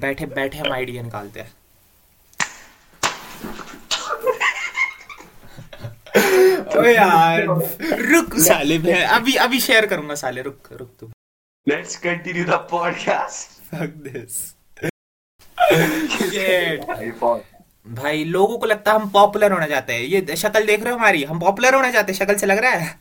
बैठे 0.00 0.26
बैठे 0.26 0.58
हम 0.58 0.72
आइडिया 0.72 1.02
निकालते 1.02 1.40
हैं। 1.40 1.52
ओए 6.80 6.94
यार 6.94 7.42
रुक 8.12 8.34
साले 8.38 8.78
मैं 8.78 9.04
अभी 9.04 9.34
अभी 9.46 9.60
शेयर 9.60 9.86
करूँगा 9.86 10.14
साले 10.14 10.42
रुक 10.42 10.68
रुक 10.72 10.90
तू। 11.00 11.10
Let's 11.66 11.96
continue 12.04 12.44
the 12.46 12.58
podcast. 12.70 13.56
fuck 13.70 13.90
this. 14.04 14.36
Shit. 16.32 16.86
भाई 18.00 18.24
लोगों 18.24 18.58
को 18.58 18.66
लगता 18.66 18.92
है 18.92 18.98
हम 19.00 19.08
पॉपुलर 19.10 19.52
होना 19.52 19.66
चाहते 19.66 19.92
हैं। 19.92 20.00
ये 20.00 20.36
शक्ल 20.36 20.66
देख 20.66 20.82
रहे 20.82 20.92
हो 20.92 20.98
हमारी? 20.98 21.24
हम 21.24 21.40
पॉपुलर 21.40 21.74
होना 21.74 21.90
चाहते 21.90 22.12
हैं 22.12 22.18
शक्ल 22.18 22.36
से 22.36 22.46
लग 22.46 22.58
रहा 22.58 22.70
है? 22.70 22.98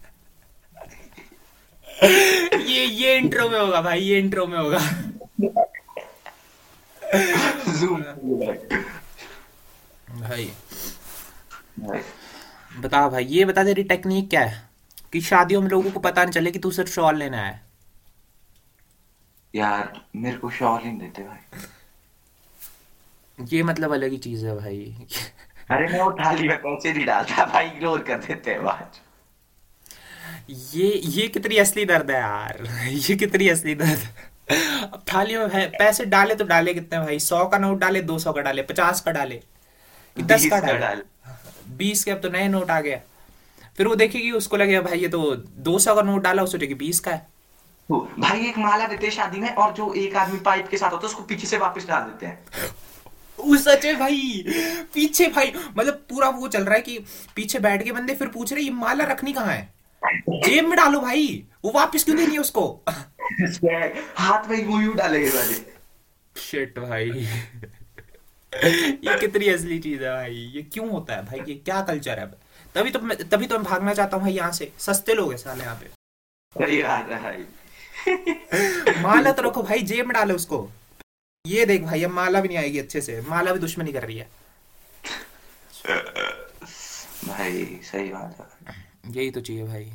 ये 2.66 2.86
ये 2.86 3.16
इंट्रो 3.18 3.50
में 3.50 3.60
होगा 3.60 3.82
भाई 3.82 4.02
ये 4.02 4.20
इंट्रो 4.20 4.46
में 4.48 4.58
होगा. 4.58 4.80
भाई। 10.10 10.52
बता 12.79 13.10
भाई 13.10 13.25
ये 13.25 13.46
बता 13.46 13.64
तेरी 13.64 13.84
टेक्निक 13.84 14.29
क्या 14.29 14.42
है? 14.42 14.70
कि 15.14 15.21
शादियों 15.21 15.61
में 15.61 15.70
लोगों 15.70 15.92
को 15.92 16.00
पता 16.00 16.24
नहीं 16.24 16.32
चले 16.32 16.51
कि 16.51 16.60
तू 16.60 16.71
सिर्फ़ 16.71 16.89
शॉल 16.89 17.18
लेना 17.18 17.37
है। 17.37 17.61
यार 19.56 20.01
मेरे 20.15 20.37
को 20.37 20.50
शॉल 20.50 20.82
ही 20.84 20.92
देते 20.92 21.24
भाई। 21.24 21.61
ये 23.39 23.64
मतलब 23.64 23.93
अलग 23.93 24.12
ही 24.12 24.18
चीज़ 24.18 24.46
है 24.46 24.56
भाई। 24.57 25.07
अरे 25.71 25.87
मैं 25.87 26.00
वो 26.00 26.12
थाली 26.12 26.48
में 26.48 26.57
पैसे 26.57 26.93
नहीं 26.93 27.06
डालता 27.06 27.46
भाई 27.46 27.65
इग्नोर 27.68 28.00
कर 28.01 28.18
देते 28.18 28.51
हैं 28.51 28.64
बाद 28.64 28.92
ये 30.50 31.01
ये 31.06 31.28
कितनी 31.28 31.57
असली 31.57 31.86
दर्द 31.86 32.12
है 32.12 32.17
यार। 32.17 32.64
ये 32.89 33.16
कितनी 33.16 33.50
असली 33.50 33.76
दर्द 33.76 34.28
अब 34.50 35.03
थाली 35.14 35.38
में 35.38 35.50
है 35.53 35.66
पैसे 35.70 36.06
डाले 36.06 36.36
तो 36.36 36.45
डाले 36.45 36.73
कितने 36.73 37.00
भाई? 37.00 37.20
सौ 37.20 37.45
का 37.45 37.58
नोट 37.58 37.80
डाले 37.80 38.02
दो 38.02 38.17
सौ 38.20 38.34
का 38.34 38.42
डाले 38.42 38.62
पचास 38.64 39.02
का 39.02 39.12
डाले। 39.12 39.42
दस 40.17 40.45
का 40.45 40.59
डाले। 40.59 41.04
बीस 41.78 42.04
के 42.04 42.12
अब 42.12 42.20
तो 42.20 42.30
नए 42.30 42.48
नोट 42.48 42.72
आ 42.72 42.80
गया 42.82 43.00
फिर 43.78 43.88
वो 43.88 43.96
देखेगी 43.96 44.32
उसको 44.32 44.58
लगेगा 44.58 44.82
भाई 44.82 45.00
ये 45.00 45.08
तो 45.08 45.36
दो 45.36 45.78
सौ 45.80 45.96
का 45.96 46.02
नोट 46.02 46.23
डाला 46.23 46.44
उस 46.44 46.52
सोचेगी 46.52 46.73
बीस 46.76 47.00
का 47.00 47.12
है। 47.12 47.28
भाई 47.90 48.48
एक 48.48 48.58
माला 48.58 48.88
देते 48.88 49.08
हैं 49.08 49.14
शादी 49.14 49.40
में 49.40 49.50
और 49.50 49.73
जो 49.73 49.94
एक 49.94 50.16
आदमी 50.16 50.40
पाइप 50.40 50.68
के 50.68 50.78
साथ 50.78 50.92
होता 50.92 51.08
है 51.08 51.10
उसको 51.10 51.23
पीछे 51.23 51.48
से 51.48 51.58
वापस 51.58 51.88
डाल 51.88 52.02
देते 52.02 52.26
हैं। 52.26 52.73
वो 53.40 53.58
सच 53.58 53.86
भाई। 54.00 54.44
पीछे 54.94 55.28
भाई 55.28 55.54
मतलब 55.78 55.94
पूरा 56.10 56.30
वो 56.30 56.48
चल 56.48 56.64
रहा 56.64 56.76
है 56.76 56.82
कि 56.82 56.98
पीछे 57.36 57.60
बैठ 57.60 57.84
के 57.84 57.92
बंदे 57.92 58.16
फिर 58.16 58.28
पूछ 58.28 58.54
रहे 58.54 58.64
ये 58.64 58.72
माला 58.72 59.04
रखनी 59.04 59.34
कहाँ 59.34 59.54
है? 59.54 59.73
जेब 60.30 60.68
में 60.68 60.78
डालो 60.78 61.00
भाई। 61.00 61.44
वो 61.64 61.72
वापस 61.72 62.04
क्यों 62.04 62.18
देनी 62.18 62.34
है 62.34 62.40
उसको? 62.40 62.84
हाथ 64.18 64.48
में 64.50 64.58
यूँ 64.64 64.82
यूँ 64.84 64.96
डालेंगे 64.96 65.30
वाले 65.30 65.56
शिट 66.36 66.80
भाई। 66.80 67.10
ये 68.54 69.18
कितनी 69.20 69.50
असली 69.50 69.80
चीज़ 69.80 70.04
है 70.04 70.12
भाई। 70.12 70.36
ये 70.56 70.62
क्यों 70.74 70.90
होता 70.90 71.16
है 71.16 71.26
भाई? 71.26 71.40
ये 71.48 71.56
क्या 71.56 71.82
कल्चर 71.82 72.20
है 72.20 72.26
तभी 72.76 72.92
तो 72.92 73.00
मैं 73.00 73.18
तभी 73.30 73.48
तो 73.48 73.56
मैं 73.56 73.64
भागना 73.64 73.94
चाहता 73.94 74.18
हूँ 74.18 74.24
भाई 74.24 74.34
यहाँ 74.34 74.52
से। 74.52 74.72
सस्ते 74.80 75.14
लोग 75.14 75.32
हैं 75.32 75.38
साले 75.38 75.64
यहाँ 75.64 75.76
पे। 75.76 75.88
माला 79.02 79.32
तो 79.32 79.42
रखो 79.42 79.64
भाई 79.64 79.80
जेब 79.82 80.06
में 80.06 80.14
डालो 80.14 80.36
उसको। 80.36 80.70
ये 81.46 81.66
देख 81.66 81.82
भाई 81.84 82.04
अब 82.04 82.12
माला 82.12 82.42
भी 82.42 82.48
नहीं 82.48 82.58
आएगी 82.58 82.80
अच्छे 82.80 83.02
से। 83.02 83.22
माला 83.22 83.54
भी 83.54 83.60
दुश्मनी 83.60 83.92
कर 83.92 84.04
रही 84.04 84.18
है। 84.18 84.28
भाई 87.28 87.80
सही 87.84 88.10
बात 88.10 88.38
है। 88.68 88.76
यही 89.16 89.32
तो 89.32 89.42
चाहिए 89.42 89.64
भाई। 89.64 89.92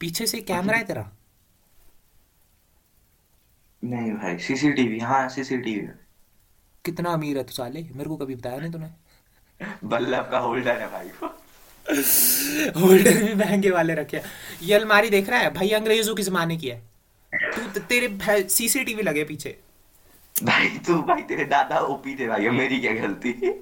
पीछे 0.00 0.26
से 0.26 0.40
कैमरा 0.40 0.76
है 0.76 0.84
तेरा? 0.84 1.10
नहीं 3.82 4.12
भाई 4.12 4.38
सीसीटीवी 4.38 4.98
हाँ 4.98 5.28
सीसीटीवी। 5.28 5.88
कितना 6.84 7.12
अमीर 7.12 7.38
है 7.38 7.44
तू 7.44 7.52
साले? 7.52 7.82
मेरे 7.82 8.08
को 8.08 8.16
कभी 8.16 8.34
बताया 8.34 8.58
नहीं 8.58 8.72
तूने? 8.72 8.90
बल्लभ 9.84 10.30
का 10.30 10.38
होल्डर 10.38 10.80
है 10.80 10.90
भाई 10.90 11.08
होल्डर 12.80 13.24
भी 13.24 13.34
महँगे 13.34 13.70
वाले 13.70 13.94
रखे 13.94 14.16
हैं। 14.16 14.24
ये 14.62 14.74
अलमारी 14.74 15.10
देख 15.10 15.28
रहा 15.28 15.40
है? 15.40 15.54
भाई 15.54 15.70
अंग्रेज़ों 15.70 16.14
के 16.14 16.22
जमाने 16.22 16.56
की 16.56 16.68
है। 16.68 16.82
तू 17.32 17.80
तेरे 17.80 18.48
सीसीटीवी 18.48 19.02
लगे 19.02 19.24
पीछे। 19.24 19.58
भाई 20.42 20.68
तू 20.86 21.02
भाई 21.02 21.22
तेरे 21.22 21.44
दादा 21.44 21.78
ओपी 21.94 22.14
थे 22.18 22.28
भाई 22.28 22.48
मेरी 22.50 22.80
क्या 22.80 22.92
गलती 22.94 23.32
हाँ, 23.40 23.42
ज़्यादा 23.42 23.42
हो 23.42 23.44
रहा 23.44 23.54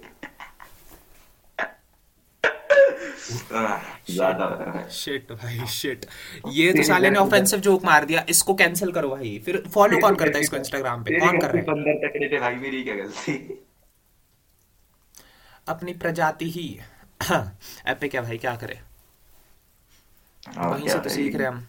है 2.42 2.78
भाई। 2.78 2.91
शिट 4.90 5.32
भाई 5.32 5.66
शिट 5.66 6.06
ये 6.48 6.72
तो 6.72 6.82
साले 6.82 7.10
ने 7.10 7.18
ऑफेंसिव 7.18 7.60
जोक 7.60 7.84
मार 7.84 8.04
दिया। 8.04 8.24
इसको 8.28 8.54
कैंसिल 8.54 8.92
करो 8.92 9.08
भाई। 9.08 9.42
फिर 9.46 9.62
फॉलो 9.74 9.98
कौन 10.00 10.14
करता 10.14 10.38
है 10.38 10.42
इसको 10.44 10.56
इंस्टाग्राम 10.56 11.04
पे? 11.04 11.18
कौन 11.20 11.38
कर 11.38 11.46
रहा 11.46 11.56
है? 11.56 11.62
बंदर 11.62 12.08
तकड़े 12.08 12.28
थे 12.28 12.40
भाई 12.40 12.54
मेरी 12.54 12.82
क्या 12.82 12.94
गलती? 12.94 13.64
अपनी 15.68 15.92
प्रजाति 15.92 16.50
ही। 16.50 16.80
ऐप 17.86 18.04
क्या 18.04 18.22
भाई 18.22 18.38
क्या 18.38 18.56
करे? 18.56 18.80
वहीं 20.58 20.88
से 20.88 20.98
तो 20.98 21.08
सीख 21.08 21.36
रहे 21.36 21.46
हम। 21.46 21.68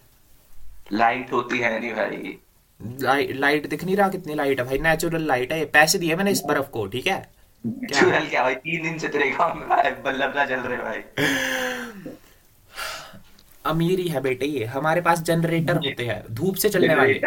लाइट 0.93 1.31
होती 1.31 1.57
है 1.57 1.79
नहीं 1.79 1.93
भाई। 1.93 2.37
लाइट 2.99 3.35
लाइट 3.35 3.67
दिख 3.69 3.83
नहीं 3.83 3.95
रहा 3.95 4.09
कितनी 4.09 4.35
लाइट 4.35 4.59
है 4.59 4.65
भाई। 4.65 4.77
नेचुरल 4.77 5.21
लाइट 5.21 5.53
है। 5.53 5.65
पैसे 5.65 5.97
दिए 5.97 6.15
मैंने 6.15 6.31
इस 6.31 6.41
बर्फ़ 6.47 6.69
को 6.69 6.87
ठीक 6.87 7.07
है? 7.07 7.32
क्या? 7.67 8.19
क्या 8.19 8.43
भाई 8.43 8.55
तीन 8.55 8.83
दिन 8.83 8.97
से 8.99 9.07
तेरे 9.07 9.29
गाँव 9.31 9.55
में 9.55 9.67
ना 10.35 10.45
चल 10.45 10.59
रहे 10.59 10.77
भाई। 10.77 11.03
अमीरी 13.65 14.07
है 14.07 14.21
बेटे 14.21 14.45
ये। 14.45 14.65
हमारे 14.65 15.01
पास 15.01 15.21
जनरेटर 15.21 15.75
होते 15.75 16.05
हैं 16.05 16.23
धूप 16.31 16.55
से 16.55 16.69
चलने 16.69 16.95
वाले। 16.95 17.21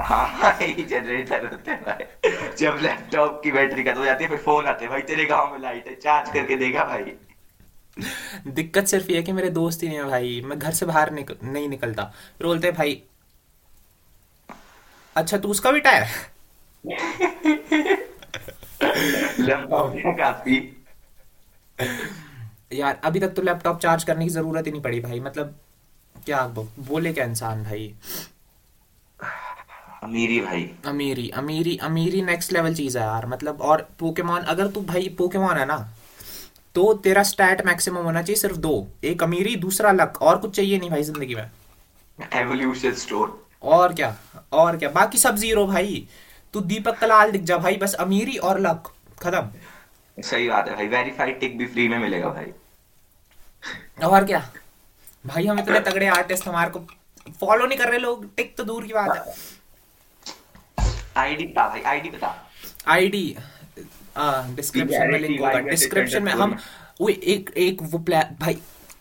हाँ 0.00 0.28
हाँ 0.28 0.52
जनरेटर 0.62 1.46
होते 1.46 1.70
हैं 1.70 1.82
भाई। 1.82 2.30
जब 2.58 2.78
लैपटॉप 2.82 3.40
की 3.44 3.52
बैटरी 3.52 3.82
खत्म 3.84 3.98
हो 3.98 4.04
जाती 4.04 4.24
है 4.24 4.30
फिर 4.30 4.38
फ़ोन 4.38 4.66
आते 4.66 4.84
हैं 4.84 4.90
भाई 4.92 5.00
तेरे 5.00 5.24
गाँव 5.24 5.52
में 5.52 5.58
लाइट 5.58 5.86
है 5.86 5.94
चार्ज 5.94 6.30
करके 6.30 6.56
देगा 6.56 6.84
भाई। 6.84 7.12
दिक्कत 8.46 8.86
सिर्फ़ 8.86 9.10
ये 9.10 9.16
है 9.16 9.22
कि 9.22 9.32
मेरे 9.32 9.50
दोस्त 9.50 9.82
ही 9.82 9.88
नहीं 9.88 9.98
है 9.98 10.04
भाई। 10.04 10.40
मैं 10.44 10.58
घर 10.58 10.70
से 10.70 10.86
बाहर 10.86 11.10
निक, 11.10 11.38
नहीं 11.44 11.68
निकलता। 11.68 12.04
फिर 12.38 12.46
बोलते 12.46 12.70
भाई 12.70 13.02
अच्छा 15.16 15.38
तू 15.38 15.48
उसका 15.48 15.70
बेटा 15.70 15.90
है 15.90 16.08
लैपटॉप 19.40 19.94
है 19.96 20.12
काफ़ी 20.18 20.56
यार 22.72 23.00
अभी 23.04 23.20
तक 23.20 23.34
तो 23.34 23.42
लैपटॉप 23.42 23.80
चार्ज 23.80 24.04
करने 24.04 24.24
की 24.24 24.30
ज़रूरत 24.30 24.66
ही 24.66 24.70
नहीं 24.72 24.82
पड़ी 24.82 25.00
भाई 25.00 25.20
मतलब 25.20 25.54
क्या 26.26 26.46
बोले 26.48 27.12
क्या 27.12 27.24
इंसान 27.24 27.62
भाई? 27.64 27.92
अमीरी 30.02 30.40
भाई। 30.40 30.70
अमीरी 30.86 31.28
अमीरी 31.36 31.76
अमीरी 31.82 32.22
नेक्स्ट 32.22 32.52
लेवल 32.52 32.74
चीज़ 32.74 32.98
है 32.98 33.04
यार 33.04 33.26
मतलब 33.26 33.60
और 33.60 33.88
पोकेमॉन 33.98 34.42
अगर 34.54 34.66
तू 34.70 34.80
भाई 34.82 35.08
पोकेमॉन 35.18 35.56
है 35.56 35.64
ना 35.66 35.76
तो 36.74 36.92
तेरा 37.04 37.22
स्टैट 37.22 37.64
मैक्सिमम 37.66 38.04
होना 38.04 38.22
चाहिए 38.22 38.40
सिर्फ़ 38.40 38.56
दो 38.58 38.74
एक 39.04 39.22
अमीरी 39.22 39.54
दूसरा 39.56 39.92
लक 39.92 40.22
और 40.22 40.38
कुछ 40.38 40.56
चाहिए 40.56 40.78
नहीं 40.78 40.90
भाई 40.90 41.02
ज़िंदगी 41.02 41.34
में। 41.34 41.50
एवोल्यूशन 42.34 42.92
स्टोर 42.94 43.38
और 43.62 43.92
क्या 43.94 44.14
और 44.52 44.76
क्या 44.76 44.88
बाकी 44.90 45.18
सब 45.18 45.36
ज़ीरो 45.36 45.66
भाई 45.66 46.06
तू 46.54 46.60
दीपक 46.72 46.98
कलाल 46.98 47.30
दिख 47.30 47.42
जा 47.42 47.58
भाई 47.58 47.76
बस 47.76 47.94
अमीरी 48.00 48.36
और 48.36 48.60
लक 48.60 48.92
खत्म। 49.18 50.22
सही 50.22 50.48
बात 50.48 50.68
है 50.68 50.74
भाई 50.76 50.86
वेरीफाइड 50.88 51.38
टिक 51.40 51.58
भी 51.58 51.66
फ्री 51.66 51.88
में 51.88 51.98
मिलेगा 51.98 52.28
भाई। 52.30 52.52
और 54.04 54.24
क्या? 54.24 54.38
भाई 55.24 55.46
हम 55.46 55.58
इतने 55.58 55.80
तगड़े 55.82 56.06
आर्टिस्ट 56.08 56.48
हमारे 56.48 56.70
को 56.70 56.80
फॉलो 57.40 57.66
नहीं 57.66 57.78
कर 57.78 57.88
रहे 57.88 57.98
लोग। 57.98 58.24
टिक 58.36 58.56
तो 58.56 58.64
दूर 58.64 58.86
की 58.86 58.92
बात 58.92 59.16
है। 59.16 59.34
आईडी 61.16 61.46
बता 61.46 61.68
भाई 61.68 61.80
आईडी 61.82 62.10
बता। 62.10 62.34
आईडी 62.88 63.36
डिस्क्रिप्शन 64.18 65.10
में 65.12 65.18
लिंक 65.18 65.40
होगा। 65.40 65.58
डिस्क्रिप्शन 65.60 66.22
में 66.22 66.32
हम 66.32 66.56
वो 67.00 67.08
एक 67.08 67.50
एक 67.58 67.82
वो 67.82 67.98
भाई 67.98 68.58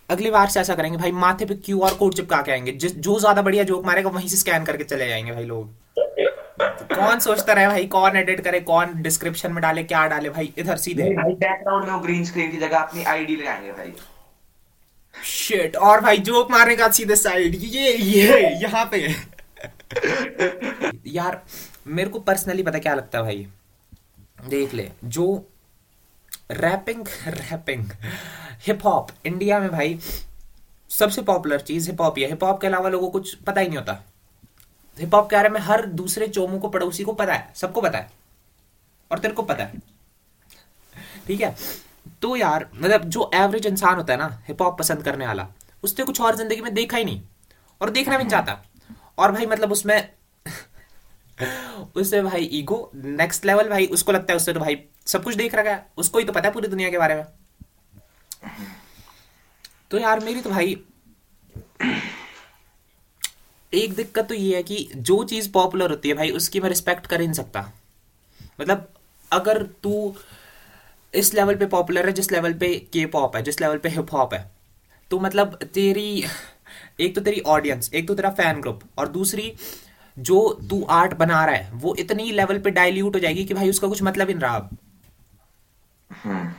अगली 0.09 0.31
बार 0.31 0.49
से 0.49 0.59
ऐसा 0.59 0.75
करेंगे 0.75 0.97
भाई 0.97 1.11
माथे 1.13 1.45
पे 1.45 1.55
क्यूआर 1.55 1.93
कोड 1.95 2.13
चिपका 2.15 2.41
के 2.41 2.51
आएँगे। 2.51 2.71
जिस 2.73 2.95
जो 2.97 3.19
ज़्यादा 3.19 3.41
बढ़िया 3.41 3.63
जोक 3.63 3.85
मारेगा 3.85 4.09
वहीं 4.09 4.27
से 4.27 4.37
स्कैन 4.37 4.65
करके 4.65 4.83
चले 4.83 5.07
जाएँगे 5.07 5.31
भाई 5.31 5.43
लोग। 5.45 5.73
कौन 6.61 7.19
सोचता 7.19 7.53
रहे 7.53 7.67
भाई 7.67 7.85
कौन 7.85 8.15
एडिट 8.15 8.41
करे 8.41 8.59
कौन 8.59 9.01
डिस्क्रिप्शन 9.01 9.51
में 9.51 9.61
डाले 9.61 9.83
क्या 9.83 10.05
डाले 10.07 10.29
भाई 10.29 10.53
इधर 10.57 10.77
सीधे? 10.77 11.03
भाई 11.03 11.33
बैकग्राउंड 11.33 11.89
में 11.89 12.03
ग्रीन 12.03 12.23
स्क्रीन 12.25 12.51
की 12.51 12.57
जगह 12.57 12.77
अपनी 12.77 13.03
आईडी 13.03 13.35
लगाएँगे 13.35 13.71
भाई। 13.71 13.93
शिट 15.15 15.75
और 15.75 16.01
भाई 16.01 16.17
जोक 16.17 16.51
मारने 16.51 16.75
का 16.75 16.89
सीधे 16.89 17.15
साइड 17.15 17.55
ये 17.55 17.91
ये 17.91 18.39
यहाँ 18.63 18.85
पे। 18.93 19.15
यार 21.07 21.41
मेरे 21.87 22.09
को 22.09 22.19
पर्सनली 22.19 22.63
पता 22.63 22.79
क्या 22.79 22.93
लगता 22.93 23.17
है 23.17 23.23
भाई? 23.23 23.47
देख 24.47 24.73
ले 24.73 24.89
जो 25.03 25.27
rapping 26.51 27.05
rapping 27.27 27.85
hip 28.67 28.85
hop 28.85 29.11
India 29.25 29.59
में 29.59 29.69
भाई 29.69 29.99
सबसे 30.89 31.21
पॉपुलर 31.21 31.59
चीज़ 31.59 31.89
हिप 31.89 32.01
हॉप 32.01 32.17
ही 32.17 32.23
है। 32.23 32.29
हिप 32.29 32.43
हॉप 32.43 32.61
के 32.61 32.67
अलावा 32.67 32.89
लोगों 32.89 33.07
को 33.07 33.19
कुछ 33.19 33.35
पता 33.35 33.61
ही 33.61 33.67
नहीं 33.67 33.77
होता। 33.77 34.03
हिप 34.97 35.15
हॉप 35.15 35.29
के 35.29 35.35
बारे 35.35 35.49
में 35.49 35.59
हर 35.61 35.85
दूसरे 35.85 36.27
चोमू 36.27 36.59
को 36.59 36.69
पड़ोसी 36.69 37.03
को 37.03 37.13
पता 37.13 37.33
है, 37.33 37.51
सबको 37.55 37.81
पता 37.81 37.97
है 37.97 38.09
और 39.11 39.19
तेरे 39.19 39.33
को 39.33 39.43
पता 39.43 39.63
है। 39.63 39.81
ठीक 41.27 41.41
है? 41.41 41.55
तो 42.21 42.35
यार 42.35 42.69
मतलब 42.75 43.03
जो 43.05 43.29
एवरेज 43.33 43.65
इंसान 43.65 43.95
होता 43.95 44.13
है 44.13 44.19
ना 44.19 44.27
हिप 44.47 44.61
हॉप 44.61 44.77
पसंद 44.79 45.03
करने 45.03 45.27
वाला, 45.27 45.47
उसने 45.83 46.05
कुछ 46.05 46.21
और 46.21 46.35
ज़िंदगी 46.35 46.61
में 46.61 46.73
देखा 46.73 46.97
ही 46.97 47.05
नहीं 47.05 47.21
और 47.81 47.89
देखना 47.89 48.17
भी 48.17 48.23
नहीं 48.23 48.31
चाहता। 48.31 48.61
और 49.17 49.31
भाई 49.31 49.45
मतलब 49.45 49.71
उसमें 49.71 50.09
उससे 51.95 52.21
भाई 52.21 52.49
ईगो 52.53 52.91
नेक्स्ट 52.95 53.45
लेवल 53.45 53.69
भाई, 53.69 53.85
उसको 53.87 54.11
लगता 54.11 54.33
है 54.33 54.37
उससे 54.37 54.53
तो 54.53 54.59
भाई 54.59 54.77
सब 55.07 55.23
कुछ 55.23 55.35
देख 55.35 55.55
रखा 55.55 55.71
है, 55.71 55.85
उसको 55.97 56.19
ही 56.19 56.25
तो 56.25 56.33
पता 56.33 56.47
है 56.47 56.53
पूरी 56.53 56.67
दुनिया 56.67 56.89
के 56.89 56.97
बारे 56.97 57.15
में। 57.15 57.25
तो 59.91 59.99
यार, 59.99 60.19
मेरी 60.19 60.41
तो 60.41 60.49
भाई 60.49 60.75
एक 63.73 63.93
दिक्कत 63.95 64.27
तो 64.27 64.33
ये 64.33 64.55
है 64.55 64.63
कि 64.63 64.87
जो 64.95 65.23
चीज़ 65.23 65.51
पॉपुलर 65.51 65.89
होती 65.89 66.09
है 66.09 66.15
भाई 66.15 66.29
उसकी 66.31 66.59
मैं 66.59 66.69
रिस्पेक्ट 66.69 67.07
कर 67.07 67.21
ही 67.21 67.27
नहीं 67.27 67.35
सकता। 67.35 67.71
मतलब 68.61 68.87
अगर 69.31 69.61
तू 69.83 70.15
इस 71.13 71.33
लेवल 71.33 71.55
पे 71.55 71.65
पॉपुलर 71.65 72.05
है 72.05 72.11
जिस 72.11 72.31
लेवल 72.31 72.53
पे 72.53 72.73
के 72.93 73.05
पॉप 73.05 73.35
है 73.35 73.41
जिस 73.43 73.61
लेवल 73.61 73.77
पे 73.77 73.89
हिप 73.89 74.13
हॉप 74.13 74.33
है 74.33 74.51
तो 75.11 75.19
मतलब 75.19 75.55
तेरी 75.73 76.23
एक 76.99 77.15
तो 77.15 77.21
तेरी 77.21 77.39
ऑडियंस 77.47 77.89
एक 77.93 78.07
तो 78.07 78.15
तेरा 78.15 78.29
फ़ैन 78.29 78.61
ग्रुप 78.61 78.81
और 78.97 79.07
दूसरी 79.07 79.53
जो 80.17 80.37
तू 80.69 80.81
आर्ट 80.91 81.13
बना 81.13 81.43
रहा 81.45 81.55
है 81.55 81.71
वो 81.73 81.95
इतनी 81.99 82.31
लेवल 82.31 82.59
पे 82.59 82.71
डाइल्यूट 82.71 83.15
हो 83.15 83.19
जाएगी 83.19 83.45
कि 83.45 83.53
भाई 83.53 83.69
उसका 83.69 83.87
कुछ 83.87 84.01
मतलब 84.03 84.27
ही 84.27 84.33
नहीं 84.33 84.41
रहा। 84.41 84.55
अब 84.55 84.77
हम्म। 86.09 86.53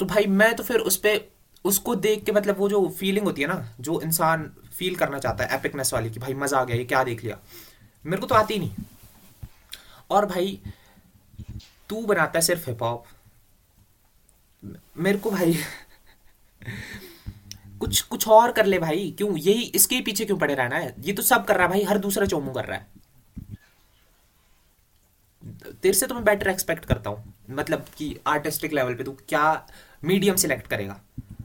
तो 0.00 0.06
भाई 0.06 0.24
मैं 0.26 0.54
तो 0.56 0.62
फिर 0.62 0.80
उस 0.80 0.96
पे 0.96 1.20
उसको 1.64 1.94
देख 1.96 2.24
के 2.24 2.32
मतलब 2.32 2.58
वो 2.58 2.68
जो 2.68 2.86
फीलिंग 2.98 3.26
होती 3.26 3.42
है 3.42 3.48
ना 3.48 3.74
जो 3.80 4.00
इंसान 4.00 4.50
फील 4.78 4.96
करना 4.96 5.18
चाहता 5.18 5.44
है 5.44 5.58
एपिकनेस 5.58 5.92
वाली 5.94 6.10
कि 6.10 6.20
भाई 6.20 6.34
मज़ा 6.34 6.58
आ 6.58 6.64
गया, 6.64 6.76
ये 6.76 6.84
क्या 6.84 7.04
देख 7.04 7.24
लिया? 7.24 7.38
मेरे 8.06 8.20
को 8.20 8.26
तो 8.26 8.34
आती 8.34 8.58
नहीं। 8.58 8.74
और 10.10 10.26
भाई, 10.26 10.60
तू 11.88 12.02
बनाता 12.06 12.38
है 12.38 12.40
सिर्फ़ 12.40 12.70
हिप 12.70 12.82
हॉप 12.82 13.04
मेरे 14.96 15.18
को 15.18 15.30
भाई, 15.30 15.58
कुछ 17.80 18.00
कुछ 18.00 18.28
और 18.28 18.52
कर 18.52 18.66
ले 18.66 18.78
भाई। 18.78 19.14
क्यों? 19.18 19.36
यही 19.36 19.62
इसके 19.62 20.00
पीछे 20.00 20.24
क्यों 20.24 20.38
पड़े 20.38 20.54
रहना 20.54 20.76
है? 20.76 20.94
ये 21.00 21.12
तो 21.12 21.22
सब 21.22 21.44
कर 21.44 21.54
रहा 21.54 21.62
है 21.62 21.68
भाई, 21.68 21.82
हर 21.82 21.98
दूसरा 21.98 22.26
चोमू 22.26 22.52
कर 22.52 22.64
रहा 22.64 22.78
है। 22.78 22.86
तेरे 25.82 25.92
से 25.92 26.06
तो 26.06 26.14
मैं 26.14 26.24
बेटर 26.24 26.48
एक्सपेक्ट 26.48 26.84
करता 26.84 27.10
हूँ। 27.10 27.34
मतलब 27.50 27.86
कि 27.96 28.18
आर्टिस्टिक 28.26 28.72
लेवल 28.72 28.94
पे 28.94 29.04
तू 29.04 29.12
क्या 29.28 29.66
मीडियम 30.04 30.36
सिलेक्ट 30.36 30.66
करेगा? 30.66 31.00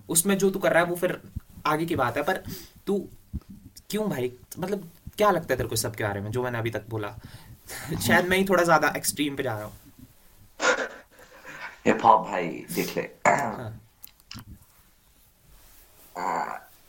उसमें 0.10 0.38
जो 0.38 0.50
तू 0.50 0.60
कर 0.60 0.74
रहा 0.74 0.84
है, 0.84 0.90
वो 0.90 0.96
फिर 0.96 1.22
आगे 1.66 1.86
की 1.86 1.96
बात 1.96 2.18
है। 2.18 2.24
पर 2.24 2.44
तू 2.88 3.10
क्यों 3.94 4.10
भाई? 4.10 4.31
मतलब 4.60 4.90
क्या 5.18 5.30
लगता 5.31 5.54
है 5.54 5.57
तेरे 5.57 5.69
को 5.69 5.75
सब 5.75 5.95
के 5.95 6.04
बारे 6.04 6.22
में 6.22 6.31
जो 6.31 6.44
मैंने 6.44 6.57
अभी 6.57 6.69
तक 6.72 6.86
बोला? 6.90 7.16
शायद 8.01 8.28
मैं 8.28 8.38
ही 8.38 8.45
थोड़ा 8.45 8.63
ज़्यादा 8.63 8.94
एक्सट्रीम 8.98 9.36
पे 9.36 9.44
जा 9.44 9.57
रहा 9.57 9.66
हूँ। 9.66 9.74
हिप 11.88 12.06
हॉप 12.06 12.25
भाई 12.28 12.48
देख 12.75 12.98
ले। 12.98 13.01
हाँ। 13.28 13.72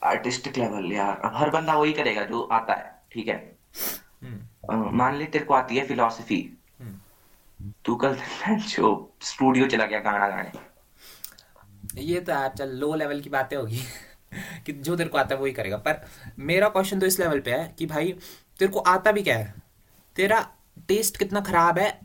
आर्टिस्टिक 0.03 0.57
लेवल 0.57 0.91
यार। 0.91 1.21
अब 1.25 1.35
हर 1.35 1.49
बंदा 1.49 1.73
वही 1.73 1.93
करेगा 1.93 2.23
जो 2.23 2.41
आता 2.51 2.73
है 2.73 2.93
ठीक 3.11 3.27
है? 3.27 3.37
हम्म। 4.23 4.97
मान 4.97 5.15
ले 5.15 5.25
तेरे 5.25 5.45
को 5.45 5.53
आती 5.53 5.77
है 5.77 5.85
फिलोसफी 5.87 6.41
हम्म। 6.79 7.71
तू 7.85 7.95
कल 7.95 8.15
जो 8.69 8.91
स्टूडियो 9.21 9.67
चला 9.67 9.85
गया 9.85 9.99
गाना 9.99 10.27
गाने। 10.29 12.01
ये 12.01 12.19
तो 12.19 12.31
यार 12.31 12.53
चल 12.57 12.69
लो 12.75 12.93
लेवल 12.95 13.21
की 13.21 13.29
बातें 13.29 13.57
होगी। 13.57 13.81
कि 14.65 14.73
जो 14.73 14.95
तेरे 14.95 15.09
को 15.09 15.17
आता 15.17 15.35
है 15.35 15.41
वही 15.41 15.51
करेगा। 15.51 15.77
पर 15.77 16.01
मेरा 16.41 16.69
क्वेश्चन 16.69 16.99
तो 16.99 17.05
इस 17.05 17.19
लेवल 17.19 17.39
पे 17.39 17.51
है 17.51 17.73
कि 17.79 17.85
भाई 17.85 18.11
तेरे 18.59 18.71
को 18.71 18.79
आता 18.79 19.11
भी 19.11 19.23
क्या 19.23 19.37
है? 19.37 19.53
तेरा 20.15 20.39
टेस्ट 20.87 21.17
कितना 21.17 21.41
खराब 21.41 21.79
है 21.79 21.99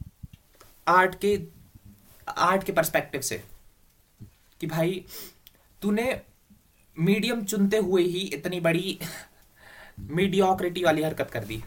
आर्ट 0.89 1.15
के 1.21 1.39
आर्ट 2.29 2.65
के 2.65 2.73
पर्सपेक्टिव 2.73 3.21
से। 3.21 3.43
कि 4.61 4.67
भाई 4.67 5.05
तूने 5.83 6.21
मीडियम 6.97 7.45
चुनते 7.45 7.77
हुए 7.77 8.03
ही 8.03 8.21
इतनी 8.35 8.61
बड़ी 8.61 8.99
मीडियोक्रिटी 10.01 10.83
वाली 10.85 11.03
हरकत 11.03 11.31
कर 11.31 11.45
दी। 11.45 11.63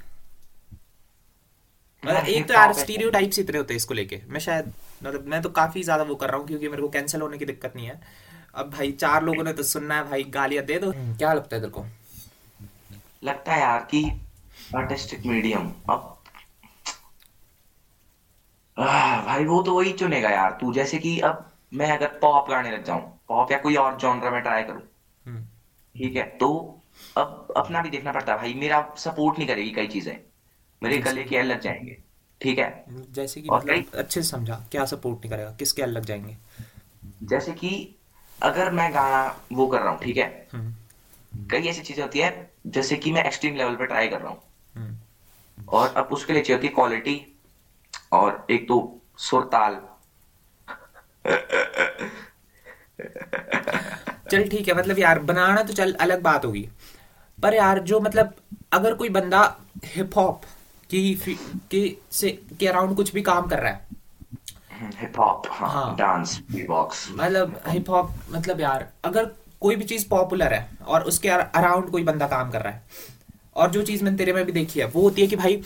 मतलब 2.04 2.26
एक 2.26 2.48
तो 2.48 2.54
यार 2.54 2.64
Hip-hop 2.64 2.78
है। 2.78 2.84
स्टीरियोटाइप्स 2.84 3.40
इतने 3.40 3.58
होते 3.58 3.74
हैं 3.74 3.78
इसको 3.78 3.94
लेके। 3.94 4.20
मैं 4.28 4.40
शायद 4.40 4.74
मतलब 5.04 5.28
मैं 5.28 5.42
तो 5.42 5.50
काफ़ी 5.50 5.84
ज़्यादा 5.84 6.04
वो 6.04 6.16
कर 6.16 6.30
रहा 6.30 6.38
हूँ 6.38 6.48
क्योंकि 6.48 6.68
मेरे 6.68 6.82
को 6.82 6.90
कैंसिल 6.90 7.22
होने 7.22 7.38
की 7.38 7.46
दिक्कत 7.46 7.74
नहीं 7.76 7.86
है। 7.86 8.00
अब 8.56 8.70
भाई 8.70 8.92
चार 8.92 9.24
लोगों 9.24 9.44
ने 9.44 9.54
तो 9.54 9.64
सुनना 9.64 9.96
है 9.96 10.04
भाई 10.10 10.24
गालियाँ 10.24 10.64
दे 10.66 10.78
दो। 10.80 10.92
क्या 11.18 11.34
लगता 11.34 11.56
है 11.56 11.62
तेरे 11.62 11.72
को? 11.72 11.86
लगता 13.24 13.54
है 13.54 13.62
यार 13.62 13.80
कि 13.92 14.04
आर्टिस्टिक 14.76 15.26
मीडियम 15.26 15.72
अब 15.90 16.10
भाई 18.78 19.46
वो 19.46 19.62
तो 19.64 19.74
वही 19.76 19.92
चुनेगा 19.94 20.30
यार 20.30 20.58
तू 20.62 20.74
जैसे 20.74 20.98
कि 21.00 21.20
अब 21.20 21.50
मैं 21.74 21.92
अगर 21.92 22.08
पॉप 22.22 22.50
गाने 22.50 22.72
लग 22.72 22.84
जाऊँ 22.84 23.02
पॉप 23.28 23.52
या 23.52 23.58
कोई 23.58 23.76
और 23.76 23.98
जॉनर 23.98 24.32
में 24.32 24.42
ट्राई 24.42 24.64
करूँ 24.64 24.82
हम्म, 25.26 25.44
ठीक 25.96 26.16
है 26.16 26.24
तो 26.38 26.50
अब 27.18 27.54
अपना 27.58 27.82
भी 27.82 27.90
देखना 27.90 28.12
पड़ता 28.12 28.32
है 28.34 28.38
भाई 28.40 28.54
मेरा 28.54 28.82
सपोर्ट 28.98 29.38
नहीं 29.38 29.48
करेगी 29.48 29.70
कई 29.72 29.88
चीज़ें 29.88 30.16
मेरे 30.82 30.98
गले 30.98 31.24
के 31.24 31.42
लग 31.42 31.60
जाएँगे 31.62 31.98
ठीक 32.42 32.58
है? 32.60 32.86
जैसे 32.90 33.42
कि 33.42 33.50
मतलब 33.50 33.86
अच्छे 33.94 34.22
से 34.22 34.28
समझा 34.30 34.56
क्या 34.72 34.86
सपोर्ट 34.86 35.20
नहीं 35.20 35.30
करेगा 35.30 35.52
किसके 35.60 35.82
अलग 35.84 36.06
जाएँगे? 36.06 36.38
जैसे 37.24 37.52
कि 37.52 37.70
अगर 38.44 38.72
मैं 38.72 38.94
गाना 38.94 39.24
वो 39.54 39.68
कर 39.68 39.82
रहा 39.82 39.90
हूँ 39.90 40.00
ठीक 40.00 40.18
है? 40.18 40.48
हम्म, 40.54 40.74
कई 41.52 41.68
ऐसी 41.68 41.82
चीज़ें 41.82 42.04
होती 42.04 42.20
है 42.20 42.52
जैसे 42.68 42.96
कि 42.96 43.12
मैं 43.12 43.24
एक्सट्रीम 43.24 43.56
लेवल 43.56 43.76
पे 43.76 43.86
ट्राई 43.86 44.08
कर 44.08 44.22
रहा 44.22 44.30
हूँ। 44.30 44.42
हम्म, 44.76 44.98
और 45.70 45.94
अब 45.98 46.10
उसके 46.12 46.34
लिए 46.34 46.42
चाहिए 46.42 46.58
होती 46.58 46.68
है 46.68 46.74
क्वालिटी 46.74 47.16
और 48.14 48.46
एक 48.52 48.68
तो 48.68 48.78
सुरताल। 49.20 49.82
चल 54.32 54.48
ठीक 54.50 54.68
है 54.68 54.74
मतलब 54.74 55.00
यार 55.00 55.20
बनाना 55.20 55.64
तो 55.64 55.74
चल 55.74 55.94
अलग 56.02 56.22
बात 56.22 56.46
होगी। 56.46 56.68
पर 57.38 57.54
यार 57.54 57.80
जो 57.82 58.00
मतलब 58.00 58.36
अगर 58.74 58.94
कोई 58.94 59.10
बंदा 59.10 59.42
हिप 59.86 60.18
हॉप 60.18 60.42
की 60.90 61.14
के 61.72 61.82
से 62.12 62.30
के 62.60 62.68
अराउंड 62.68 62.96
कुछ 62.96 63.14
भी 63.14 63.22
काम 63.22 63.48
कर 63.48 63.60
रहा 63.60 63.72
है 63.72 63.88
हिप 65.00 65.20
हॉप 65.20 65.48
हाँ 65.52 65.70
हाँ। 65.70 65.96
डांस 65.96 66.40
बॉक्स 66.68 67.08
मतलब 67.16 67.60
हिप 67.68 67.90
हॉप 67.90 68.12
मतलब 68.32 68.62
यार 68.62 68.88
अगर 69.06 69.32
कोई 69.62 69.76
भी 69.76 69.84
चीज़ 69.84 70.08
पॉपुलर 70.10 70.54
है 70.54 70.68
और 70.88 71.04
उसके 71.04 71.30
अराउंड 71.30 71.90
कोई 71.92 72.04
बंदा 72.04 72.28
काम 72.28 72.52
कर 72.52 72.62
रहा 72.62 72.74
है 72.74 73.12
और 73.56 73.72
जो 73.72 73.82
चीज़ 73.84 74.04
मैंने 74.04 74.18
तेरे 74.18 74.34
में 74.34 74.46
भी 74.46 74.52
देखी 74.52 74.80
है 74.80 74.86
वो 74.86 75.02
होती 75.02 75.22
है 75.22 75.28
कि 75.28 75.36
भाई 75.36 75.62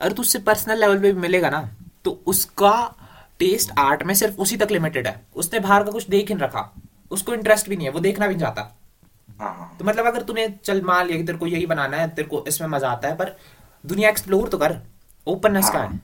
अगर 0.00 0.12
तू 0.12 0.22
उससे 0.22 0.38
पर्सनल 0.38 0.80
लेवल 0.80 1.00
पे 1.00 1.12
भी 1.12 1.20
मिलेगा 1.20 1.50
ना 1.50 1.68
तो 2.04 2.18
उसका 2.26 2.74
टेस्ट 3.38 3.70
आर्ट 3.78 4.02
में 4.02 4.14
सिर्फ़ 4.14 4.36
उसी 4.36 4.56
तक 4.56 4.70
लिमिटेड 4.70 5.06
है। 5.06 5.20
उसने 5.36 5.60
बाहर 5.60 5.84
का 5.84 5.90
कुछ 5.90 6.08
देख 6.08 6.28
ही 6.28 6.34
नहीं 6.34 6.44
रखा। 6.44 6.72
उसको 7.10 7.34
इंटरेस्ट 7.34 7.68
भी 7.68 7.76
नहीं 7.76 7.86
है 7.86 7.92
वो 7.92 8.00
देखना 8.00 8.26
भी 8.26 8.34
नहीं 8.34 8.40
चाहता। 8.40 8.62
हाँ। 9.40 9.54
हाँ 9.54 9.76
तो 9.78 9.84
मतलब 9.84 10.06
अगर 10.06 10.22
तूने 10.22 10.48
चल 10.64 10.82
मान 10.82 11.06
लिया 11.06 11.18
कि 11.18 11.24
तेरे 11.24 11.38
को 11.38 11.46
यही 11.46 11.66
बनाना 11.66 11.96
है 11.96 12.08
तेरे 12.08 12.28
को 12.28 12.44
इसमें 12.48 12.68
मज़ा 12.68 12.90
आता 12.90 13.08
है 13.08 13.16
पर 13.16 13.36
दुनिया 13.84 14.10
एक्सप्लोर 14.10 14.48
तो 14.48 14.58
कर। 14.58 14.78
ओपननेस 15.26 15.70
का 15.70 15.78
है। 15.78 16.00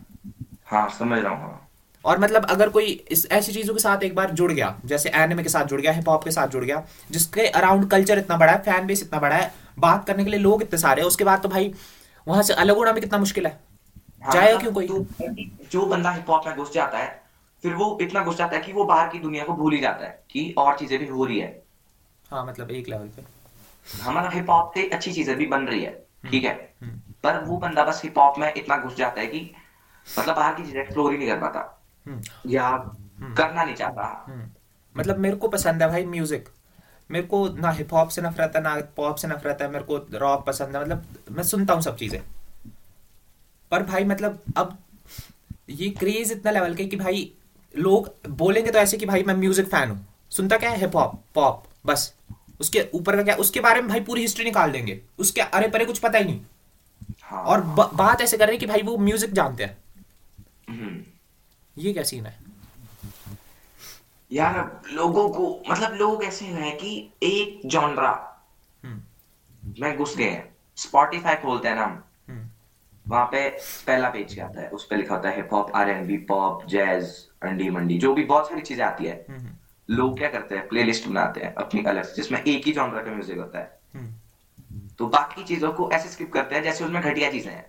हाँ 0.67 0.89
समझ 0.99 1.19
रहा 1.19 1.33
हूँ 1.33 1.41
हाँ। 1.43 1.68
और 2.09 2.19
मतलब 2.19 2.45
अगर 2.51 2.69
कोई 2.69 2.93
इस 3.11 3.27
ऐसी 3.33 3.53
चीज़ों 3.53 3.75
के 3.75 3.81
साथ 3.81 4.03
एक 4.03 4.15
बार 4.15 4.31
जुड़ 4.33 4.51
गया 4.53 4.75
जैसे 4.85 5.11
एनिमे 5.17 5.43
के 5.43 5.49
साथ 5.49 5.65
जुड़ 5.67 5.81
गया 5.81 5.93
हिप 5.93 6.09
हॉप 6.09 6.25
के 6.25 6.31
साथ 6.31 6.49
जुड़ 6.49 6.65
गया 6.65 6.83
जिसके 7.11 7.47
अराउंड 7.61 7.89
कल्चर 7.91 8.19
इतना 8.19 8.37
बड़ा 8.37 8.53
है 8.53 8.59
फ़ैन 8.63 8.87
बेस 8.87 9.03
इतना 9.03 9.21
बड़ा 9.21 9.37
है 9.37 9.53
बात 9.79 10.07
करने 10.07 10.25
के 10.25 10.31
लिए 10.31 10.41
लोग 10.41 10.63
इतने 10.63 10.79
सारे 10.79 11.03
हैं 11.03 11.09
उसके 11.09 11.25
बाद 11.25 11.43
तो 11.43 11.49
भाई 11.49 11.73
वहाँ 12.27 12.43
से 12.43 12.55
अलग 12.57 12.77
होना 12.77 12.93
भी 12.93 13.01
कितना 13.01 13.19
मुश्किल 13.19 13.47
है। 13.47 13.53
हाँ, 14.23 14.33
जाएगा 14.33 14.59
मतलब 14.59 14.83
क्यों 14.83 15.05
कोई? 15.05 15.51
जो 15.73 15.85
बंदा 15.87 16.11
हिप 16.11 16.31
हॉप 16.31 16.47
में 16.47 16.57
घुस 16.57 16.73
जाता 16.73 16.99
है 16.99 17.09
फिर 17.63 17.75
वो 17.75 17.99
इतना 18.03 18.25
घुस 18.25 18.37
जाता 18.37 18.57
है 18.57 18.63
कि 18.63 18.73
वो 18.73 18.85
बाहर 18.85 19.09
की 19.09 19.19
दुनिया 19.19 19.45
को 19.45 19.53
भूल 19.53 19.75
ही 19.75 19.81
जाता 19.81 20.05
है 20.05 20.19
कि 20.31 20.53
और 20.59 20.77
चीज़ें 20.79 20.99
भी 20.99 21.07
हो 21.07 21.25
रही 21.25 21.39
है। 21.39 21.63
हाँ 22.31 22.45
मतलब 22.47 22.71
एक 22.71 22.89
लेवल 22.89 23.09
पे। 23.17 23.23
हमारा 24.03 24.29
हिप 24.31 24.51
हॉप 24.51 24.73
से 24.75 24.89
अच्छी 24.89 25.13
चीज़ें 25.13 25.37
भी 25.37 25.47
बन 25.47 25.67
रही 25.67 25.83
है 25.85 25.93
ठीक 26.31 26.45
है? 26.45 26.53
हम्म, 26.83 27.01
पर 27.25 27.45
वो 27.45 27.57
बंदा 27.57 27.85
बस 27.85 28.01
हिप 28.05 28.19
हॉप 28.19 28.39
में 28.39 28.53
इतना 28.55 28.77
घुस 28.77 28.97
जाता 28.97 29.21
है 29.21 29.27
कि 29.27 29.51
मतलब 30.07 30.37
बाहर 30.37 30.55
की 30.55 30.63
चीज़ें 30.63 30.81
एक्सप्लोर 30.83 31.13
ही 31.13 31.19
नहीं 31.19 31.29
कर 31.29 31.41
पाता। 31.41 31.59
हम्म, 31.59 31.78
या 32.47 32.71
करना 33.37 33.65
नहीं 33.65 33.75
चाहता। 33.75 34.25
हम्म। 34.29 34.51
मतलब 34.97 35.19
मेरे 35.19 35.37
को 35.37 35.49
पसंद 35.49 35.83
है 35.83 35.89
भाई 35.89 36.05
म्यूज़िक 36.07 36.49
मेरे 37.11 37.27
को 37.27 37.47
ना 37.51 37.71
हिप 37.71 37.93
हॉप 37.93 38.09
से 38.09 38.23
नफरत 38.23 38.53
है 38.57 38.63
ना 38.63 38.75
पॉप 38.97 39.17
से 39.17 39.29
नफरत 39.29 39.59
है 39.63 39.71
मेरे 39.71 39.85
को 39.85 39.97
रॉक 40.15 40.45
पसंद 40.47 40.77
है। 40.77 40.83
मतलब 40.83 41.05
मैं 41.31 41.43
सुनता 41.45 41.75
हूँ 41.75 41.83
सब 41.83 41.97
चीज़ें। 41.97 42.21
पर 43.73 43.83
भाई 43.83 44.05
मतलब 44.05 44.43
अब 44.57 44.77
ये 45.71 45.89
क्रेज 45.91 46.33
इतना 46.33 46.51
लेवल 46.51 46.75
का 46.75 46.85
कि 46.85 46.97
भाई 46.97 47.31
लोग 47.75 48.13
बोलेंगे 48.29 48.71
तो 48.71 48.79
ऐसे 48.79 48.97
कि 48.97 49.07
भाई 49.07 49.23
मैं 49.23 49.35
म्यूज़िक 49.35 49.67
फ़ैन 49.67 49.91
हूँ। 49.91 50.07
सुनता 50.31 50.57
क्या 50.57 50.71
है 50.71 50.79
हिप 50.81 50.97
हॉप 50.97 51.21
पॉप 51.35 51.63
बस। 51.87 52.13
उसके 52.61 52.85
ऊपर 52.95 53.17
का 53.17 53.23
क्या 53.23 53.35
उसके 53.37 53.61
बारे 53.61 53.81
में 53.81 53.89
भाई 53.89 54.01
पूरी 54.01 54.21
हिस्ट्री 54.21 54.45
निकाल 54.45 54.73
देंगे। 54.73 55.01
उसके 55.19 55.41
अरे 55.41 55.69
परे 55.69 55.85
कुछ 55.85 55.99
पता 55.99 56.19
ही 56.19 56.25
नहीं। 56.25 56.41
हाँ। 57.23 57.43
और 57.43 57.61
ब, 57.61 57.91
बात 57.95 58.21
ऐसे 58.21 58.37
कर 58.37 58.47
रहे 58.47 58.53
हैं 58.53 58.61
कि 58.61 58.67
भाई 58.67 58.83
वो 58.83 58.97
म्यूज़िक 58.99 59.33
जानते 59.33 59.65
हैं। 59.65 59.77
हम्म। 60.69 61.03
ये 61.79 61.93
क्या 61.93 62.03
सीन 62.03 62.27
है? 62.27 62.37
यार 64.33 64.81
लोगों 64.93 65.29
को 65.29 65.63
मतलब 65.71 65.93
लोग 65.95 66.25
ऐसे 66.25 66.45
हैं 66.45 66.77
कि 66.77 67.11
एक 67.23 67.61
जॉनरा 67.67 68.11
हम्म। 68.85 69.83
में 69.83 69.97
घुस 69.97 70.17
गए 70.17 70.31
हैं। 70.31 70.57
स्पॉटिफाई 70.77 71.35
खोलते 71.35 71.69
हैं 71.69 71.75
ना 71.77 71.85
हम। 71.85 72.03
हम्म। 72.29 72.49
वहाँ 73.07 73.25
पे 73.25 73.49
पहला 73.87 74.09
पेज 74.11 74.35
क्या 74.35 74.47
आता 74.47 74.61
है? 74.61 74.69
उस 74.69 74.87
पे 74.87 74.97
लिखा 74.97 75.15
होता 75.15 75.29
है 75.29 75.37
hip 75.37 75.53
hop 75.53 75.71
R 75.77 75.91
N 75.91 76.07
B 76.07 76.17
pop 76.17 76.67
jazz 76.67 77.05
अंडी 77.43 77.71
मंडी 77.71 77.99
जो 77.99 78.15
भी 78.15 78.25
बहुत 78.25 78.49
सारी 78.49 78.61
चीज़ें 78.61 78.85
आती 78.85 79.05
है। 79.05 79.25
हम्म। 79.31 79.51
लोग 79.89 80.19
क्या 80.19 80.29
करते 80.29 80.55
हैं? 80.55 80.69
प्लेलिस्ट 80.69 81.09
बनाते 81.09 81.41
हैं 81.41 81.55
अपनी 81.55 81.83
अलग 81.85 82.05
से 82.05 82.15
जिसमें 82.17 82.43
एक 82.43 82.67
ही 82.67 82.73
जॉनरा 82.73 83.03
का 83.03 83.11
म्यूज़िक 83.11 83.39
होता 83.39 83.59
है। 83.59 83.79
तो 84.99 85.07
बाकी 85.07 85.45
चीज़ों 85.45 85.73
को 85.73 85.91
ऐसे 85.91 86.09
स्किप 86.09 86.33
करते 86.33 86.55
हैं 86.55 86.63
जैसे 86.63 86.85
उसमें 86.85 87.03
घटिया 87.03 87.31
चीज़ें 87.31 87.53
हैं। 87.53 87.67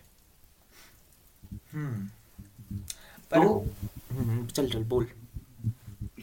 हम्म। 1.74 2.08
तो 3.32 3.66
चल 4.20 4.70
चल 4.70 4.84
बोल। 4.84 5.08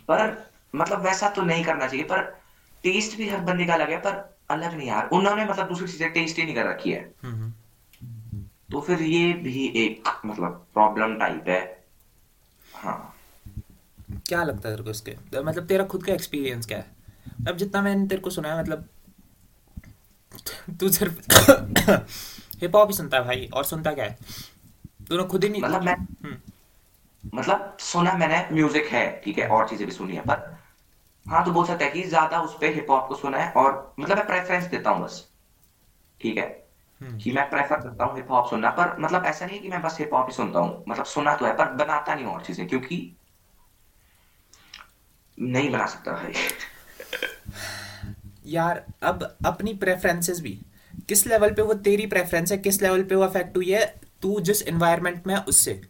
पर 0.09 0.51
मतलब 0.75 1.05
वैसा 1.05 1.29
तो 1.29 1.43
नहीं 1.43 1.65
करना 1.65 1.87
चाहिए 1.87 2.05
पर 2.05 2.23
टेस्ट 2.85 3.17
भी 3.17 3.29
हर 3.29 3.41
बंदे 3.41 3.65
का 3.67 3.75
अलग 3.75 3.91
है 3.91 3.97
पर 3.97 4.37
अलग 4.51 4.75
नहीं 4.75 4.89
यार। 4.89 5.09
उन्होंने 5.09 5.45
मतलब 5.45 5.69
दूसरी 5.69 5.89
चीज़ें 5.89 6.13
टेस्ट 6.13 6.39
ही 6.39 6.45
नहीं 6.45 6.55
कर 6.55 6.67
रखी 6.67 6.91
है। 6.93 7.03
तो 8.71 8.81
फिर 8.81 9.03
ये 9.03 9.33
भी 9.33 9.67
एक 9.77 10.09
मतलब 10.27 10.67
प्रॉब्लम 10.75 11.19
टाइप 11.19 11.49
है। 11.49 11.85
हाँ। 12.75 13.15
क्या 14.27 14.43
लगता 14.45 14.69
है 14.69 14.75
तेरे 14.75 14.85
को 14.85 14.91
इसके? 14.91 15.11
तो 15.11 15.43
मतलब 15.43 15.67
तेरा 15.67 15.85
खुद 15.85 16.05
का 16.05 16.13
एक्सपीरियंस 16.13 16.67
क्या 16.67 16.79
है? 16.79 16.95
अब 17.49 17.57
जितना 17.57 17.83
मैंने 17.83 18.07
तेरे 18.07 18.21
को 18.21 18.31
सुना 18.31 18.55
है 18.55 18.61
मतलब 18.61 18.89
तू 20.81 20.89
सिर्फ़ 20.89 21.21
हिप 22.61 22.77
हॉप 22.77 22.89
ही 22.89 22.97
सुनता 22.97 23.17
है 23.17 23.25
भाई 23.25 23.49
और 23.55 23.65
सुनता 23.65 23.93
क्या 23.93 24.05
है? 24.05 24.19
तूने 25.09 25.25
खुद 25.25 25.45
ही 25.45 25.51
नहीं 25.51 25.63
मतलब 25.63 25.83
मैं 25.83 25.95
हम्म। 25.95 26.37
मतलब 27.35 27.77
सुना 27.81 28.13
मैंने 28.13 28.49
म्यूज़िक 28.53 28.87
है 28.87 29.23
ठीक 29.25 29.39
है 29.39 29.49
और 29.49 29.69
चीज़ें 29.69 29.87
भी 29.87 29.93
सुनी 29.93 30.17
है 30.17 30.27
पर 30.27 30.57
हाँ 31.27 31.45
तो 31.45 31.53
बोल 31.53 31.67
सकता 31.67 31.85
है 31.85 31.91
कि 31.91 32.03
ज़्यादा 32.03 32.41
उस 32.41 32.55
पर 32.55 32.75
हिप 32.75 32.91
हॉप 32.91 33.09
को 33.09 33.15
सुना 33.15 33.39
है 33.39 33.53
और 33.53 33.95
मतलब 34.01 34.17
मैं 34.17 34.27
प्रेफरेंस 34.27 34.65
देता 34.65 34.91
हूँ 34.91 35.05
बस 35.05 35.29
ठीक 36.21 36.39
है? 36.39 36.67
हम्म। 37.01 37.19
कि 37.19 37.33
मैं 37.33 37.51
प्रेफर 37.51 37.81
करता 37.81 38.05
हूँ 38.05 38.17
हिप 38.17 38.31
हॉप 38.31 38.51
सुनना 38.51 38.71
पर 38.71 39.01
मतलब 39.01 39.25
ऐसा 39.25 39.47
नहीं 39.47 39.61
कि 39.61 39.69
मैं 39.69 39.83
बस 39.83 39.97
हिप 40.01 40.15
हॉप 40.15 40.27
ही 40.27 40.35
सुनता 40.35 40.59
हूँ 40.59 40.85
मतलब 40.89 41.05
सुना 41.05 41.37
तो 41.37 41.47
है 41.47 41.57
पर 41.57 41.75
बनाता 41.75 42.15
नहीं 42.15 42.27
और 42.27 42.43
चीज़ें 42.43 42.69
क्योंकि 42.69 43.17
नहीं 45.39 45.71
बना 45.71 45.87
सकता 45.87 46.13
भाई। 46.13 46.33
यार 48.47 48.85
अब 49.03 49.37
अपनी 49.47 49.75
प्रेफरेंसेस 49.75 50.41
भी 50.41 50.61
किस 51.09 51.27
लेवल 51.27 51.55
पे 51.55 51.63
वो 51.63 51.75
तेरी 51.75 52.07
प्रेफरेंस 52.07 52.53
है 52.53 52.59
किस 52.59 52.83
लेवल 52.83 53.03
पे 53.03 53.15
वो 53.15 53.23
अफेक्ट 53.23 53.57
हुई 53.57 53.71
है 53.71 54.01
तू 54.23 54.41
जिस 54.41 54.69
एनवायरनमेंट 54.69 55.27
में 55.27 55.35
है 55.35 55.41
उससे। 55.41 55.83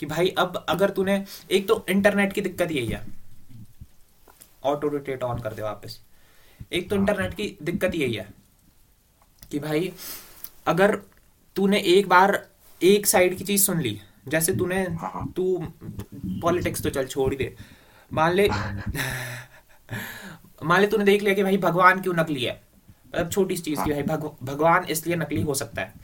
कि 0.00 0.06
भाई 0.06 0.28
अब 0.38 0.64
अगर 0.68 0.90
तूने 0.90 1.24
एक 1.50 1.68
तो 1.68 1.84
इंटरनेट 1.88 2.32
की 2.32 2.40
दिक्कत 2.40 2.70
यही 2.72 2.86
है। 2.86 3.04
ऑटो 4.64 4.88
रोटेट 4.88 5.22
ऑन 5.22 5.40
कर 5.40 5.54
दे 5.54 5.62
वापस। 5.62 6.00
एक 6.72 6.88
तो 6.90 6.96
इंटरनेट 6.96 7.34
की 7.34 7.56
दिक्कत 7.62 7.94
यही 7.94 8.14
है 8.14 8.28
कि 9.50 9.58
भाई 9.58 9.92
अगर 10.66 10.96
तूने 11.56 11.78
एक 11.88 12.08
बार 12.08 12.46
एक 12.80 13.06
साइड 13.06 13.36
की 13.38 13.44
चीज़ 13.44 13.64
सुन 13.64 13.80
ली 13.80 14.00
जैसे 14.28 14.54
तूने 14.56 14.82
हाँ 14.92 15.10
हाँ। 15.14 15.26
तू 15.36 15.66
पॉलिटिक्स 16.42 16.82
तो 16.82 16.90
चल 16.90 17.06
छोड़ 17.06 17.30
ही 17.32 17.36
दे। 17.38 17.54
मान 18.10 18.32
ले 18.32 18.48
मान 20.64 20.80
ले 20.80 20.86
तूने 20.86 21.04
देख 21.04 21.22
लिया 21.22 21.34
कि 21.34 21.42
भाई 21.42 21.56
भगवान 21.56 22.00
क्यों 22.00 22.14
नकली 22.14 22.44
है? 22.44 22.60
मतलब 23.08 23.30
छोटी 23.30 23.56
सी 23.56 23.62
चीज़ 23.62 23.80
की 23.80 23.90
भाई 23.90 24.02
भग, 24.02 24.30
भगवान 24.42 24.84
इसलिए 24.84 25.16
नकली 25.16 25.42
हो 25.42 25.54
सकता 25.54 25.82
है। 25.82 25.94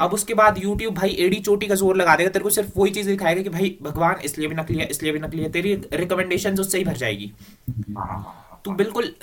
अब 0.00 0.12
उसके 0.12 0.34
बाद 0.34 0.58
YouTube 0.58 0.94
भाई 0.96 1.16
एडी 1.20 1.40
चोटी 1.40 1.66
का 1.66 1.74
ज़ोर 1.74 1.96
लगा 1.96 2.16
देगा 2.16 2.30
तेरे 2.30 2.42
को 2.42 2.50
सिर्फ़ 2.50 2.70
वही 2.76 2.90
चीज़ 2.90 3.08
दिखाएगा 3.08 3.42
कि 3.42 3.48
भाई 3.48 3.76
भगवान 3.82 4.20
इसलिए 4.24 4.48
भी 4.48 4.54
नकली 4.54 4.78
है 4.78 4.86
इसलिए 4.86 5.12
भी 5.12 5.18
नकली 5.18 5.42
है 5.42 5.50
तेरी 5.50 5.74
रिकमेंडेशन 5.94 6.60
उससे 6.60 6.78
ही 6.78 6.84
भर 6.84 6.96
जाएगी। 6.96 7.32
हाँ 7.68 8.06
हाँ 8.06 8.18
हाँ 8.18 8.60
तू 8.64 8.70
बिल्कुल 8.74 9.14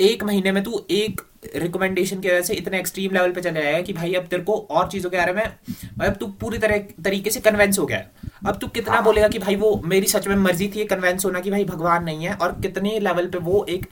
एक 0.00 0.22
महीने 0.24 0.52
में 0.52 0.62
तू 0.64 0.84
एक 0.90 1.20
रिकमेंडेशन 1.54 2.20
की 2.20 2.28
वजह 2.28 2.42
से 2.42 2.54
इतने 2.54 2.78
एक्सट्रीम 2.78 3.12
लेवल 3.12 3.32
पे 3.32 3.40
चले 3.40 3.62
जाएगा 3.62 3.80
कि 3.80 3.92
भाई 3.92 4.12
अब 4.14 4.26
तेरे 4.26 4.42
को 4.42 4.56
और 4.70 4.88
चीज़ों 4.88 5.10
के 5.10 5.16
बारे 5.16 5.32
में 5.32 5.44
मतलब 5.44 6.14
तू 6.14 6.26
पूरी 6.40 6.58
तरह 6.58 6.78
तरीके 7.04 7.30
से 7.30 7.40
कन्वेंस 7.40 7.78
हो 7.78 7.86
गया 7.86 8.04
अब 8.46 8.58
तू 8.58 8.68
कितना 8.68 9.00
बोलेगा 9.00 9.28
कि 9.28 9.38
भाई 9.38 9.56
वो 9.56 9.70
मेरी 9.84 10.06
सच 10.06 10.28
में 10.28 10.36
मर्ज़ी 10.38 10.68
थी 10.68 10.84
कन्वेंस 10.84 11.24
होना 11.24 11.40
कि 11.40 11.50
भाई 11.50 11.64
भगवान 11.64 12.04
नहीं 12.04 12.24
है 12.24 12.34
और 12.34 12.60
कितने 12.62 12.98
लेवल 13.00 13.26
पे 13.26 13.38
वो 13.40 13.64
एक 13.68 13.86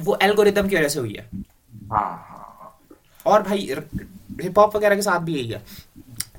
वो 0.00 0.18
एल्गोरिदम 0.22 0.68
की 0.68 0.76
वजह 0.76 0.88
से 0.88 1.00
हुई 1.00 1.14
है 1.14 1.28
हाँ। 1.92 2.00
हाँ 2.00 2.26
हाँ। 2.28 2.35
और 3.26 3.42
भाई 3.42 3.68
हिप 4.42 4.58
हॉप 4.58 4.76
वगैरह 4.76 4.96
के 4.96 5.02
साथ 5.02 5.20
भी 5.20 5.34
यही 5.34 5.48
है। 5.48 5.62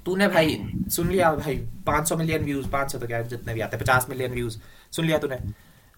तूने 0.05 0.27
भाई 0.27 0.59
सुन 0.89 1.09
लिया 1.09 1.31
भाई 1.35 1.55
500 1.87 2.17
मिलियन 2.17 2.43
व्यूज़ 2.43 2.67
500 2.67 2.99
तो 2.99 3.07
क्या 3.07 3.21
जितने 3.23 3.53
भी 3.53 3.61
आते 3.61 3.77
हैं 3.77 3.83
50 3.83 4.09
मिलियन 4.09 4.33
व्यूज़ 4.33 4.57
सुन 4.91 5.05
लिया 5.05 5.17
तूने। 5.17 5.37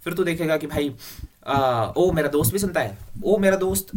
फिर 0.03 0.13
तू 0.13 0.24
देखेगा 0.24 0.58
कि 0.58 0.67
भाई 0.67 0.93
आ, 1.48 1.84
ओ 1.88 2.12
मेरा 2.12 2.29
दोस्त 2.29 2.51
भी 2.53 2.60
सुनता 2.60 2.81
है 2.81 2.98
ओ 3.25 3.38
मेरा 3.38 3.58
दोस्त 3.58 3.91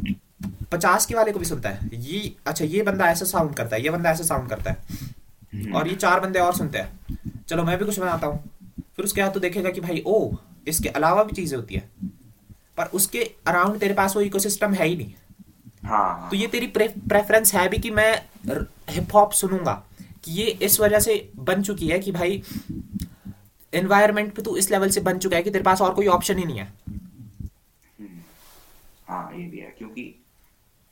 50 0.73 1.07
के 1.07 1.15
वाले 1.15 1.33
को 1.33 1.39
भी 1.39 1.45
सुनता 1.45 1.69
है। 1.69 1.91
ये 1.95 2.33
अच्छा 2.47 2.65
ये 2.65 2.83
बंदा 2.83 3.07
ऐसा 3.07 3.25
साउंड 3.25 3.55
करता 3.55 3.77
है 3.77 3.83
ये 3.83 3.91
बंदा 3.91 4.11
ऐसा 4.11 4.25
साउंड 4.25 4.49
करता 4.51 4.71
है। 4.71 5.73
और 5.73 5.89
ये 5.89 5.95
चार 5.95 6.21
बंदे 6.21 6.39
और 6.39 6.55
सुनते 6.55 6.79
हैं। 6.79 7.19
चलो 7.49 7.65
मैं 7.65 7.79
भी 7.79 7.85
कुछ 7.85 7.99
बनाता 7.99 8.27
हूँ। 8.27 8.51
फिर 8.97 9.05
उसके 9.05 9.23
बाद 9.23 9.35
तू 9.35 9.41
देखेगा 9.41 9.71
कि 9.71 9.81
भाई 9.81 10.03
ओ 10.07 10.31
इसके 10.69 10.89
अलावा 10.89 11.23
भी 11.25 11.33
चीज़ें 11.33 11.57
होती 11.57 11.75
है। 11.75 11.89
पर 12.77 12.87
उसके 12.95 13.31
अराउंड 13.47 13.79
तेरे 13.81 13.95
पास 13.95 14.17
वो 14.17 14.23
इकोसिस्टम 14.23 14.75
है 14.75 14.87
ही 14.87 14.97
नहीं। 14.97 15.13
हाँ 15.83 16.29
तो 16.31 16.37
ये 16.37 16.47
तेरी 16.47 16.67
प्रेफरेंस 16.79 17.55
है 17.55 17.69
भी 17.69 17.79
कि 17.79 17.91
मैं 17.91 18.13
हिप 18.91 19.15
हॉप 19.15 19.33
सुनूँगा 19.33 19.83
कि 20.25 20.33
ये 20.33 20.47
इस 20.63 20.79
वजह 20.81 20.99
से 21.01 21.17
बन 21.41 21.63
चुकी 21.63 21.89
है 21.89 21.99
कि 21.99 22.13
भाई 22.13 22.43
एनवायरनमेंट 23.73 24.35
पे 24.35 24.43
तू 24.43 24.57
इस 24.57 24.71
लेवल 24.71 24.91
से 24.91 25.01
बन 25.01 25.19
चुका 25.19 25.37
है 25.37 25.43
कि 25.43 25.51
तेरे 25.51 25.65
पास 25.65 25.81
और 25.83 25.95
कोई 25.95 26.07
ऑप्शन 26.17 26.39
ही 26.39 26.45
नहीं 26.45 26.59
है। 26.59 26.73
हाँ 29.09 29.31
ये 29.35 29.45
भी 29.49 29.59
है 29.59 29.75
क्योंकि 29.79 30.15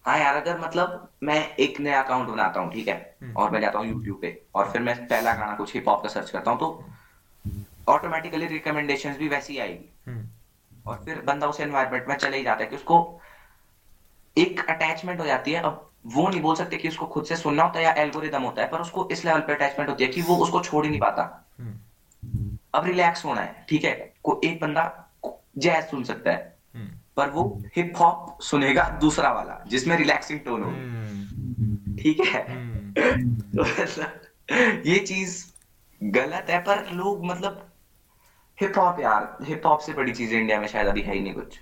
हाँ 0.04 0.18
यार 0.18 0.36
अगर 0.36 0.58
मतलब 0.60 1.08
मैं 1.22 1.38
एक 1.56 1.80
नया 1.80 2.00
अकाउंट 2.02 2.28
बनाता 2.28 2.60
हूँ 2.60 2.72
ठीक 2.72 2.88
है 2.88 2.94
हम्म। 3.22 3.32
और 3.36 3.50
मैं 3.50 3.60
जाता 3.60 3.78
हूँ 3.78 3.86
यूट्यूब 3.88 4.18
पे 4.22 4.40
और 4.54 4.70
फिर 4.72 4.82
मैं 4.82 4.96
पहला 5.06 5.34
गाना 5.34 5.54
कुछ 5.56 5.74
हिप 5.74 5.88
हॉप 5.88 6.02
का 6.02 6.08
सर्च 6.08 6.30
करता 6.30 6.50
हूँ 6.50 6.58
तो 6.58 6.84
ऑटोमेटिकली 7.88 8.46
रिकमेंडेशंस 8.46 9.16
भी 9.16 9.28
वैसी 9.28 9.58
आएगी। 9.58 9.88
हम्म, 10.06 10.26
और 10.86 11.02
फिर 11.04 11.20
बंदा 11.26 11.46
उस 11.46 11.60
एनवायरनमेंट 11.60 12.08
में 12.08 12.16
चले 12.16 12.36
ही 12.36 12.42
जाता 12.44 12.64
है 12.64 12.70
कि 12.70 12.76
उसको 12.76 12.98
एक 14.36 14.64
अटैचमेंट 14.70 15.20
हो 15.20 15.26
जाती 15.26 15.52
है। 15.52 15.62
अब 15.62 15.86
वो 16.06 16.28
नहीं 16.28 16.40
बोल 16.40 16.54
सकते 16.56 16.76
कि 16.76 16.88
उसको 16.88 17.06
खुद 17.06 17.24
से 17.24 17.36
सुनना 17.36 17.62
होता 17.62 17.78
है 17.78 17.84
या 17.84 17.92
एल्गोरिदम 17.92 18.42
होता 18.42 18.62
है 18.62 18.68
पर 18.68 18.80
उसको 18.80 19.08
इस 19.12 19.24
लेवल 19.24 19.40
पे 19.40 19.54
अटैचमेंट 19.54 19.90
होती 19.90 20.04
है 20.04 20.10
कि 20.10 20.22
वो 20.22 20.36
उसको 20.36 20.60
छोड़ 20.60 20.84
ही 20.84 20.90
नहीं 20.90 21.00
पाता। 21.00 21.22
हम्म, 21.60 22.58
अब 22.74 22.86
रिलैक्स 22.86 23.24
होना 23.24 23.40
है 23.40 23.66
ठीक 23.68 23.84
है? 23.84 23.92
को 24.22 24.40
एक 24.44 24.60
बंदा 24.60 24.84
जैज 25.58 25.84
सुन 25.84 26.04
सकता 26.04 26.30
है 26.30 26.56
हम्म, 26.74 26.88
पर 27.16 27.30
वो 27.30 27.42
हिप 27.76 27.92
हॉप 28.00 28.38
सुनेगा 28.42 28.88
दूसरा 29.00 29.32
वाला 29.32 29.58
जिसमें 29.66 29.96
रिलैक्सिंग 29.96 30.40
टोन 30.40 30.62
हो। 30.62 30.70
हम्म, 30.70 31.96
ठीक 31.96 32.20
है? 32.26 32.44
मतलब 33.56 34.20
ये 34.86 34.98
चीज़ 34.98 35.44
गलत 36.00 36.46
है 36.50 36.58
पर 36.62 36.86
लोग 36.92 37.24
मतलब 37.24 37.66
हिप 38.60 38.78
हॉप 38.78 39.00
यार 39.00 39.36
हिप 39.42 39.66
हॉप 39.66 39.80
से 39.80 39.92
बड़ी 39.92 40.12
चीज़ 40.12 40.34
इंडिया 40.34 40.60
में 40.60 40.66
शायद 40.66 40.86
अभी 40.86 41.00
है 41.02 41.14
ही 41.14 41.20
नहीं 41.20 41.34
कुछ। 41.34 41.58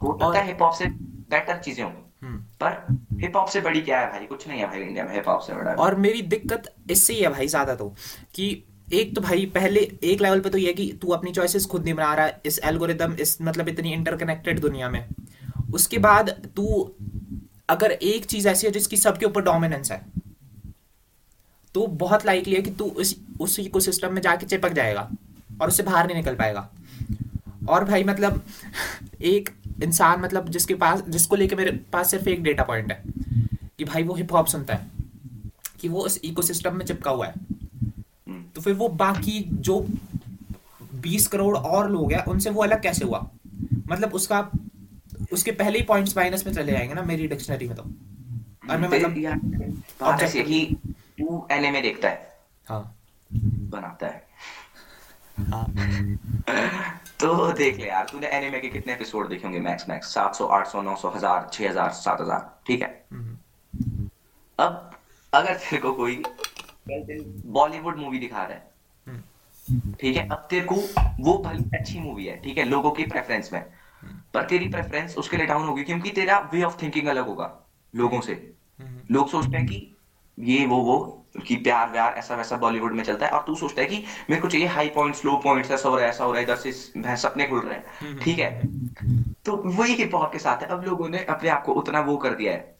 हो 0.00 0.18
सकता 0.18 0.38
है 0.40 0.46
हिप 0.46 0.62
हॉप 0.62 0.72
से 0.72 0.84
बेटर 1.32 1.58
चीज़ें 1.58 1.84
हों 1.84 1.92
हम्म। 2.22 2.38
पर 2.60 2.98
हिप 3.20 3.36
हॉप 3.36 3.48
से 3.48 3.60
बड़ी 3.60 3.80
क्या 3.82 4.00
है 4.00 4.10
भाई? 4.10 4.26
कुछ 4.26 4.48
नहीं 4.48 4.60
है 4.60 4.66
भाई 4.66 4.80
इंडिया 4.80 5.04
में 5.04 5.14
हिप 5.14 5.28
हॉप 5.28 5.40
से 5.42 5.54
बड़ा। 5.54 5.72
और 5.76 5.94
मेरी 6.00 6.22
दिक्कत 6.34 6.74
इससे 6.90 7.14
ही 7.14 7.20
है 7.20 7.28
भाई 7.30 7.46
ज़्यादा 7.48 7.74
तो 7.74 7.94
कि 8.34 8.50
एक 8.92 9.14
तो 9.14 9.20
भाई 9.20 9.44
पहले 9.54 9.80
एक 10.04 10.20
लेवल 10.22 10.40
पे 10.40 10.50
तो 10.50 10.58
ये 10.58 10.72
कि 10.72 10.86
तू 11.02 11.08
अपनी 11.12 11.30
चॉइसेस 11.32 11.66
खुद 11.66 11.84
नहीं 11.84 11.94
बना 11.94 12.14
रहा 12.14 12.26
है 12.26 12.40
इस 12.46 12.58
एल्गोरिदम 12.64 13.12
इस 13.20 13.36
मतलब 13.42 13.68
इतनी 13.68 13.92
इंटरकनेक्टेड 13.92 14.60
दुनिया 14.60 14.88
में। 14.88 15.04
उसके 15.74 15.98
बाद 16.00 16.30
तू 16.56 16.66
अगर 17.70 17.92
एक 17.92 18.24
चीज़ 18.26 18.48
ऐसी 18.48 18.66
है 18.66 18.72
जिसकी 18.72 18.96
सबके 18.98 19.26
ऊपर 19.26 19.42
डोमिनेंस 19.42 19.92
है 19.92 20.00
तो 21.74 21.86
बहुत 21.98 22.26
लाइकली 22.26 22.54
है 22.54 22.62
कि 22.62 22.70
तू 22.72 22.84
उस 22.96 23.14
उस 23.40 23.58
इकोसिस्टम 23.60 24.12
में 24.14 24.20
जाके 24.22 24.46
चिपक 24.46 24.72
जाएगा 24.72 25.08
और 25.60 25.68
उससे 25.68 25.82
बाहर 25.82 26.06
नहीं 26.06 26.16
निकल 26.16 26.34
पाएगा। 26.36 26.68
और 27.68 27.84
भाई 27.84 28.04
मतलब 28.04 28.42
एक 29.22 29.48
इंसान 29.82 30.20
मतलब 30.20 30.48
जिसके 30.48 30.74
पास 30.74 31.02
जिसको 31.08 31.36
लेके 31.36 31.56
मेरे 31.56 31.70
पास 31.70 32.10
सिर्फ़ 32.10 32.28
एक 32.28 32.42
डेटा 32.42 32.62
पॉइंट 32.62 32.92
है 32.92 33.02
कि 33.78 33.84
भाई 33.84 34.02
वो 34.02 34.14
हिप 34.14 34.32
हॉप 34.32 34.46
सुनता 34.46 34.74
है 34.74 34.86
कि 35.80 35.88
वो 35.88 36.06
इस 36.06 36.20
इकोसिस्टम 36.24 36.76
में 36.76 36.86
चिपका 36.86 37.10
हुआ 37.10 37.26
है। 37.26 37.34
हम्म, 38.28 38.44
तो 38.54 38.60
फिर 38.60 38.74
वो 38.74 38.88
बाकी 38.88 39.44
जो 39.48 39.86
20 40.94 41.26
करोड़ 41.26 41.56
और 41.56 41.90
लोग 41.90 42.12
हैं 42.12 42.24
उनसे 42.24 42.50
वो 42.50 42.62
अलग 42.62 42.82
कैसे 42.82 43.04
हुआ? 43.04 43.30
मतलब 43.88 44.14
उसका 44.14 44.50
उसके 45.32 45.50
पहले 45.50 45.78
ही 45.78 45.84
पॉइंट्स 45.84 46.16
माइनस 46.16 46.46
में 46.46 46.54
चले 46.54 46.72
जाएँगे 46.72 46.94
ना 46.94 47.02
मेरी 47.02 47.28
डिक्शनरी 47.28 47.68
में 47.68 47.76
तो। 47.76 47.82
और 48.70 48.78
मैं 48.78 48.88
मतलब 48.88 49.18
यार 49.18 49.36
बात 49.36 50.20
कि 50.22 50.76
तू 50.94 51.46
एनिमे 51.50 51.82
देखता 51.82 52.08
है 52.08 52.32
हाँ। 52.68 52.98
बनाता 53.32 54.06
हाँ। 54.06 54.22
तो 57.20 57.52
देख 57.52 57.78
ले 57.78 57.86
यार 57.86 58.06
तूने 58.12 58.26
एनिमे 58.26 58.60
के 58.60 58.68
कितने 58.68 58.92
एपिसोड 58.92 59.28
देखे 59.28 59.42
होंगे 59.44 59.60
मैक्स 59.60 59.88
मैक्स 59.88 60.16
700 60.16 60.48
800 60.52 60.82
900 60.84 61.14
हज़ार 61.16 61.48
6000 61.52 61.92
7000 61.94 62.40
ठीक 62.66 62.82
है? 62.82 63.04
हम्म, 63.12 64.08
अब 64.58 64.90
अगर 65.32 65.54
तेरे 65.54 65.82
को 65.82 65.92
कोई 65.92 66.22
बॉलीवुड 67.46 67.98
मूवी 67.98 68.18
दिखा 68.18 68.42
रहा 68.44 68.56
है 68.56 68.70
हम्म, 69.06 69.92
ठीक 70.00 70.16
है? 70.16 70.28
अब 70.28 70.46
तेरे 70.50 70.66
को 70.66 70.74
वो 71.20 71.38
भली 71.38 71.64
अच्छी 71.78 72.00
मूवी 72.00 72.26
है 72.26 72.36
ठीक 72.36 72.58
है? 72.58 72.64
लोगों 72.64 72.90
की 72.90 73.04
प्रेफरेंस 73.06 73.52
में। 73.52 73.64
पर 74.34 74.46
तेरी 74.46 74.68
प्रेफरेंस 74.68 75.16
उसके 75.18 75.36
लिए 75.36 75.46
डाउन 75.46 75.66
होगी 75.68 75.84
क्योंकि 75.84 76.10
तेरा 76.10 76.38
वे 76.54 76.62
ऑफ़ 76.62 76.82
थिंकिंग 76.82 77.08
अलग 77.08 77.26
होगा 77.26 77.50
लोगों 77.94 78.20
से। 78.20 78.32
हम्म, 78.80 79.00
लोग 79.10 79.28
सोचते 79.28 79.56
हैं 79.56 79.66
कि 79.66 79.96
ये 80.38 80.66
वो 80.66 80.76
वो 80.76 81.21
कि 81.46 81.56
प्यार, 81.56 81.90
व्यार 81.90 82.12
ऐसा 82.12 82.36
वैसा 82.36 82.56
बॉलीवुड 82.56 82.92
में 82.92 83.04
चलता 83.04 83.26
है 83.26 83.32
और 83.32 83.44
तू 83.46 83.54
सोचता 83.54 83.82
है 83.82 83.88
कि 83.88 84.04
मेरे 84.30 84.42
को 84.42 84.48
चाहिए 84.48 84.66
हाई 84.66 84.88
पॉइंट्स 84.88 85.24
लो 85.24 85.36
पॉइंट्स 85.36 85.70
ऐसा 85.70 85.88
हो 85.88 85.96
रहा 85.96 86.04
है 86.04 86.10
ऐसा 86.10 86.24
हो 86.24 86.32
रहा 86.32 86.38
है 86.38 86.44
इधर 86.44 86.56
से 86.56 87.00
भैंस 87.00 87.22
सपने 87.22 87.46
खुल 87.46 87.60
रहे 87.60 87.74
हैं। 87.74 88.18
ठीक 88.18 88.38
है? 88.38 88.62
तो 89.44 89.56
वही 89.56 89.94
हिप 89.94 90.14
हॉप 90.14 90.32
के 90.32 90.38
साथ 90.38 90.62
है। 90.62 90.66
अब 90.66 90.84
लोगों 90.84 91.08
ने 91.08 91.24
अपने 91.24 91.48
आप 91.48 91.64
को 91.64 91.72
उतना 91.72 92.00
वो 92.00 92.16
कर 92.16 92.34
दिया 92.34 92.52
है। 92.52 92.76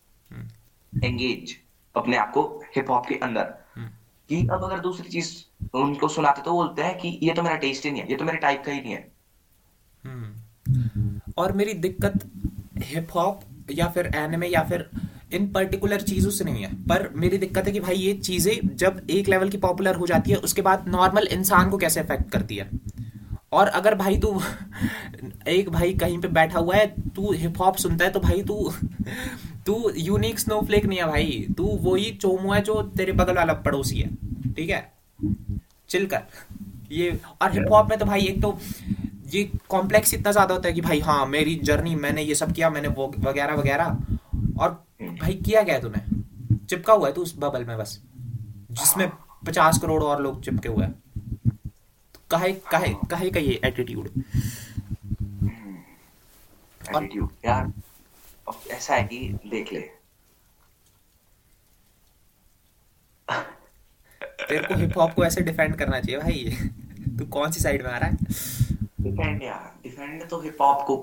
एंगेज 1.04 1.56
अपने 1.96 2.16
आप 2.16 2.32
को 2.32 2.62
हिप 2.76 2.90
हॉप 2.90 3.06
के 3.06 3.14
अंदर। 3.14 3.54
कि 4.28 4.48
अब 4.48 4.64
अगर 4.64 4.78
दूसरी 4.78 5.08
चीज़ 5.08 5.32
उनको 5.74 6.08
सुनाते 6.08 6.42
तो 6.42 6.52
बोलते 6.52 6.82
हैं 6.82 6.98
कि 6.98 7.18
ये 7.22 7.34
तो 7.34 7.42
मेरा 7.42 7.56
टेस्ट 7.56 7.84
ही 7.84 7.90
नहीं 7.90 8.02
है, 8.02 8.10
ये 8.10 8.16
तो 8.16 8.24
मेरे 8.24 8.38
टाइप 8.38 8.62
का 8.66 8.72
ही 8.72 8.80
नहीं 8.80 8.92
है। 8.92 9.12
हम्म। 10.04 11.20
और 11.38 11.52
मेरी 11.52 11.74
दिक्कत 11.74 12.30
हिप 12.76 13.08
हॉप 13.14 13.40
या 13.70 13.88
फिर 13.88 14.10
एनिमे 14.14 14.46
या 14.46 14.62
फिर 14.62 14.90
इन 15.34 15.46
पर्टिकुलर 15.52 16.00
चीज़ों 16.00 16.30
से 16.30 16.44
नहीं 16.44 16.62
है। 16.64 16.74
पर 16.86 17.08
मेरी 17.14 17.38
दिक्कत 17.38 17.66
है 17.66 17.72
कि 17.72 17.80
भाई 17.80 17.94
ये 17.94 18.12
चीज़ें 18.14 18.76
जब 18.76 19.00
एक 19.10 19.28
लेवल 19.28 19.48
की 19.48 19.56
पॉपुलर 19.56 19.94
हो 19.94 20.06
जाती 20.06 20.30
है, 20.30 20.36
उसके 20.36 20.62
बाद 20.62 20.84
नॉर्मल 20.88 21.26
इंसान 21.26 21.70
को 21.70 21.78
कैसे 21.78 22.00
अफेक्ट 22.00 22.30
करती 22.30 22.56
है? 22.56 22.70
और 23.52 23.66
अगर 23.66 23.94
भाई 23.94 24.18
तू 24.18 24.40
एक 25.48 25.68
भाई 25.70 25.92
कहीं 25.92 26.18
पे 26.18 26.28
बैठा 26.28 26.58
हुआ 26.58 26.76
है, 26.76 26.86
तू 27.10 27.32
हिप 27.32 27.60
हॉप 27.60 27.76
सुनता 27.76 28.04
है 28.04 28.10
तो 28.10 28.20
भाई 28.20 28.42
तू 28.42 28.72
तू 29.66 29.90
यूनिक 29.96 30.38
स्नोफ्लेक 30.38 30.86
नहीं 30.86 30.98
है 30.98 31.06
भाई। 31.06 31.46
तू 31.56 31.64
वही 31.82 32.10
चोमू 32.10 32.52
है 32.52 32.60
जो 32.60 32.82
तेरे 32.96 33.12
बगल 33.12 33.34
वाला 33.34 33.52
पड़ोसी 33.52 33.98
है। 33.98 34.08
ठीक 34.54 34.70
है? 34.70 34.92
चिल 35.88 36.06
कर। 36.06 36.22
ये 36.92 37.18
और 37.42 37.52
हिप 37.52 37.66
हॉप 37.72 37.90
में 37.90 37.98
तो 37.98 38.04
भाई 38.04 38.20
एक 38.20 38.42
तो 38.42 38.58
ये 39.32 39.42
कॉम्प्लेक्स 39.68 40.14
इतना 40.14 40.32
ज़्यादा 40.32 40.54
होता 40.54 40.68
है 40.68 40.74
कि 40.74 40.80
भाई 40.80 41.00
हाँ 41.00 41.26
मेरी 41.26 41.54
जर्नी 41.64 41.94
मैंने 41.94 42.22
ये 42.22 42.34
सब 42.34 42.52
किया, 42.52 42.70
मैंने 42.70 42.88
वो 42.88 43.12
वगैरह 43.18 43.54
वगैरह। 43.54 43.96
और 44.60 44.70
भाई 45.02 45.34
किया 45.34 45.62
क्या 45.62 45.74
है 45.74 45.80
तूने? 45.80 46.00
चिपका 46.66 46.92
हुआ 46.92 47.08
है 47.08 47.14
तू 47.14 47.22
उस 47.22 47.34
बबल 47.38 47.64
में 47.64 47.78
बस 47.78 48.02
जिसमें 48.70 49.08
पचास 49.46 49.78
करोड़ 49.78 50.02
और 50.02 50.22
लोग 50.22 50.42
चिपके 50.44 50.68
हुए 50.68 50.84
हैं। 50.84 51.02
काहे 52.30 52.52
काहे 52.52 52.94
काहे 53.10 53.30
का 53.30 53.40
ये 53.40 53.60
एटीट्यूड 53.64 54.08
एटीट्यूड 56.80 57.30
यार 57.44 57.72
ऐसा 58.70 58.94
है 58.94 59.02
कि 59.04 59.18
देख 59.46 59.72
ले। 59.72 59.80
तेरे 64.22 64.66
को 64.66 64.74
हिप 64.74 64.98
हॉप 64.98 65.14
को 65.14 65.24
ऐसे 65.24 65.40
डिफेंड 65.40 65.74
करना 65.76 66.00
चाहिए 66.00 66.20
भाई। 66.20 66.56
तू 67.18 67.24
कौन 67.26 67.50
सी 67.50 67.60
साइड 67.60 67.82
में 67.82 67.90
आ 67.90 67.98
रहा 67.98 68.08
है? 68.08 68.16
डिफेंड 69.00 69.42
यार 69.42 69.74
डिफेंड 69.82 70.28
तो 70.28 70.40
हिप 70.40 70.56
हॉप 70.60 70.86
को 70.86 70.96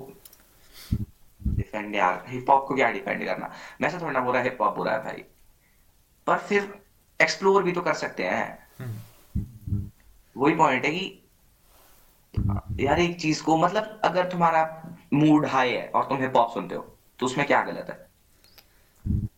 डिफेंड 1.72 1.94
यार 1.94 2.24
हिप 2.28 2.50
हॉप 2.50 2.66
को 2.68 2.74
क्या 2.74 2.90
डिफेंड 2.90 3.24
करना? 3.24 3.50
मैं 3.80 3.88
से 3.90 3.98
थोड़ा 3.98 4.10
ना 4.10 4.20
बुरा 4.20 4.40
हिप 4.40 4.58
हॉप 4.60 4.76
बुरा 4.76 4.92
है 4.92 5.02
भाई। 5.04 5.24
पर 6.26 6.38
फिर 6.38 6.74
एक्सप्लोर 7.20 7.62
भी 7.62 7.72
तो 7.72 7.80
कर 7.80 7.94
सकते 7.94 8.24
हैं। 8.24 8.68
वही 10.36 10.54
पॉइंट 10.54 10.84
है 10.84 10.90
कि 10.90 11.16
यार 12.80 12.98
एक 12.98 13.20
चीज़ 13.20 13.42
को 13.44 13.56
मतलब 13.56 14.00
अगर 14.04 14.30
तुम्हारा 14.30 14.62
मूड 15.12 15.46
हाई 15.46 15.70
है 15.70 15.88
और 15.88 16.04
तुम 16.04 16.18
हिप 16.18 16.36
हॉप 16.36 16.52
सुनते 16.54 16.74
हो 16.74 16.82
तो 17.20 17.26
उसमें 17.26 17.46
क्या 17.46 17.62
गलत 17.62 17.86
है? 17.90 18.06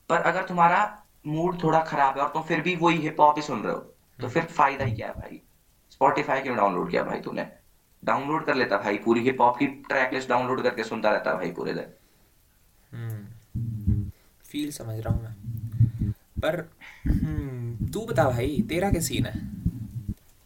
पर 0.08 0.16
अगर 0.22 0.44
तुम्हारा 0.44 0.80
मूड 1.26 1.62
थोड़ा 1.62 1.80
खराब 1.84 2.18
है 2.18 2.22
और 2.24 2.28
तुम 2.28 2.42
फिर 2.42 2.60
भी 2.60 2.76
वही 2.76 2.98
हिप 2.98 3.20
हॉप 3.20 3.36
ही 3.36 3.42
सुन 3.42 3.62
रहे 3.62 3.72
हो 3.72 3.78
तो 4.18 4.28
फिर 4.28 4.44
फ़ायदा 4.44 4.84
ही 4.84 4.94
क्या 4.94 5.08
है 5.08 5.14
भाई? 5.14 5.40
स्पॉटिफाई 5.90 6.40
क्यों 6.40 6.56
डाउनलोड 6.56 6.90
किया 6.90 7.02
भाई 7.02 7.20
तूने? 7.20 7.46
डाउनलोड 8.02 8.44
कर 8.44 8.54
लेता 8.54 8.76
भाई, 8.76 8.98
पूरी 8.98 9.20
हिप 9.20 9.40
हॉप 9.40 9.56
की 9.56 9.66
ट्रैक 9.66 10.12
लिस्ट 10.14 10.28
डाउनलोड 10.28 10.62
करके 10.62 10.84
सुनता 10.84 11.10
रहता 11.10 11.34
भाई 11.34 11.50
पूरे 11.52 11.74
दिन। 11.74 11.92
फील 14.52 14.70
समझ 14.70 14.98
रहा 15.00 15.14
हूँ 15.14 15.22
मैं। 15.22 16.12
पर 16.42 16.58
हम्म 17.06 17.90
तू 17.90 18.04
बता 18.06 18.28
भाई 18.30 18.64
तेरा 18.68 18.90
क्या 18.90 19.00
सीन 19.00 19.26
है? 19.26 19.40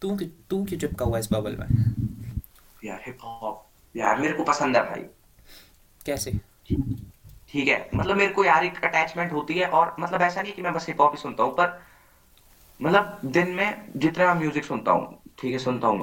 तू 0.03 0.17
तू 0.51 0.65
क्यों 0.65 0.79
चिपका 0.81 1.05
हुआ 1.05 1.19
इस 1.19 1.29
बबल 1.33 1.57
में? 1.57 1.67
यार 2.85 3.03
हिप 3.07 3.19
हॉप 3.23 3.65
यार 3.95 4.21
मेरे 4.21 4.33
को 4.33 4.45
पसंद 4.45 4.77
है 4.77 4.83
भाई। 4.83 5.05
कैसे? 6.07 6.33
ठीक 7.49 7.69
है 7.69 7.91
मतलब 7.95 8.17
मेरे 8.17 8.33
को 8.33 8.45
यार 8.45 8.65
एक 8.65 8.85
अटैचमेंट 8.85 9.33
होती 9.33 9.55
है 9.55 9.67
और 9.69 9.95
मतलब 10.01 10.23
ऐसा 10.23 10.43
नहीं 10.43 10.53
कि 10.53 10.63
मैं 10.63 10.73
बस 10.73 10.89
हिप 10.89 11.01
हॉप 11.01 11.13
ही 11.13 11.23
सुनता 11.23 11.43
हूँ 11.43 11.53
पर 11.53 11.79
मतलब 12.81 13.21
दिन 13.25 13.51
में 13.51 13.93
जितना 13.97 14.35
मैं 14.35 14.41
म्यूज़िक 14.41 14.65
सुनता 14.65 14.93
हूँ 14.93 15.19
ठीक 15.39 15.53
है 15.53 15.59
सुनता 15.59 15.89
हूँ 15.89 15.99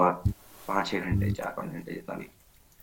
पाँच 0.68 0.88
छह 0.88 1.00
घंटे 1.00 1.32
चार 1.32 1.54
पाँच 1.58 1.72
घंटे 1.72 1.94
जितना 1.94 2.16
भी। 2.16 2.28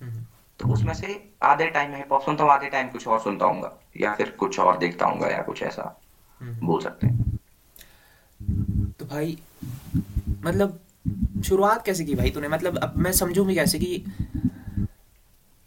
हम्म। 0.02 0.24
तो 0.60 0.68
उसमें 0.72 0.92
से 0.94 1.14
आधे 1.42 1.66
टाइम 1.70 1.94
हिप 1.94 2.12
हॉप 2.12 2.22
सुनता 2.22 2.44
हूँ 2.44 2.52
आधे 2.52 2.68
टाइम 2.70 2.88
कुछ 2.88 3.06
और 3.08 3.20
सुनता 3.20 3.46
हूँ 3.46 3.70
या 4.00 4.14
फिर 4.14 4.30
कुछ 4.40 4.58
और 4.60 4.78
देखता 4.78 5.06
हूँ 5.06 5.30
या 5.30 5.42
कुछ 5.42 5.62
ऐसा 5.62 5.94
हम्म। 6.40 6.66
बोल 6.66 6.82
सकते 6.82 7.06
हैं। 7.06 7.38
तो 8.98 9.04
भाई 9.06 9.38
मतलब 10.44 10.78
शुरुआत 11.44 11.84
कैसे 11.86 12.04
की 12.04 12.14
भाई 12.14 12.30
तूने? 12.30 12.48
मतलब 12.48 12.78
अब 12.78 12.96
मैं 12.96 13.12
समझूं 13.12 13.46
भी 13.46 13.54
कैसे 13.54 13.78
कि 13.78 14.04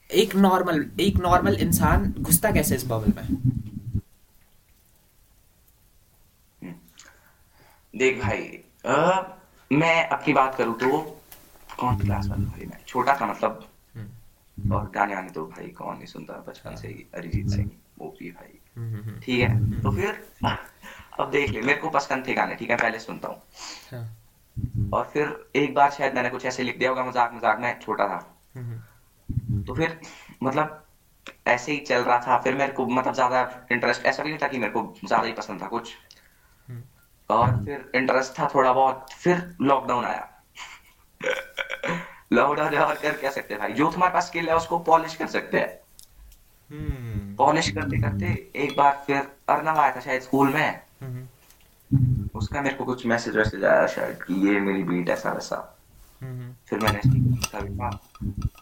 एक 0.09 0.35
नॉर्मल 0.35 0.85
एक 0.99 1.17
नॉर्मल 1.17 1.55
इंसान 1.61 2.13
घुसता 2.19 2.51
कैसे 2.51 2.75
इस 2.75 2.85
बबल 2.87 3.13
में? 3.17 3.27
देख 7.93 8.21
भाई 8.21 8.41
अ, 8.85 9.21
मैं 9.71 10.07
अपनी 10.07 10.33
बात 10.33 10.55
करूँ 10.55 10.73
तो 10.79 10.97
कौन 11.79 11.97
क्लास 11.99 12.27
में 12.27 12.45
भाई 12.45 12.65
मैं? 12.65 12.77
छोटा 12.87 13.17
था 13.21 13.25
मतलब 13.25 13.51
हम्म 13.51 13.72
और 14.57 14.89
गाने 14.89 15.13
आने 15.13 15.29
तो 15.29 15.45
भाई 15.47 15.67
कौन 15.71 15.95
नहीं 15.95 16.05
सुनता 16.05 16.33
बचपन 16.47 16.75
से 16.75 16.87
ही 16.87 17.05
अरिजीत 17.15 17.49
सिंह 17.49 17.71
वो 17.99 18.09
भी 18.19 18.29
भाई 18.31 18.59
हम्म 18.77 18.99
हम्म 18.99 19.19
ठीक 19.19 19.39
है 19.41 19.81
तो 19.81 19.89
हम्म 19.89 19.95
फिर 19.95 20.23
अब 21.19 21.29
देख 21.31 21.49
ले 21.49 21.61
मेरे 21.61 21.79
को 21.79 21.89
पसंद 21.89 22.27
थे 22.27 22.33
गाने 22.33 22.55
ठीक 22.55 22.69
है 22.69 22.75
पहले 22.77 22.99
सुनता 22.99 23.27
हूँ। 23.27 23.41
हाँ। 23.91 24.89
और 24.93 25.09
फिर 25.13 25.35
एक 25.55 25.73
बार 25.73 25.91
शायद 25.91 26.13
मैंने 26.15 26.29
कुछ 26.29 26.45
ऐसे 26.45 26.63
लिख 26.63 26.77
दिया 26.77 26.89
होगा 26.89 27.03
मज़ाक 27.03 27.33
मज़ाक 27.33 27.59
में 27.59 27.79
छोटा 27.79 28.07
था। 28.07 28.19
हम्म 28.55 29.63
तो 29.63 29.73
फिर 29.73 29.99
मतलब 30.43 30.79
ऐसे 31.47 31.71
ही 31.71 31.79
चल 31.79 32.03
रहा 32.03 32.17
था 32.19 32.37
फिर 32.41 32.55
मेरे 32.55 32.73
को 32.73 32.85
मतलब 32.87 33.13
ज़्यादा 33.13 33.41
इंटरेस्ट 33.71 34.05
ऐसा 34.05 34.23
भी 34.23 34.29
नहीं 34.29 34.39
था 34.39 34.47
कि 34.47 34.57
मेरे 34.57 34.71
को 34.71 34.93
ज़्यादा 35.05 35.25
ही 35.27 35.33
पसंद 35.33 35.61
था 35.61 35.67
कुछ। 35.67 35.93
हम्म। 36.69 36.81
और 37.29 37.63
फिर 37.65 37.91
इंटरेस्ट 37.95 38.39
था 38.39 38.47
थोड़ा 38.55 38.73
बहुत 38.73 39.13
फिर 39.13 39.55
लॉकडाउन 39.61 40.05
आया। 40.05 40.29
लॉकडाउन 42.33 42.75
और 42.75 42.95
कर 42.95 43.13
क्या 43.13 43.31
सकते 43.31 43.53
हैं 43.53 43.61
भाई। 43.61 43.73
जो 43.73 43.91
तुम्हारे 43.91 44.13
पास 44.13 44.27
स्किल 44.27 44.49
है 44.49 44.55
उसको 44.55 44.79
पॉलिश 44.79 45.15
कर 45.15 45.27
सकते 45.27 45.59
हैं। 45.59 45.79
हम्म। 46.71 47.35
पॉलिश 47.35 47.69
करते 47.71 48.01
करते 48.01 48.51
एक 48.55 48.77
बार 48.77 49.03
फिर 49.07 49.17
अर्नव 49.49 49.77
आया 49.77 49.95
था 49.95 49.99
शायद 49.99 50.21
स्कूल 50.21 50.53
में। 50.53 50.81
हम्म। 51.01 52.29
उसका 52.35 52.61
मेरे 52.61 52.75
को 52.75 52.85
कुछ 52.85 53.05
मैसेज 53.05 53.37
वैसेज 53.37 53.63
आया 53.63 53.87
शायद 53.87 54.23
कि 54.23 54.47
ये 54.47 54.59
मेरी 54.59 54.83
बीट 54.83 55.09
ऐसा 55.09 55.31
वैसा। 55.31 55.77
हम्म। 56.21 56.53
फिर 56.67 56.79
मैंने 56.79 56.99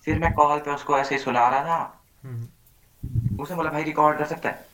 फिर 0.06 0.20
मैं 0.20 0.34
कॉल 0.34 0.60
पे 0.60 0.72
उसको 0.72 0.98
ऐसे 0.98 1.16
ही 1.16 1.22
सुना 1.22 1.48
रहा 1.48 1.64
था। 1.64 2.04
हम्म। 2.24 3.44
उसने 3.44 3.56
बोला 3.56 3.70
भाई 3.72 3.84
रिकॉर्ड 3.84 4.18
कर 4.18 4.26
सकता 4.26 4.50
है? 4.50 4.66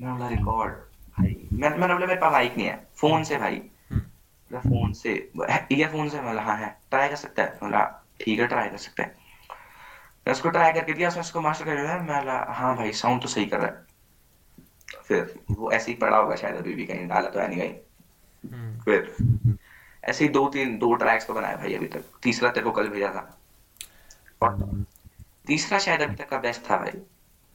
मैंने 0.00 0.14
बोला 0.14 0.28
रिकॉर्ड 0.28 0.72
भाई। 1.18 1.48
मैं 1.52 1.70
मैंने 1.70 1.94
बोला 1.94 2.06
मेरे 2.06 2.20
पास 2.20 2.32
माइक 2.32 2.56
नहीं 2.56 2.66
है। 2.66 2.86
फ़ोन 2.96 3.24
से 3.24 3.36
भाई। 3.36 3.62
फ़ोन 4.52 4.92
से 4.92 5.30
ईयरफोन 5.72 6.08
से 6.08 6.16
मैं 6.16 6.26
बोला 6.26 6.42
हाँ 6.42 6.56
है। 6.56 6.78
ट्राई 6.90 7.08
कर 7.08 7.16
सकता 7.16 7.42
है? 7.42 7.48
बोला 7.48 8.01
ठीक 8.22 8.40
है 8.40 8.46
ट्राई 8.46 8.68
कर 8.68 8.76
सकते 8.78 9.02
हैं। 9.02 9.14
मैं 10.26 10.32
उसको 10.32 10.50
ट्राई 10.50 10.72
करके 10.72 10.92
दिया 10.92 11.08
उसने 11.08 11.20
उसको 11.20 11.40
मास्टर 11.40 11.64
कर 11.64 11.76
दिया 11.76 11.96
मैं 11.98 12.18
बोला 12.18 12.38
हाँ 12.50 12.76
भाई 12.76 12.92
साउंड 12.94 13.22
तो 13.22 13.28
सही 13.28 13.46
कर 13.46 13.58
रहा 13.58 13.66
है। 13.66 13.90
फिर 15.04 15.34
वो 15.50 15.70
ऐसे 15.72 15.90
ही 15.90 15.96
पड़ा 15.98 16.16
होगा 16.16 16.36
शायद 16.36 16.56
अभी 16.56 16.74
भी 16.74 16.84
कहीं 16.86 17.06
डाला 17.08 17.28
तो 17.28 17.40
है 17.40 17.48
नहीं 17.48 17.60
कहीं 17.60 18.52
हम्म। 18.52 18.80
फिर 18.80 19.56
ऐसे 20.04 20.24
ही 20.24 20.30
दो 20.30 20.46
तीन 20.48 20.76
दो 20.78 20.94
ट्रैक्स 20.94 21.26
तो 21.26 21.34
बनाए 21.34 21.56
भाई 21.56 21.74
अभी 21.74 21.86
तक। 21.86 22.04
तीसरा 22.22 22.50
तेरे 22.50 22.64
को 22.64 22.70
कल 22.72 22.88
भेजा 22.88 23.08
था। 23.08 23.38
और 24.42 24.84
तीसरा 25.46 25.78
शायद 25.78 26.00
अभी 26.00 26.14
तक 26.16 26.28
का 26.28 26.38
बेस्ट 26.38 26.70
था 26.70 26.76
भाई। 26.76 27.00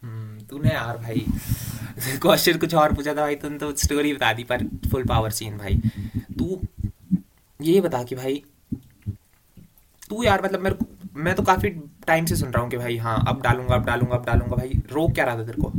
हम्म, 0.03 0.39
तूने 0.41 0.69
यार 0.69 0.97
भाई 0.97 1.25
क्वेश्चन 2.21 2.57
कुछ 2.57 2.73
और 2.75 2.93
पूछा 2.93 3.11
था 3.11 3.21
भाई 3.21 3.35
तूने 3.35 3.57
तो 3.57 3.75
स्टोरी 3.77 4.13
बता 4.13 4.31
दी 4.33 4.43
पर 4.43 4.63
फुल 4.91 5.05
पावर 5.05 5.31
सीन 5.31 5.57
भाई। 5.57 5.81
तू 6.37 6.59
ये 7.59 7.79
बता 7.81 8.03
कि 8.03 8.15
भाई 8.15 8.43
तू 10.09 10.23
यार 10.23 10.43
मतलब 10.43 10.59
मेरे 10.59 10.75
को 10.75 10.85
मैं 11.15 11.35
तो 11.35 11.43
काफ़ी 11.43 11.69
टाइम 12.07 12.25
से 12.25 12.35
सुन 12.35 12.49
रहा 12.49 12.63
हूँ 12.63 12.69
कि 12.71 12.77
भाई 12.77 12.97
हाँ 12.97 13.25
अब 13.27 13.41
डालूँगा 13.41 13.75
अब 13.75 13.85
डालूँगा 13.85 14.15
अब 14.15 14.25
डालूँगा 14.25 14.55
भाई 14.55 14.83
रोक 14.91 15.11
क्या 15.11 15.25
रहा 15.25 15.37
था 15.37 15.45
तेरे 15.45 15.61
को? 15.61 15.69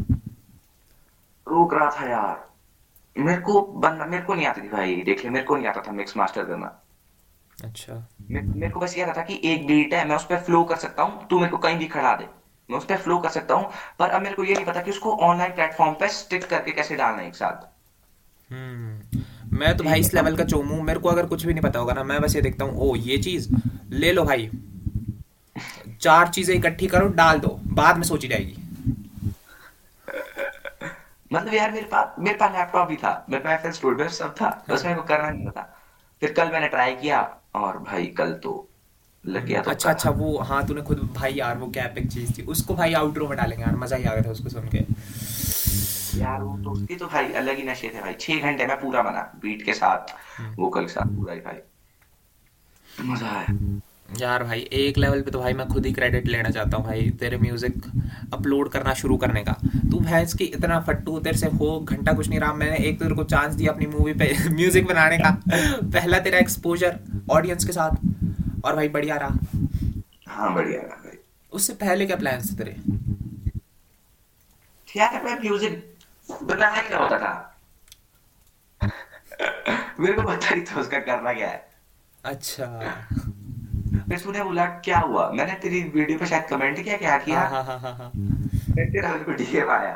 रोक 1.48 1.74
रहा 1.74 1.90
था 1.90 2.10
यार। 2.10 2.48
मेरे 3.18 3.40
को 3.40 3.62
बनना 3.62 4.06
मेरे 4.06 4.22
को 4.22 4.34
नहीं 4.34 4.46
आती 4.46 4.60
थी 4.62 4.68
भाई 4.68 4.96
देख 4.96 5.24
ले 5.24 5.30
मेरे 5.30 5.44
को 5.44 5.56
नहीं 5.56 5.66
आता 5.66 5.80
था 5.80 5.92
मिक्स 5.92 6.16
मास्टर 6.16 6.44
करना। 6.44 6.80
अच्छा। 7.64 8.08
मे- 8.30 8.56
मेरे 8.56 8.72
को 8.72 8.80
बस 8.80 8.98
ये 8.98 9.04
आता 9.04 9.20
था 9.20 9.24
कि 9.24 9.40
एक 9.44 9.66
बीट 9.66 9.94
है 9.94 10.08
मैं 10.08 10.16
उस 10.16 10.24
पर 10.24 10.40
फ्लो 10.40 10.64
कर 10.64 10.76
सकता 10.76 11.02
हूँ 11.02 11.26
तू 11.28 11.38
मेरे 11.38 11.50
को 11.50 11.58
कहीं 11.58 11.78
भी 11.78 11.86
खड़ा 11.86 12.16
दे। 12.16 12.28
मैं 12.70 12.78
उस 12.78 12.84
पर 12.84 12.96
फ्लो 12.96 13.18
कर 13.18 13.28
सकता 13.28 13.54
हूँ 13.54 13.70
पर 13.98 14.08
अब 14.10 14.22
मेरे 14.22 14.34
को 14.34 14.44
ये 14.44 14.54
नहीं 14.54 14.66
पता 14.66 14.82
कि 14.82 14.90
उसको 14.90 15.12
ऑनलाइन 15.12 15.52
प्लेटफॉर्म 15.52 15.92
पे 15.94 16.08
स्टिक 16.08 16.46
करके 16.46 16.70
कैसे 16.72 16.96
डालना 16.96 17.22
है 17.22 17.28
एक 17.28 17.34
साथ। 17.34 17.68
हम्म। 18.52 18.97
मैं 19.52 19.76
तो 19.76 19.84
भाई 19.84 20.00
इस 20.00 20.12
लेवल 20.14 20.36
का 20.36 20.44
चोमू 20.44 20.80
मेरे 20.82 21.00
को 21.00 21.08
अगर 21.08 21.26
कुछ 21.26 21.44
भी 21.46 21.52
नहीं 21.52 21.62
पता 21.62 21.78
होगा 21.78 21.92
ना 21.94 22.02
मैं 22.04 22.20
बस 22.20 22.34
ये 22.36 22.42
देखता 22.42 22.64
हूँ 22.64 22.78
ओ 22.80 22.94
ये 22.96 23.18
चीज़ 23.18 23.48
ले 23.90 24.12
लो 24.12 24.24
भाई। 24.24 24.50
चार 26.00 26.28
चीज़ें 26.28 26.54
इकट्ठी 26.54 26.86
करो 26.86 27.08
डाल 27.14 27.38
दो 27.40 27.48
बाद 27.74 27.96
में 27.96 28.02
सोची 28.04 28.28
जाएगी। 28.28 28.56
मतलब 31.30 31.54
यार 31.54 31.72
मेरे 31.72 31.86
पास 31.86 32.14
मेरे 32.18 32.36
पास 32.38 32.52
लैपटॉप 32.52 32.88
भी 32.88 32.96
था 32.96 33.12
मेरे 33.30 33.42
पास 33.44 33.58
एफएल 33.58 33.72
स्टूडियो 33.72 34.08
सब 34.08 34.34
था 34.40 34.50
बस 34.70 34.84
मेरे 34.84 34.96
को 34.96 35.02
करना 35.02 35.30
नहीं 35.30 35.50
था 35.56 35.62
फिर 36.22 36.32
कल 36.32 36.52
मैंने 36.52 36.68
ट्राई 36.68 36.94
किया 36.96 37.20
और 37.54 37.78
भाई 37.88 38.06
कल 38.18 38.32
तो 38.42 38.52
लग 39.24 39.44
गया 39.46 39.62
तो 39.62 39.70
अच्छा 39.70 39.90
अच्छा 39.90 40.10
वो 40.10 40.38
हाँ 40.48 40.66
तूने 40.66 40.82
खुद 40.82 40.98
भाई 41.14 41.32
यार 41.34 41.56
वो 41.58 41.66
क्या 41.70 41.84
एपिक 41.84 42.10
चीज़ 42.12 42.32
थी 42.38 42.42
उसको 42.54 42.74
भाई 42.74 42.92
आउटरो 42.94 43.28
में 43.28 43.36
डालेंगे 43.38 43.64
यार 43.64 43.76
मज़ा 43.76 43.96
ही 43.96 44.04
आ 44.04 44.14
गया 44.14 44.22
था 44.22 44.30
उसको 44.30 44.48
सुन 44.48 44.68
के। 44.74 44.84
यार 46.18 46.42
वो 46.42 46.56
तो 46.64 46.70
उसके 46.70 46.94
तो 46.96 47.06
भाई 47.06 47.32
अलग 47.34 47.56
ही 47.56 47.62
नशे 47.64 47.88
थे 47.88 48.00
भाई। 48.00 48.14
छह 48.20 48.40
घंटे 48.40 48.66
में 48.66 48.76
पूरा 48.80 49.02
बना 49.02 49.20
बीट 49.42 49.62
के 49.62 49.72
साथ 49.74 50.14
वोकल 50.58 50.82
के 50.82 50.92
साथ 50.92 51.16
पूरा 51.16 51.34
ही 51.34 51.40
भाई। 51.40 51.60
मज़ा 53.04 53.28
आया। 53.28 53.80
यार 54.18 54.42
भाई 54.44 54.60
एक 54.72 54.98
लेवल 54.98 55.22
पे 55.22 55.30
तो 55.30 55.38
भाई 55.40 55.52
मैं 55.52 55.66
खुद 55.68 55.86
ही 55.86 55.92
क्रेडिट 55.92 56.26
लेना 56.26 56.50
चाहता 56.50 56.76
हूँ 56.76 56.84
भाई 56.84 57.10
तेरे 57.20 57.36
म्यूज़िक 57.38 57.74
अपलोड 58.32 58.68
करना 58.70 58.94
शुरू 58.94 59.16
करने 59.16 59.42
का। 59.44 59.52
तू 59.90 59.98
भैंस 60.00 60.34
की 60.34 60.44
इतना 60.44 60.78
फट्टू 60.80 61.18
तेरे 61.20 61.38
से 61.38 61.46
हो 61.58 61.78
घंटा 61.80 62.12
कुछ 62.12 62.28
नहीं 62.28 62.40
रहा 62.40 62.52
मैंने 62.54 62.76
एक 62.78 62.98
तो 62.98 63.04
तेरे 63.04 63.14
को 63.14 63.24
चांस 63.24 63.54
दिया 63.54 63.72
अपनी 63.72 63.86
मूवी 63.86 64.12
पे 64.14 64.32
म्यूज़िक 64.54 64.86
बनाने 64.86 65.18
का। 65.18 65.30
पहला 65.48 66.18
तेरा 66.18 66.38
एक्सपोजर 66.38 66.98
ऑडियंस 67.30 67.64
के 67.64 67.72
साथ 67.72 68.64
और 68.64 68.76
भाई 68.76 68.88
बढ़िया 68.88 69.16
रहा। 69.16 69.38
हाँ 70.28 70.54
बढ़िया 70.54 70.80
रहा 70.80 71.02
भाई। 71.04 71.18
उससे 71.52 71.72
पहले 71.76 72.06
क्या 72.06 72.16
प्लान्स 72.16 72.50
थे 72.50 72.56
तेरे? 72.56 72.76
थिएटर 74.88 75.24
में 75.24 75.40
म्यूज़िक 75.40 75.97
बनाना 76.28 76.82
क्या 76.88 76.98
होता 76.98 77.18
था? 77.18 77.32
मेरे 80.00 80.12
को 80.12 80.22
पता 80.22 80.50
नहीं 80.50 80.64
था 80.64 80.80
उसका 80.80 80.98
करना 80.98 81.32
क्या 81.32 81.48
है। 81.48 81.66
अच्छा। 82.24 82.66
फिर 84.08 84.18
बोला 84.42 84.64
क्या 84.84 84.98
हुआ? 84.98 85.30
मैंने 85.30 85.52
तेरी 85.62 85.82
वीडियो 85.94 86.18
पे 86.18 86.26
शायद 86.26 86.44
कमेंट 86.50 86.82
किया 86.84 86.96
क्या? 86.96 87.18
किया? 87.18 87.40
हाँ 87.40 87.64
हाँ 87.64 87.64
हाँ 87.64 87.78
हाँ 87.80 87.94
हाँ। 87.96 88.10
मैं 88.76 88.90
तेरा 88.92 89.16
को 89.18 89.32
डीएम 89.32 89.70
आया 89.70 89.94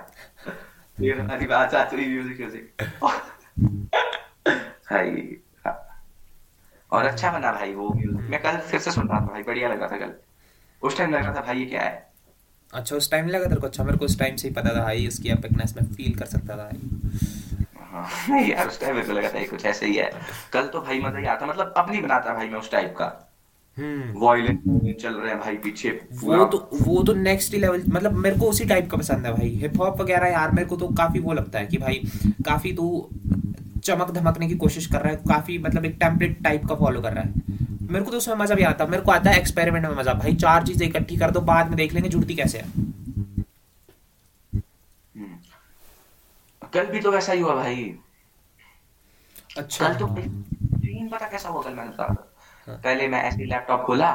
फिर 0.98 1.20
आती 1.76 1.96
रही 1.96 2.06
म्यूज़िक 2.08 2.40
म्यूज़िक 2.40 2.82
भाई 4.90 5.36
हाँ। 5.66 5.76
और 6.92 7.04
अच्छा 7.04 7.30
बना 7.32 7.52
भाई 7.52 7.74
वो 7.74 7.88
म्यूज़िक 7.88 8.30
मैं 8.30 8.42
कल 8.42 8.56
फिर 8.70 8.80
से 8.80 8.90
सुन 8.90 9.08
रहा 9.08 9.20
था 9.20 9.26
भाई 9.26 9.42
बढ़िया 9.42 9.68
लगा 9.68 9.88
था 9.88 9.96
कल। 9.96 10.14
उस 10.82 10.98
टाइम 10.98 11.14
लग 11.14 11.22
रहा 11.22 11.34
था 11.34 11.40
भाई 11.40 11.58
ये 11.58 11.66
क्या 11.66 11.82
है? 11.82 12.11
अच्छा 12.72 12.96
उस 12.96 13.10
टाइम 13.10 13.26
लगा 13.28 13.46
तेरे 13.46 13.60
को? 13.60 13.66
अच्छा 13.66 13.84
मेरे 13.84 13.98
को 13.98 14.04
उस 14.04 14.18
टाइम 14.18 14.36
से 14.36 14.48
ही 14.48 14.54
पता 14.54 14.74
था 14.76 14.82
भाई 14.82 15.06
इसकी 15.06 15.28
एपिकनेस 15.30 15.74
में 15.76 15.84
फील 15.94 16.14
कर 16.14 16.26
सकता 16.26 16.56
था 16.56 16.70
हाँ, 17.92 18.40
यार 18.48 18.68
उस 18.68 18.80
टाइम 18.80 18.94
मेरे 18.94 19.06
को 19.06 19.12
लगा 19.12 19.28
था 19.28 19.44
कुछ 19.46 19.64
ऐसे 19.66 19.86
ही 19.86 19.96
है। 19.96 20.10
कल 20.52 20.66
तो 20.66 20.80
भाई 20.80 21.00
मज़ा 21.00 21.18
ही 21.18 21.26
आता 21.26 21.46
मतलब 21.46 21.74
अब 21.76 21.90
नहीं 21.90 22.02
बनाता 22.02 22.34
भाई 22.34 22.48
मैं 22.48 22.58
उस 22.58 22.70
टाइप 22.70 22.94
का। 22.98 23.10
हम्म। 23.76 24.18
वॉयलेंस 24.20 24.96
चल 25.02 25.14
रहे 25.14 25.30
हैं 25.30 25.38
भाई 25.40 25.56
पीछे 25.56 25.90
वो 26.22 26.44
तो 26.44 26.58
वो 26.80 27.02
तो 27.02 27.12
नेक्स्ट 27.14 27.54
लेवल 27.54 27.82
मतलब 27.88 28.16
मेरे 28.16 28.38
को 28.38 28.48
उसी 28.48 28.64
टाइप 28.64 28.90
का 28.90 28.96
पसंद 28.96 29.26
है 29.26 29.32
भाई। 29.32 29.48
हिप 29.60 29.78
हॉप 29.80 30.00
वगैरह 30.00 30.26
यार 30.28 30.50
मेरे 30.50 30.68
को 30.68 30.76
तो 30.76 30.88
काफ़ी 30.98 31.20
वो 31.20 31.32
लगता 31.32 31.58
है 31.58 31.66
कि 31.66 31.78
भाई 31.78 32.02
काफ़ी 32.46 32.72
तू 32.72 32.88
चमक 33.84 34.10
धमकने 34.10 34.48
की 34.48 34.54
कोशिश 34.56 34.86
कर 34.86 35.00
रहा 35.00 35.12
है 35.12 35.16
काफ़ी 35.28 35.58
मतलब 35.58 35.84
एक 35.84 35.96
टेम्पलेट 36.00 36.42
टाइप 36.44 36.66
का 36.68 36.74
फॉलो 36.74 37.00
कर 37.02 37.12
रहा 37.12 37.24
है। 37.24 37.71
मेरे 37.82 38.04
को 38.04 38.10
तो 38.10 38.16
उसमें 38.16 38.34
मज़ा 38.36 38.54
भी 38.54 38.62
आता 38.64 38.84
है। 38.84 38.90
मेरे 38.90 39.02
को 39.02 39.12
आता 39.12 39.30
है 39.30 39.38
एक्सपेरिमेंट 39.38 39.86
में 39.86 39.94
मज़ा। 39.96 40.12
भाई 40.14 40.34
चार 40.36 40.66
चीज़ें 40.66 40.86
इकट्ठी 40.86 41.16
कर 41.16 41.30
दो 41.30 41.40
बाद 41.42 41.66
में 41.66 41.76
देख 41.76 41.92
लेंगे 41.92 42.08
जुड़ती 42.08 42.34
कैसे 42.34 42.58
है। 42.58 42.64
हम्म। 45.14 45.36
कल 46.72 46.86
भी 46.86 47.00
तो 47.00 47.10
वैसा 47.12 47.32
ही 47.32 47.40
हुआ 47.40 47.54
भाई। 47.54 47.94
अच्छा। 49.58 49.88
कल 49.88 49.94
तो 49.94 50.06
सीन 50.06 51.08
पता 51.08 51.28
कैसा 51.28 51.48
हुआ 51.48 51.62
कल 51.62 51.74
मैंने 51.74 51.90
बता 51.90 52.04
हाँ। 52.66 52.76
पहले 52.76 53.08
मैं 53.08 53.22
ऐसे 53.22 53.44
लैपटॉप 53.44 53.82
खोला 53.86 54.12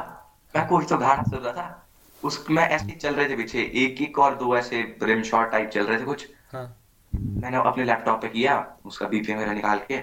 मैं 0.54 0.66
कोई 0.68 0.84
तो 0.84 0.96
गाना 0.98 1.22
सुन 1.22 1.38
रहा 1.38 1.52
था। 1.52 1.84
उसमें 2.22 2.62
ऐसे 2.62 2.92
चल 2.92 3.14
रहे 3.14 3.28
थे 3.28 3.36
पीछे 3.36 3.60
एक 3.76 4.00
एक 4.02 4.18
और 4.18 4.34
दो 4.36 4.56
ऐसे 4.56 4.80
रिम 5.02 5.22
शॉट 5.24 5.50
टाइप 5.52 5.68
चल 5.70 5.86
रहे 5.86 5.98
थे 6.00 6.04
कुछ। 6.04 6.26
हाँ। 6.52 6.64
मैंने 7.12 7.56
अपने 7.58 7.84
लैपटॉप 7.84 8.20
पे 8.22 8.28
किया 8.28 8.54
उसका 8.86 9.08
बीपीएम 9.08 9.38
मेरा 9.38 9.52
निकाल 9.52 9.80
के। 9.88 9.94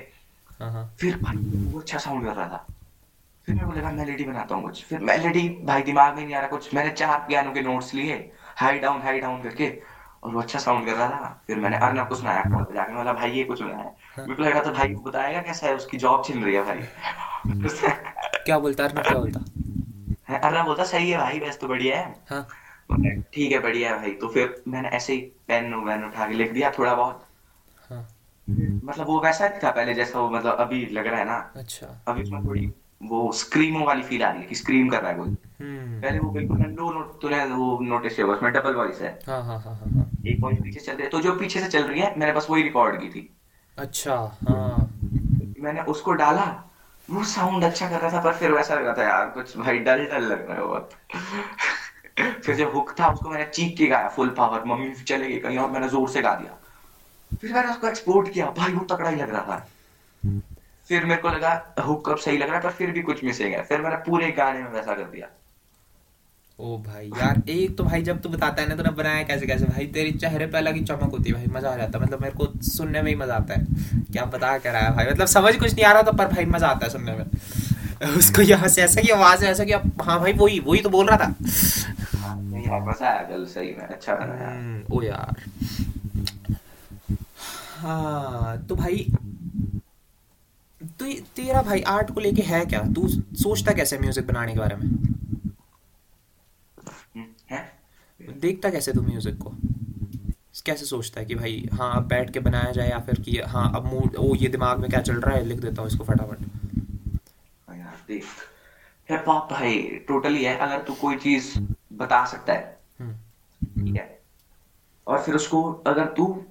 हाँ 0.59 0.71
हाँ। 0.71 0.85
फिर 0.99 1.17
भाई 1.17 1.37
वो 1.71 1.79
अच्छा 1.79 1.97
साउंड 1.97 2.25
कर 2.25 2.33
रहा 2.33 2.47
था। 2.47 2.65
फिर 3.45 3.55
मेरे 3.55 3.67
को 3.67 3.73
लगा 3.73 3.91
मेलेडी 3.91 4.23
बनाता 4.23 4.55
हूँ 4.55 4.63
कुछ। 4.63 4.83
फिर 4.83 4.99
मेलेडी 4.99 5.49
भाई 5.63 5.81
दिमाग 5.83 6.15
में 6.15 6.25
नहीं 6.25 6.35
आ 6.35 6.39
रहा 6.39 6.47
कुछ। 6.47 6.73
मैंने 6.73 6.89
चार 6.91 7.17
पियानो 7.27 7.51
के 7.51 7.61
नोट्स 7.61 7.93
लिए 7.93 8.31
हाई 8.57 8.79
डाउन 8.79 9.01
हाई 9.01 9.19
डाउन 9.19 9.41
करके 9.43 9.69
और 10.23 10.31
वो 10.31 10.41
अच्छा 10.41 10.59
साउंड 10.59 10.85
कर 10.85 10.93
रहा 10.93 11.07
था। 11.07 11.43
फिर 11.47 11.57
मैंने 11.57 11.77
अर्नब 11.77 12.07
को 12.07 12.15
सुनाया 12.15 12.41
कॉल 12.41 12.63
पे 12.63 12.73
जाके। 12.73 12.93
बोला 12.93 13.13
भाई 13.13 13.31
ये 13.31 13.43
कुछ 13.43 13.61
है 13.61 13.67
हाँ। 13.67 14.25
मेरे 14.25 14.35
को 14.35 14.43
लगा 14.43 14.65
था 14.65 14.71
भाई 14.71 14.87
बताएगा 14.87 15.41
कैसा 15.41 15.67
है? 15.67 15.75
उसकी 15.75 15.97
जॉब 15.97 16.23
छिन 16.25 16.43
रही 16.43 16.55
है 16.55 16.63
भाई। 16.63 16.79
क्या 18.45 18.59
बोलता 18.59 18.83
अर्नब 18.83 19.01
क्या 19.01 19.17
बोलता? 19.17 19.39
अर्नब 20.47 20.65
बोलता 20.65 20.83
सही 20.83 21.11
है 21.11 21.17
भाई 21.17 21.39
वैसे 21.39 21.57
तो 21.57 21.67
बढ़िया 21.67 21.99
है। 21.99 22.15
हाँ। 22.29 22.47
ठीक 23.33 23.51
है 23.51 23.59
बढ़िया 23.59 23.89
है 23.89 23.97
भाई। 23.97 24.11
तो 24.11 24.27
फिर 24.27 24.63
मैंने 24.67 24.89
ऐसे 24.89 25.13
ही 25.13 25.19
पेन 25.47 25.73
वैन 25.73 26.03
उठा 26.03 26.27
के 26.27 26.33
लिख 26.33 26.51
दिया 26.51 26.71
थोड़ा 26.71 26.95
बहुत। 26.95 27.25
हाँ। 27.89 28.07
मतलब 28.49 29.07
वो 29.07 29.19
वैसा 29.19 29.47
नहीं 29.47 29.59
था 29.63 29.71
पहले 29.71 29.93
जैसा 29.93 30.19
वो 30.19 30.29
मतलब 30.29 30.55
अभी 30.55 30.85
लग 30.85 31.07
रहा 31.07 31.19
है 31.19 31.25
ना। 31.25 31.53
अच्छा। 31.55 31.87
अभी 32.07 32.23
उसमें 32.23 32.45
थोड़ी 32.45 32.73
वो 33.01 33.31
स्क्रीमो 33.31 33.85
वाली 33.85 34.03
फील 34.03 34.23
आ 34.23 34.31
रही 34.31 34.41
है 34.41 34.47
कि 34.47 34.55
स्क्रीम 34.55 34.89
कर 34.89 35.01
रहा 35.01 35.11
है 35.11 35.17
कोई। 35.17 35.29
हम्म। 35.61 36.01
पहले 36.01 36.19
वो 36.19 36.29
बिल्कुल 36.29 36.57
लो 36.57 36.91
नोट 36.91 37.21
तूने 37.21 37.43
वो 37.45 37.79
नोटिस 37.81 38.19
होगा, 38.19 38.33
उसमें 38.33 38.51
डबल 38.53 38.73
वॉइस 38.73 39.01
है। 39.01 39.19
हाँ 39.27 39.43
हाँ 39.43 39.59
हाँ 39.59 39.75
हाँ 39.75 39.91
हाँ। 39.93 40.09
एक 40.27 40.39
वॉइस 40.41 40.59
पीछे 40.59 40.79
चल 40.79 40.93
रही 40.93 41.03
है। 41.03 41.09
तो 41.09 41.19
जो 41.21 41.35
पीछे 41.35 41.59
से 41.59 41.67
चल 41.67 41.83
रही 41.83 42.01
है 42.01 42.13
मैंने 42.19 42.33
बस 42.33 42.47
वही 42.49 42.63
रिकॉर्ड 42.63 42.99
की 43.01 43.09
थी। 43.09 43.29
अच्छा 43.77 44.15
हाँ। 44.49 44.89
मैंने 45.59 45.81
उसको 45.81 46.13
डाला 46.13 46.45
वो 47.09 47.23
साउंड 47.23 47.63
अच्छा 47.63 47.89
कर 47.89 47.99
रहा 47.99 48.11
था 48.11 48.21
पर 48.21 48.33
फिर 48.33 48.51
वैसा 48.51 48.75
लग 48.75 48.97
था 48.97 49.03
यार 49.03 49.25
कुछ 49.29 49.57
भाई 49.57 49.79
डल 49.79 50.05
डल 50.05 50.23
लग 50.23 50.47
रहा 50.49 50.57
है 50.57 50.63
बहुत। 50.63 50.89
फिर 52.45 52.55
जब 52.55 52.73
हुक 52.73 52.95
था 52.99 53.07
उसको 53.07 53.29
मैंने 53.29 53.45
चीख 53.45 53.77
के 53.77 53.87
गाया 53.87 54.07
फुल 54.09 54.29
पावर 54.29 54.63
मम्मी 54.65 54.91
चले 55.03 55.27
गई 55.27 55.39
कहीं 55.39 55.57
और 55.57 55.71
मैंने 55.71 55.89
ज़ोर 55.89 56.09
से 56.09 56.21
गा 56.21 56.33
दिया। 56.35 56.57
फिर 57.41 57.53
मैंने 57.53 57.71
उसको 57.71 57.87
एक्सपोर्ट 57.87 58.29
किया 58.33 58.45
भाई 58.57 58.73
वो 58.73 58.85
तकड़ा 58.85 59.09
ही 59.09 59.15
लग 59.15 59.29
रहा 59.29 59.41
था। 59.41 59.67
फिर 60.89 61.05
मेरे 61.05 61.21
को 61.21 61.29
लगा 61.29 61.51
हुक 61.85 62.09
अब 62.09 62.17
सही 62.17 62.37
लग 62.37 62.47
रहा 62.47 62.55
है? 62.55 62.63
पर 62.63 62.71
फिर 62.71 62.91
भी 62.91 63.01
कुछ 63.01 63.23
मिसिंग 63.23 63.53
है। 63.53 63.63
फिर 63.63 63.81
मैंने 63.81 63.95
पूरे 64.05 64.31
गाने 64.37 64.59
में 64.59 64.71
वैसा 64.71 64.93
कर 64.93 65.03
दिया। 65.05 65.27
ओ 66.59 66.77
भाई 66.77 67.07
यार 67.09 67.41
एक 67.49 67.75
तो 67.77 67.83
भाई 67.83 68.01
जब 68.01 68.21
तू 68.21 68.29
बताता 68.29 68.61
है 68.61 68.67
ना 68.69 68.75
तूने 68.75 68.89
बनाया 68.97 69.23
कैसे 69.23 69.47
कैसे? 69.47 69.65
भाई 69.65 69.85
तेरी 69.93 70.11
चेहरे 70.13 70.45
पे 70.47 70.57
अलग 70.57 70.75
ही 70.75 70.83
चमक 70.83 71.11
होती 71.11 71.29
है 71.29 71.35
भाई 71.35 71.47
मज़ा 71.55 71.69
आ 71.69 71.75
जाता 71.77 71.97
है। 71.97 72.03
मतलब 72.05 72.21
मेरे 72.21 72.35
को 72.35 72.47
सुनने 72.63 73.01
में 73.01 73.09
ही 73.11 73.15
मज़ा 73.17 73.35
आता 73.35 73.53
है। 73.53 73.65
क्या 74.11 74.25
बता 74.25 74.57
क्या 74.57 74.71
रहा 74.71 74.81
है 74.81 74.95
भाई? 74.95 75.05
मतलब 75.05 75.27
समझ 75.27 75.55
कुछ 75.55 75.73
नहीं 75.73 75.85
आ 75.85 75.91
रहा 75.91 76.03
था 76.03 76.11
पर 76.11 76.27
भाई 76.27 76.45
मज़ा 76.45 76.67
आता 76.67 76.85
है 76.85 76.91
सुनने 76.91 77.15
में। 77.15 77.25
उसको 78.17 78.41
यहाँ 78.41 78.67
से 78.67 78.81
ऐसा 78.81 79.01
की 79.01 79.09
आवाज़ 79.11 79.43
है 79.45 79.51
ऐसा 79.51 79.63
कि 79.63 79.73
हाँ 80.03 80.19
भाई 80.19 80.33
वही 80.33 80.59
वही 80.59 80.81
तो 80.81 80.89
बोल 80.89 81.07
रहा 81.07 81.17
था। 81.17 81.35
नहीं 82.39 82.65
यार 82.65 82.81
मज़ा 82.81 83.07
आया 83.07 83.21
कल 83.23 83.45
सही 83.45 83.69
में 83.69 83.85
अच्छा 83.85 84.13
हम्म, 84.13 84.83
ओ 84.93 85.01
यार। 85.01 85.43
हाँ 87.77 88.57
तो 88.69 88.75
भाई 88.75 89.05
तो 91.05 91.09
ये- 91.09 91.23
तेरा 91.35 91.61
भाई 91.61 91.81
आर्ट 91.81 92.11
को 92.11 92.19
लेके 92.19 92.41
है 92.41 92.65
क्या? 92.65 92.79
तू 92.79 93.07
सोचता 93.37 93.71
कैसे 93.71 93.97
म्यूज़िक 93.97 94.27
बनाने 94.27 94.53
के 94.53 94.59
बारे 94.59 94.75
में? 94.75 94.85
हम्म, 97.15 97.25
है? 97.51 97.79
देखता 98.21 98.69
कैसे 98.69 98.93
तू 98.93 99.01
म्यूज़िक 99.01 99.37
को? 99.37 99.51
कैसे 100.65 100.85
सोचता 100.85 101.19
है 101.19 101.25
कि 101.25 101.35
भाई 101.35 101.69
हाँ 101.73 101.95
अब 101.95 102.07
बैठ 102.07 102.29
के 102.29 102.39
बनाया 102.39 102.71
जाए 102.71 102.89
या 102.89 102.99
फिर 102.99 103.19
कि 103.21 103.37
हाँ 103.37 103.71
अब 103.75 103.85
मूड 103.85 104.15
ओ 104.15 104.35
ये 104.35 104.47
दिमाग 104.47 104.79
में 104.79 104.89
क्या 104.89 105.01
चल 105.01 105.15
रहा 105.15 105.35
है 105.35 105.43
लिख 105.43 105.59
देता 105.59 105.81
हूँ 105.81 105.89
इसको 105.89 106.03
फटाफट। 106.03 106.39
हाँ 107.69 107.77
यार 107.77 107.97
देख। 108.07 108.23
हिप 109.09 109.25
हॉप 109.27 109.51
भाई 109.51 109.81
टोटली 110.07 110.43
है। 110.43 110.57
अगर 110.57 110.81
तू 110.83 110.93
कोई 110.93 111.15
चीज़ 111.15 111.59
बता 111.93 112.25
सकता 112.25 112.53
है 112.53 112.79
हम्म। 112.99 113.85
ठीक 113.85 113.95
है? 113.95 114.19
और 115.07 115.21
फिर 115.23 115.35
उसको 115.35 115.63
अगर 115.87 116.05
तू 116.05 116.45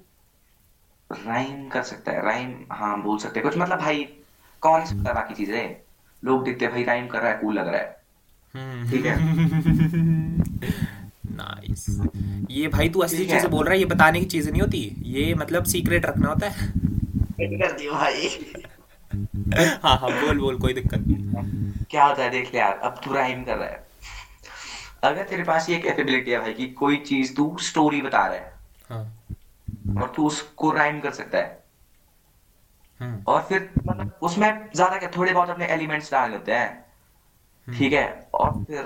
राइम 1.11 1.69
कर 1.69 1.83
सकता 1.83 2.11
है 2.11 2.25
राइम 2.25 2.65
हाँ 2.71 3.01
बोल 3.03 3.17
सकते 3.19 3.39
हैं। 3.39 3.49
कुछ 3.49 3.57
मतलब 3.57 3.79
भाई 3.79 4.03
कौन 4.61 4.79
नहीं 4.79 4.87
सकता 4.87 5.13
बाकी 5.13 5.33
चीज़ें 5.33 5.75
लोग 6.23 6.43
देखते 6.45 6.65
हैं 6.65 6.73
भाई 6.73 6.83
राइम 6.83 7.07
कर 7.07 7.19
रहा 7.19 7.31
है 7.31 7.37
कूल 7.37 7.59
लग 7.59 7.67
रहा 7.67 7.77
है। 7.77 7.97
हम्म। 8.53 8.89
ठीक 8.89 9.05
है? 9.05 9.15
नाइस 11.35 11.85
ये 12.51 12.67
भाई 12.67 12.89
तू 12.89 12.99
असली 12.99 13.25
चीज़ें 13.25 13.49
बोल 13.51 13.65
रहा 13.65 13.73
है 13.73 13.79
ये 13.79 13.85
बताने 13.85 14.19
की 14.19 14.25
चीज़ें 14.25 14.51
नहीं 14.51 14.61
होती? 14.61 14.95
ये 15.03 15.35
मतलब 15.35 15.63
सीक्रेट 15.63 16.05
रखना 16.05 16.29
होता 16.29 16.49
है? 16.49 16.71
कर 17.39 17.71
दियो 17.71 17.93
भाई। 17.93 18.29
हाँ 19.83 19.97
हाँ 19.97 20.11
बोल 20.11 20.39
बोल 20.39 20.59
कोई 20.59 20.73
दिक्कत 20.73 21.03
नहीं। 21.07 21.73
क्या 21.91 22.05
होता 22.05 22.23
है 22.23 22.29
देख 22.29 22.53
ले 22.53 22.59
यार 22.59 22.79
अब 22.83 23.01
तू 23.05 23.13
राइम 23.13 23.43
कर 23.43 23.57
रहा 23.57 23.67
है। 23.67 23.83
अगर 25.03 25.23
तेरे 25.23 25.43
पास 25.43 25.69
ये 25.69 25.79
कैपेबिलिटी 25.79 26.31
है 26.31 26.39
भाई 26.39 26.53
कि 26.53 26.67
कोई 26.67 26.97
चीज़ 26.97 27.35
तू 27.35 27.57
स्टोरी 27.61 28.01
बता 28.01 28.27
रहा 28.27 28.35
है 28.35 28.53
हाँ। 28.89 29.13
और 30.01 30.13
तू 30.15 30.27
उसको 30.27 30.71
राइम 30.71 30.99
कर 30.99 31.11
सकता 31.11 31.37
है 31.37 31.64
हम्म। 32.99 33.23
और 33.27 33.41
फिर 33.49 33.69
मतलब 33.87 34.19
उसमें 34.23 34.69
ज़्यादा 34.75 34.97
क्या 34.97 35.09
थोड़े 35.17 35.33
बहुत 35.33 35.49
अपने 35.49 35.65
एलिमेंट्स 35.67 36.11
डाल 36.11 36.31
लेते 36.31 36.51
हैं। 36.51 36.83
ठीक 37.67 37.93
है? 37.93 38.05
और 38.33 38.63
फिर 38.63 38.85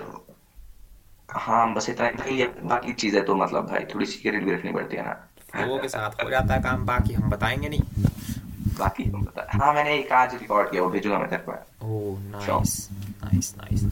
हाँ 1.30 1.74
बस 1.74 1.89
इतना 1.89 2.24
ही। 2.26 2.39
है 2.39 2.48
बाकी 2.67 2.93
चीज़ें 2.93 3.24
तो 3.26 3.36
मतलब 3.36 3.67
भाई 3.67 3.86
थोड़ी 3.93 4.06
सीक्रेट 4.06 4.43
भी 4.43 4.54
रखनी 4.54 4.72
पड़ती 4.72 4.98
है 4.98 5.04
ना। 5.06 5.13
फ्लो 5.52 5.78
के 5.82 5.88
साथ 5.89 6.24
हो 6.24 6.30
जाता 6.30 6.54
है 6.54 6.62
काम 6.62 6.86
बाकी 6.86 7.13
हम 7.13 7.30
बताएँगे 7.30 7.69
नहीं। 7.69 7.82
बाकी 8.80 9.10
तुम 9.12 9.26
बता 9.26 9.48
हाँ 9.54 9.74
मैंने 9.74 9.95
एक 9.98 10.12
आज 10.13 10.34
रिकॉर्ड 10.36 10.69
किया 10.72 10.82
वो 10.82 10.89
भेजूँगा 10.89 11.19
मैं 11.19 11.30
तेरे 11.30 11.43
को। 11.43 11.52
ओ 11.88 12.17
नाइस 12.22 12.89
नाइस 13.24 13.54
नाइस 13.58 13.84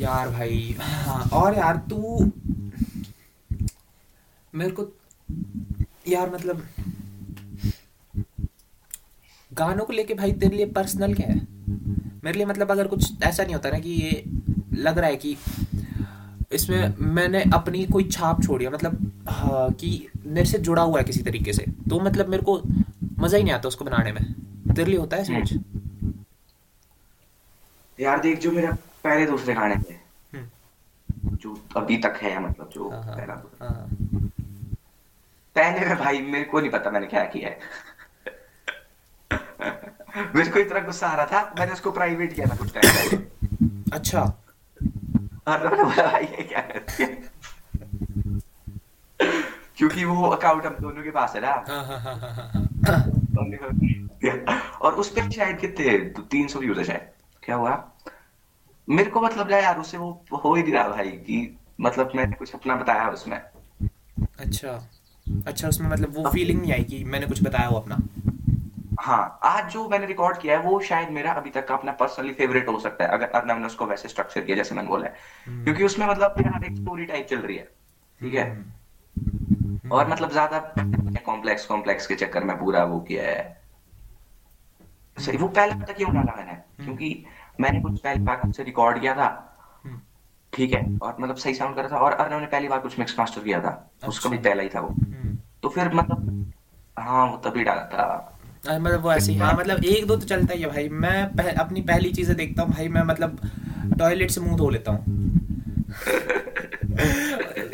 यार 0.00 0.28
भाई 0.30 0.76
हाँ 0.80 1.22
और 1.32 1.54
यार 1.54 1.76
तू 1.90 2.30
मेरे 4.52 4.70
को 4.70 4.86
यार 6.08 6.30
मतलब 6.30 6.66
गानों 9.58 9.84
को 9.84 9.92
लेके 9.92 10.14
भाई 10.14 10.32
तेरे 10.32 10.56
लिए 10.56 10.66
पर्सनल 10.72 11.14
क्या 11.14 11.26
है? 11.26 11.40
मेरे 12.24 12.36
लिए 12.38 12.46
मतलब 12.46 12.70
अगर 12.70 12.86
कुछ 12.86 13.22
ऐसा 13.22 13.42
नहीं 13.42 13.54
होता 13.54 13.70
ना 13.70 13.78
कि 13.78 13.90
ये 13.90 14.22
लग 14.82 14.98
रहा 14.98 15.10
है 15.10 15.16
कि 15.16 15.36
इसमें 16.52 16.94
मैंने 17.14 17.42
अपनी 17.54 17.84
कोई 17.86 18.04
छाप 18.12 18.42
छोड़ी 18.42 18.64
है 18.64 18.72
मतलब 18.72 19.12
हाँ, 19.28 19.70
कि 19.72 20.08
मेरे 20.26 20.44
से 20.46 20.58
जुड़ा 20.58 20.82
हुआ 20.82 20.98
है 20.98 21.04
किसी 21.04 21.22
तरीके 21.22 21.52
से 21.52 21.64
तो 21.90 22.00
मतलब 22.00 22.28
मेरे 22.28 22.42
को 22.42 22.60
मज़ा 23.18 23.36
ही 23.38 23.42
नहीं 23.44 23.54
आता 23.54 23.68
उसको 23.68 23.84
बनाने 23.84 24.12
में। 24.12 24.22
तेरे 24.74 24.90
लिए 24.90 24.98
होता 24.98 25.16
है 25.16 25.40
कुछ 25.40 25.52
हम्म। 25.52 26.12
यार 27.98 28.20
देख 28.20 28.38
जो 28.40 28.50
मेरा 28.52 28.70
पहले 29.04 29.26
दूसरे 29.26 29.54
गाने 29.54 29.74
थे 29.76 29.94
हम्म, 29.94 31.36
जो 31.36 31.58
अभी 31.76 31.96
तक 31.96 32.18
है 32.22 32.38
मतलब 32.48 32.70
जो 32.74 32.88
हाँ 32.90 33.02
हाँ। 33.02 33.16
पहला 33.16 33.34
पहले 35.56 35.86
में 35.86 35.96
भाई 35.98 36.20
मेरे 36.22 36.44
को 36.44 36.60
नहीं 36.60 36.70
पता 36.70 36.90
मैंने 36.90 37.06
क्या 37.06 37.24
किया 37.24 37.48
है। 37.48 37.58
मेरे 40.16 40.50
को 40.50 40.58
इतना 40.58 40.80
गुस्सा 40.80 41.06
आ 41.06 41.14
रहा 41.14 41.26
था 41.26 41.54
मैंने 41.58 41.72
उसको 41.72 41.90
प्राइवेट 41.90 42.32
किया 42.32 42.46
था 42.46 42.56
कुछ 42.56 42.74
टाइम 42.74 43.22
अच्छा। 43.92 44.22
और 45.48 45.68
मैंने 45.68 45.84
बोला 45.84 46.06
भाई 46.06 46.22
ये 46.22 46.42
क्या 46.42 46.60
करती 46.60 47.02
है? 47.02 47.22
क्योंकि 49.76 50.04
वो 50.04 50.26
अकाउंट 50.26 50.66
हम 50.66 50.76
दोनों 50.80 51.02
के 51.02 51.10
पास 51.10 51.32
है 51.36 51.40
ना। 51.40 51.64
हाँ 51.68 51.84
हाँ 51.84 52.00
हाँ 52.10 52.20
और 54.82 54.94
उस 54.94 55.08
पे 55.08 55.30
शायद 55.30 55.58
कितने 55.58 55.98
तीन 56.30 56.48
सौ 56.48 56.60
व्यूज़ 56.60 56.78
है 56.78 56.84
शायद। 56.84 57.08
क्या 57.42 57.56
हुआ? 57.56 57.92
मेरे 58.88 59.10
को 59.10 59.20
मतलब 59.20 59.50
ना 59.50 59.56
यार 59.56 59.78
उससे 59.78 59.98
वो 59.98 60.24
हो 60.44 60.54
ही 60.54 60.62
नहीं 60.62 60.72
रहा 60.72 60.88
भाई 60.88 61.08
कि 61.08 61.58
मतलब 61.80 62.12
मैंने 62.16 62.36
कुछ 62.36 62.54
अपना 62.54 62.76
बताया 62.76 63.08
उसमें। 63.08 63.40
अच्छा। 64.40 64.88
अच्छा 65.46 65.68
उसमें 65.68 65.88
मतलब 65.88 66.16
वो 66.16 66.30
फीलिंग 66.30 66.60
नहीं 66.60 66.72
आई 66.72 66.84
कि 66.84 67.04
मैंने 67.04 67.26
कुछ 67.26 67.42
बताया 67.42 67.66
हो 67.66 67.76
अपना। 67.76 67.98
हाँ 69.06 69.38
आज 69.44 69.72
जो 69.72 69.88
मैंने 69.88 70.06
रिकॉर्ड 70.06 70.38
किया 70.38 70.58
है 70.58 70.64
वो 70.64 70.78
शायद 70.80 71.10
मेरा 71.10 71.32
अभी 71.32 71.50
तक 71.50 71.66
का 71.68 71.74
अपना 71.74 71.92
पर्सनली 71.92 72.32
फेवरेट 72.32 72.68
हो 72.68 72.78
सकता 72.80 73.04
है 73.04 73.10
अगर 73.10 73.28
अर्नव 73.30 73.58
ने 73.58 73.66
उसको 73.66 73.86
वैसे 73.86 74.08
स्ट्रक्चर 74.08 74.40
किया 74.40 74.56
जैसे 74.56 74.74
मैंने 74.74 74.88
बोला 74.88 75.06
है। 75.06 75.14
क्योंकि 75.46 75.70
हम्म 75.70 75.86
उसमें 75.86 76.06
मतलब 76.06 76.34
यार 76.40 76.64
एक 76.64 76.76
स्टोरी 76.76 77.04
टाइप 77.06 77.26
चल 77.26 77.36
रही 77.36 77.56
है 77.56 77.64
ठीक 78.20 78.34
है? 78.34 78.50
हम्म। 78.50 79.90
और 79.92 80.02
हम्म 80.02 80.12
मतलब 80.12 80.30
ज़्यादा 80.30 80.58
कॉम्प्लेक्स 81.26 81.66
कॉम्प्लेक्स 81.66 82.06
के 82.06 82.14
चक्कर 82.14 82.44
में 82.44 82.58
पूरा 82.58 82.84
वो 82.84 83.00
किया 83.00 83.22
है। 83.22 83.62
सही 85.16 85.36
वो 85.36 85.48
पहले 85.48 85.74
पता 85.74 85.92
क्यों 85.92 86.14
डाला 86.14 86.34
मैंने? 86.36 86.84
क्योंकि 86.84 87.24
मैंने 87.60 87.80
कुछ 87.80 88.00
पहले 88.00 88.24
बार 88.24 88.36
खुद 88.36 88.54
से 88.54 88.62
रिकॉर्ड 88.62 89.00
किया 89.00 89.14
था। 89.14 89.28
ठीक 90.52 90.74
है 90.74 90.84
और 91.02 91.16
मतलब 91.20 91.36
सही 91.36 91.54
साउंड 91.54 91.76
करा 91.76 91.88
था 91.88 91.96
और 91.96 92.12
अर्नव 92.12 92.40
ने 92.40 92.46
पहली 92.46 92.68
बार 92.68 92.80
कुछ 92.80 92.98
मिक्स 92.98 93.18
मास्टर 93.18 93.40
किया 93.40 93.60
था। 93.60 93.90
उसका 94.08 94.30
भी 94.30 94.36
अच्छा। 94.36 94.48
पहला 94.48 94.62
ही 94.62 94.68
था 94.68 94.80
वो। 94.80 94.94
तो 95.62 95.68
फिर 95.68 95.94
मतलब 95.94 96.52
हाँ 96.98 97.26
वो 97.26 97.36
तभी 97.36 97.64
डाला 97.64 97.84
था। 97.84 98.32
मतलब 98.68 99.02
वो 99.02 99.12
ऐसे 99.12 99.32
ही 99.32 99.38
हाँ 99.38 99.52
मतलब 99.54 99.84
एक 99.84 100.06
दो 100.06 100.16
तो 100.16 100.26
चलता 100.26 100.54
ही 100.54 100.62
है 100.62 100.68
भाई। 100.68 100.88
मैं 100.88 101.26
पह, 101.36 101.50
अपनी 101.54 101.80
पहली 101.82 102.10
चीज़ें 102.12 102.36
देखता 102.36 102.62
हूँ 102.62 102.72
भाई 102.72 102.88
मैं 102.88 103.02
मतलब 103.04 103.38
टॉयलेट 103.98 104.30
से 104.30 104.40
मुँह 104.40 104.56
धो 104.56 104.68
लेता 104.70 104.92
हूँ। 104.92 105.04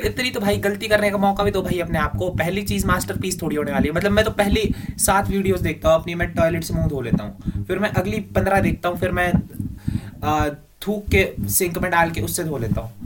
इतनी 0.04 0.30
तो 0.30 0.40
भाई 0.40 0.56
गलती 0.58 0.88
करने 0.88 1.10
का 1.10 1.18
मौका 1.18 1.44
भी 1.44 1.50
दो 1.50 1.62
भाई 1.62 1.78
अपने 1.80 1.98
आप 1.98 2.16
को। 2.16 2.28
पहली 2.30 2.62
चीज़ 2.62 2.86
मास्टरपीस 2.86 3.40
थोड़ी 3.42 3.56
होने 3.56 3.72
वाली 3.72 3.88
है। 3.88 3.94
मतलब 3.94 4.12
मैं 4.12 4.24
तो 4.24 4.30
पहली 4.32 4.74
सात 4.98 5.28
वीडियोस 5.28 5.60
देखता 5.60 5.88
हूँ 5.88 6.00
अपनी 6.00 6.14
मैं 6.14 6.28
टॉयलेट 6.34 6.64
से 6.64 6.74
मुँह 6.74 6.88
धो 6.88 7.00
लेता 7.00 7.24
हूँ। 7.24 7.64
फिर 7.64 7.78
मैं 7.78 7.90
अगली 7.92 8.20
पंद्रह 8.36 8.60
देखता 8.60 8.88
हूँ 8.88 8.98
फिर 8.98 9.12
मैं 9.12 9.32
थूक 10.86 11.06
के 11.08 11.48
सिंक 11.50 11.78
में 11.78 11.90
डाल 11.90 12.10
के 12.10 12.20
उससे 12.20 12.44
धो 12.44 12.58
लेता 12.58 12.80
हूँ। 12.80 13.01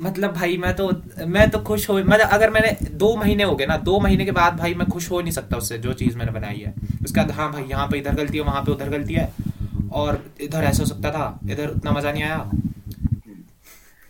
मतलब 0.00 0.32
भाई 0.34 0.56
मैं 0.56 0.74
तो 0.76 0.90
मैं 1.26 1.48
तो 1.50 1.58
खुश 1.60 1.88
हो 1.90 1.94
मतलब 1.94 2.28
अगर 2.32 2.50
मैंने 2.50 2.76
दो 2.94 3.14
महीने 3.16 3.42
हो 3.42 3.54
गए 3.56 3.66
ना 3.66 3.76
दो 3.88 3.98
महीने 4.00 4.24
के 4.24 4.30
बाद 4.32 4.56
भाई 4.56 4.74
मैं 4.74 4.86
खुश 4.88 5.10
हो 5.10 5.20
नहीं 5.20 5.32
सकता 5.32 5.56
उससे 5.56 5.78
जो 5.78 5.92
चीज़ 5.92 6.16
मैंने 6.18 6.32
बनाई 6.32 6.58
है। 6.58 6.72
उसके 7.04 7.20
बाद 7.20 7.30
हाँ 7.30 7.50
भाई 7.52 7.64
यहाँ 7.64 7.86
पे 7.88 7.98
इधर 7.98 8.14
गलती 8.14 8.38
है 8.38 8.44
वहाँ 8.44 8.62
पे 8.62 8.72
उधर 8.72 8.88
गलती 8.88 9.14
है 9.14 9.32
और 9.92 10.22
इधर 10.40 10.64
ऐसा 10.64 10.82
हो 10.82 10.86
सकता 10.86 11.10
था 11.10 11.38
इधर 11.50 11.68
उतना 11.68 11.90
मज़ा 11.90 12.12
नहीं 12.12 12.22
आया। 12.22 12.38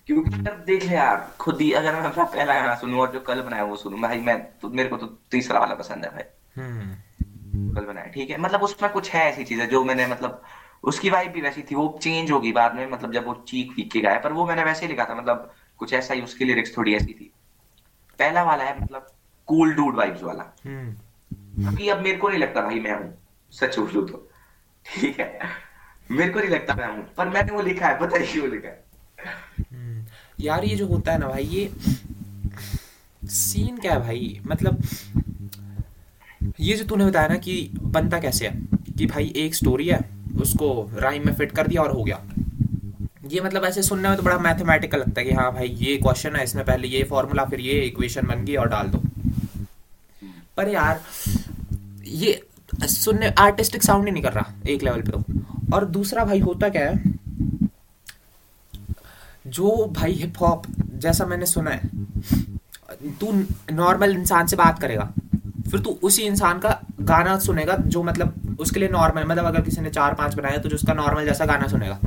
क्योंकि 0.08 0.30
देख 0.66 0.84
ले 0.84 0.94
यार 0.94 1.26
खुद 1.40 1.60
ही 1.60 1.72
अगर 1.72 1.94
मैं 1.94 2.02
अपना 2.02 2.24
पहला 2.26 2.54
गाना 2.54 2.74
सुनूं 2.74 3.00
और 3.00 3.12
जो 3.12 3.20
कल 3.20 3.40
बनाया 3.42 3.64
वो 3.64 3.76
सुनूं 3.76 4.00
भाई 4.00 4.20
मैं 4.20 4.38
तो 4.62 4.68
मेरे 4.70 4.88
को 4.88 4.96
तो 4.96 5.06
तीसरा 5.30 5.60
वाला 5.60 5.74
पसंद 5.74 6.04
है 6.04 6.10
भाई। 6.10 6.62
हम्म। 6.62 7.74
कल 7.74 7.84
बनाया 7.84 8.06
ठीक 8.14 8.30
है? 8.30 8.40
मतलब 8.40 8.62
उसमें 8.62 8.90
कुछ 8.92 9.10
है 9.10 9.28
ऐसी 9.30 9.44
चीज़ें 9.44 9.68
जो 9.68 9.84
मैंने 9.84 10.06
मतलब 10.06 10.42
उसकी 10.84 11.10
वाइब 11.10 11.32
भी 11.32 11.40
वैसी 11.40 11.62
थी 11.70 11.74
वो 11.74 11.98
चेंज 12.02 12.30
होगी 12.30 12.52
बाद 12.52 12.74
में 12.74 12.90
मतलब 12.90 13.12
जब 13.12 13.26
वो 13.26 13.34
चीख 13.48 13.70
वीख 13.76 13.90
के 13.92 14.00
गाया 14.00 14.18
पर 14.18 14.32
वो 14.32 14.46
मैंने 14.46 14.64
वैसे 14.64 14.86
ही 14.86 14.88
लिखा 14.88 15.04
था 15.04 15.14
मतलब 15.14 15.50
कुछ 15.78 15.92
ऐसा 15.92 16.14
ही 16.14 16.22
उसकी 16.22 16.44
लिरिक्स 16.44 16.76
थोड़ी 16.76 16.94
ऐसी 16.94 17.12
थी। 17.12 17.30
पहला 18.18 18.42
वाला 18.42 18.64
है 18.64 18.82
मतलब 18.82 19.06
कूल 19.48 19.74
डूड 19.74 19.96
वाइब्स 19.96 20.22
वाला। 20.22 20.44
हम्म। 20.66 21.62
क्योंकि 21.62 21.88
अब 21.88 22.00
मेरे 22.00 22.16
को 22.16 22.28
नहीं 22.28 22.38
लगता 22.38 22.60
भाई 22.60 22.80
मैं 22.80 22.92
हूँ 22.92 23.14
सच 23.52 23.78
बोलूँ 23.78 24.08
तो। 24.08 24.30
ठीक 24.86 25.20
है? 25.20 25.38
मेरे 26.10 26.32
को 26.32 26.40
नहीं 26.40 26.50
लगता 26.50 26.74
मैं 26.74 26.88
हूँ 26.88 27.06
पर 27.16 27.28
मैंने 27.28 27.52
वो 27.52 27.62
लिखा 27.62 27.86
है 27.86 27.98
पता 28.00 28.18
है 28.18 28.26
क्यों 28.26 28.48
लिखा 28.50 28.68
है। 28.68 28.84
हम्म। 29.72 30.04
यार 30.40 30.64
ये 30.64 30.76
जो 30.76 30.86
होता 30.86 31.12
है 31.12 31.18
ना 31.18 31.28
भाई 31.28 31.44
ये 31.44 31.70
सीन 33.28 33.78
क्या 33.78 33.92
है 33.92 34.00
भाई? 34.00 34.40
मतलब 34.46 34.82
ये 36.60 36.76
जो 36.76 36.84
तूने 36.84 37.06
बताया 37.06 37.28
ना 37.28 37.36
कि 37.36 37.70
बनता 37.80 38.20
कैसे 38.20 38.48
है 38.48 38.60
कि 38.98 39.06
भाई 39.06 39.32
एक 39.36 39.54
स्टोरी 39.54 39.88
है 39.88 39.98
उसको 40.40 40.90
राइम 40.94 41.26
में 41.26 41.34
फिट 41.34 41.52
कर 41.52 41.66
दिया 41.66 41.82
और 41.82 41.90
हो 41.90 42.04
गया। 42.04 42.22
ये 43.28 43.40
मतलब 43.40 43.64
ऐसे 43.64 43.82
सुनने 43.82 44.08
में 44.08 44.16
तो 44.16 44.22
बड़ा 44.22 44.38
मैथमेटिकल 44.38 44.98
लगता 44.98 45.20
है 45.20 45.26
कि 45.26 45.32
हाँ 45.34 45.52
भाई, 45.54 45.68
ये 45.68 45.96
क्वेश्चन 45.96 46.36
है, 46.36 46.44
इसमें 46.44 46.64
पहले 46.64 46.88
ये 46.88 47.02
फॉर्मूला 47.04 47.44
फिर 47.44 47.60
ये 47.60 47.80
इक्वेशन 47.82 48.26
बन 48.26 48.44
गई 48.44 48.54
और 48.56 48.68
डाल 48.68 48.88
दो। 48.88 49.02
पर 50.56 50.68
यार, 50.68 51.00
ये 52.04 52.40
सुनने 52.84 53.28
आर्टिस्टिक 53.38 53.82
साउंड 53.82 54.06
ही 54.06 54.12
नहीं 54.12 54.22
कर 54.22 54.32
रहा 54.32 54.54
एक 54.68 54.82
लेवल 54.82 55.02
पे 55.02 55.10
तो। 55.12 55.74
और 55.74 55.84
दूसरा 55.86 56.24
भाई 56.24 56.40
होता 56.40 56.68
क्या 56.68 56.88
है, 56.88 57.02
जो 59.48 59.86
भाई 59.90 60.12
हिप 60.14 60.40
हॉप 60.40 60.66
जैसा 60.94 61.26
मैंने 61.26 61.46
सुना 61.46 61.70
है, 61.70 61.90
तू 63.20 63.32
नॉर्मल 63.72 64.12
इंसान 64.12 64.46
से 64.46 64.56
बात 64.56 64.80
करेगा, 64.80 65.12
फिर 65.70 65.80
तू 65.80 65.98
उसी 66.02 66.22
इंसान 66.22 66.58
का 66.58 66.80
गाना 67.02 67.38
सुनेगा 67.38 67.76
जो 67.78 68.02
मतलब 68.02 68.56
उसके 68.60 68.80
लिए 68.80 68.88
नॉर्मल 68.88 69.24
मतलब 69.24 69.44
अगर 69.44 69.60
किसी 69.60 69.80
ने 69.80 69.90
चार 69.90 70.14
पाँच 70.14 70.34
बनाया 70.34 70.58
तो 70.58 70.68
जो 70.68 70.76
उसका 70.76 70.94
नॉर्मल 70.94 71.24
जैसा 71.24 71.44
गाना 71.44 71.66
सुनेगा। 71.68 71.98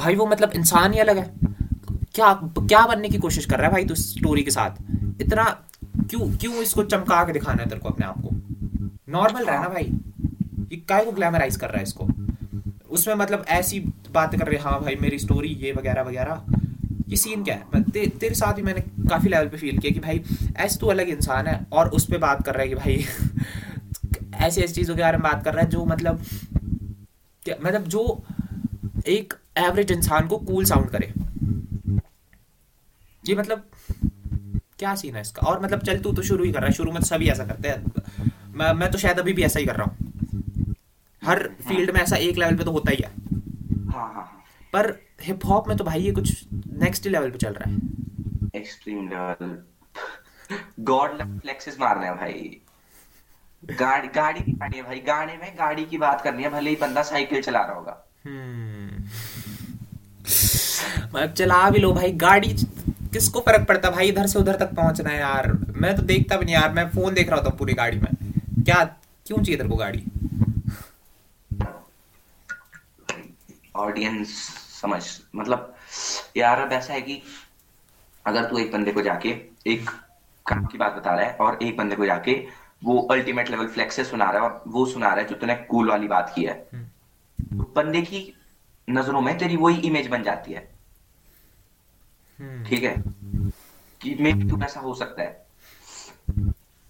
भाई 0.00 0.14
वो 0.14 0.26
मतलब 0.26 0.50
इंसान 0.54 0.92
ही 0.92 0.98
अलग 0.98 1.18
है। 1.18 1.30
क्या 2.14 2.32
क्या 2.58 2.86
बनने 2.86 3.08
की 3.08 3.18
कोशिश 3.18 3.46
कर 3.46 3.56
रहा 3.56 3.66
है 3.66 3.72
भाई 3.72 3.84
तू 3.84 3.94
स्टोरी 3.94 4.42
के 4.42 4.50
साथ? 4.50 4.70
इतना 5.20 5.44
क्यों 6.10 6.36
क्यों 6.36 6.54
इसको 6.54 6.84
चमका 6.84 7.24
के 7.24 7.32
दिखाना 7.32 7.62
है 7.62 7.68
तेरे 7.68 7.80
को 7.80 7.88
अपने 7.88 8.06
आप 8.06 8.20
को? 8.20 8.30
नॉर्मल 9.08 9.44
रहना 9.44 9.68
भाई। 9.68 9.92
ये 10.72 10.76
काय 10.88 11.04
को 11.04 11.12
ग्लैमराइज 11.12 11.56
कर 11.56 11.66
रहा 11.66 11.76
है 11.76 11.82
इसको? 11.82 12.08
उसमें 12.90 13.14
मतलब 13.14 13.44
ऐसी 13.48 13.80
बातें 14.14 14.40
कर 14.40 14.46
रहे 14.46 14.58
हैं 14.58 14.80
भाई 14.82 14.96
मेरी 15.00 15.18
स्टोरी 15.18 15.48
ये 15.48 15.72
वगैरह 15.72 16.02
वगैरह। 16.02 16.42
ये 17.08 17.16
सीन 17.16 17.44
क्या 17.44 17.54
है? 17.54 17.82
ते, 17.82 18.06
तेरे 18.06 18.34
साथ 18.34 18.58
ही 18.58 18.62
मैंने 18.62 18.80
काफ़ी 19.08 19.28
लेवल 19.28 19.48
पे 19.48 19.56
फील 19.56 19.78
किया 19.78 19.92
कि 19.92 20.00
भाई 20.00 20.22
ऐसे 20.56 20.78
तो 20.78 20.86
अलग 20.86 21.08
इंसान 21.08 21.46
है 21.46 21.66
और 21.72 21.88
उस 21.88 22.04
पर 22.04 22.18
बात 22.18 22.44
कर 22.44 22.54
रहा 22.54 22.62
है 22.62 22.68
कि 22.68 22.74
भाई 22.74 23.04
ऐसी 24.34 24.60
ऐसी 24.60 24.74
चीज़ों 24.74 24.96
के 24.96 25.02
बारे 25.02 25.16
में 25.16 25.22
बात 25.22 25.44
कर 25.44 25.54
रहा 25.54 25.64
है 25.64 25.70
जो 25.70 25.84
मतलब 25.84 26.22
मतलब 27.64 27.84
जो 27.84 28.22
एक 29.06 29.34
एवरेज 29.56 29.92
इंसान 29.92 30.26
को 30.28 30.38
कूल 30.38 30.64
साउंड 30.64 30.90
करे। 30.90 31.12
ये 33.24 33.34
मतलब 33.34 33.70
क्या 34.78 34.94
सीन 34.94 35.14
है 35.14 35.20
इसका? 35.20 35.46
और 35.46 35.62
मतलब 35.62 35.80
चल 35.80 35.98
तू 35.98 36.12
तो 36.12 36.22
शुरू 36.22 36.44
ही 36.44 36.52
कर 36.52 36.58
रहा 36.58 36.66
है 36.66 36.72
शुरू 36.72 36.92
में 36.92 37.00
तो 37.00 37.06
सभी 37.06 37.28
ऐसा 37.28 37.44
करते 37.46 37.68
हैं। 37.68 38.30
मैं 38.54 38.72
मैं 38.72 38.90
तो 38.90 38.98
शायद 38.98 39.18
अभी 39.18 39.32
भी 39.32 39.42
ऐसा 39.42 39.60
ही 39.60 39.66
कर 39.66 39.76
रहा 39.76 39.86
हूँ। 39.86 40.74
हर 41.22 41.42
फ़ील्ड 41.68 41.90
में 41.90 42.00
ऐसा 42.00 42.16
एक 42.18 42.38
लेवल 42.38 42.56
पे 42.56 42.64
तो 42.64 42.72
होता 42.72 42.90
ही 42.90 43.02
है। 43.02 43.10
हाँ 43.90 44.06
हाँ 44.06 44.12
हाँ। 44.14 44.44
पर 44.72 44.92
हिप 45.22 45.44
हॉप 45.46 45.68
में 45.68 45.76
तो 45.76 45.84
भाई 45.84 46.00
ये 46.00 46.12
कुछ 46.12 46.44
नेक्स्ट 46.52 47.06
लेवल 47.06 47.30
पे 47.30 47.38
चल 47.38 47.52
रहा 47.52 47.70
है। 47.70 47.76
एक्सट्रीम 48.56 49.08
लेवल 49.08 49.56
गॉड 50.84 51.22
फ्लेक्सेस 51.40 51.76
मारने 51.80 52.06
हैं 52.06 52.16
भाई। 52.16 52.60
गाड़ी 53.62 54.08
गाड़ी 54.08 54.40
की 54.40 54.52
गाड़ी 54.52 54.76
है 54.76 54.82
भाई। 54.84 55.00
गाने 55.06 55.36
में 55.36 55.52
गाड़ी 55.58 55.84
की 55.84 55.98
बात 55.98 56.20
करनी 56.20 56.42
है 56.42 56.50
भले 56.50 56.70
ही 56.70 56.76
बंदा 56.76 57.02
साइकिल 57.04 57.42
चला 57.42 57.60
रहा 57.60 57.76
होगा। 57.76 57.96
हम्म। 58.24 58.89
चला 61.36 61.68
भी 61.70 61.78
लो 61.78 61.92
भाई 61.92 62.12
गाड़ी 62.12 62.54
किसको 63.12 63.40
फ़र्क 63.40 63.66
पड़ता 63.68 63.90
भाई? 63.90 64.08
इधर 64.08 64.26
से 64.26 64.38
उधर 64.38 64.56
तक 64.56 64.74
पहुँचना 64.74 65.10
है 65.10 65.18
यार। 65.20 65.52
मैं 65.76 65.94
तो 65.96 66.02
देखता 66.02 66.36
भी 66.36 66.44
नहीं 66.44 66.54
यार 66.54 66.72
मैं 66.72 66.88
फ़ोन 66.90 67.14
देख 67.14 67.28
रहा 67.30 67.36
होता 67.36 67.50
पूरी 67.56 67.74
गाड़ी 67.74 67.98
में। 67.98 68.10
क्या 68.64 68.84
क्यों 69.26 69.38
चाहिए 69.38 69.56
तेरे 69.56 69.68
को 69.68 69.76
गाड़ी? 69.76 70.04
ऑडियंस 73.76 74.28
समझ। 74.80 75.02
मतलब 75.36 75.74
यार 76.36 76.60
अब 76.60 76.72
ऐसा 76.72 76.92
है 76.92 77.00
कि 77.02 77.22
अगर 78.24 78.44
तू 78.44 78.58
एक 78.58 78.72
बंदे 78.72 78.92
को 78.92 79.02
जाके 79.02 79.28
एक 79.66 79.90
काम 80.46 80.64
की 80.66 80.78
बात 80.78 80.94
बता 80.96 81.14
रहा 81.14 81.24
है 81.24 81.36
और 81.40 81.58
एक 81.62 81.76
बंदे 81.76 81.96
को 81.96 82.06
जाके 82.06 82.32
वो 82.84 82.98
अल्टीमेट 83.12 83.50
लेवल 83.50 83.66
फ्लेक्स 83.68 83.96
से 83.96 84.04
सुना 84.04 84.30
रहा 84.30 84.42
है 84.42 84.48
और 84.48 84.62
वो 84.68 84.84
सुना 84.86 85.06
रहा 85.06 85.16
है 85.16 85.28
जो 85.28 85.36
तूने 85.36 85.54
कूल 85.70 85.90
वाली 85.90 86.08
बात 86.08 86.32
की 86.36 86.44
है 86.44 86.52
हम्म। 86.74 87.58
तो 87.58 87.72
बंदे 87.76 88.02
की 88.02 88.20
नज़रों 88.90 89.20
में 89.20 89.38
तेरी 89.38 89.56
वही 89.56 89.76
इमेज 89.76 90.06
बन 90.06 90.22
जाती 90.22 90.52
है। 90.52 90.68
हम्म। 92.40 92.64
ठीक 92.64 92.82
है? 92.82 93.02
कि 94.00 94.16
मे 94.20 94.32
तू 94.32 94.62
ऐसा 94.62 94.80
हो 94.80 94.94
सकता 94.94 95.22
है। 95.22 95.46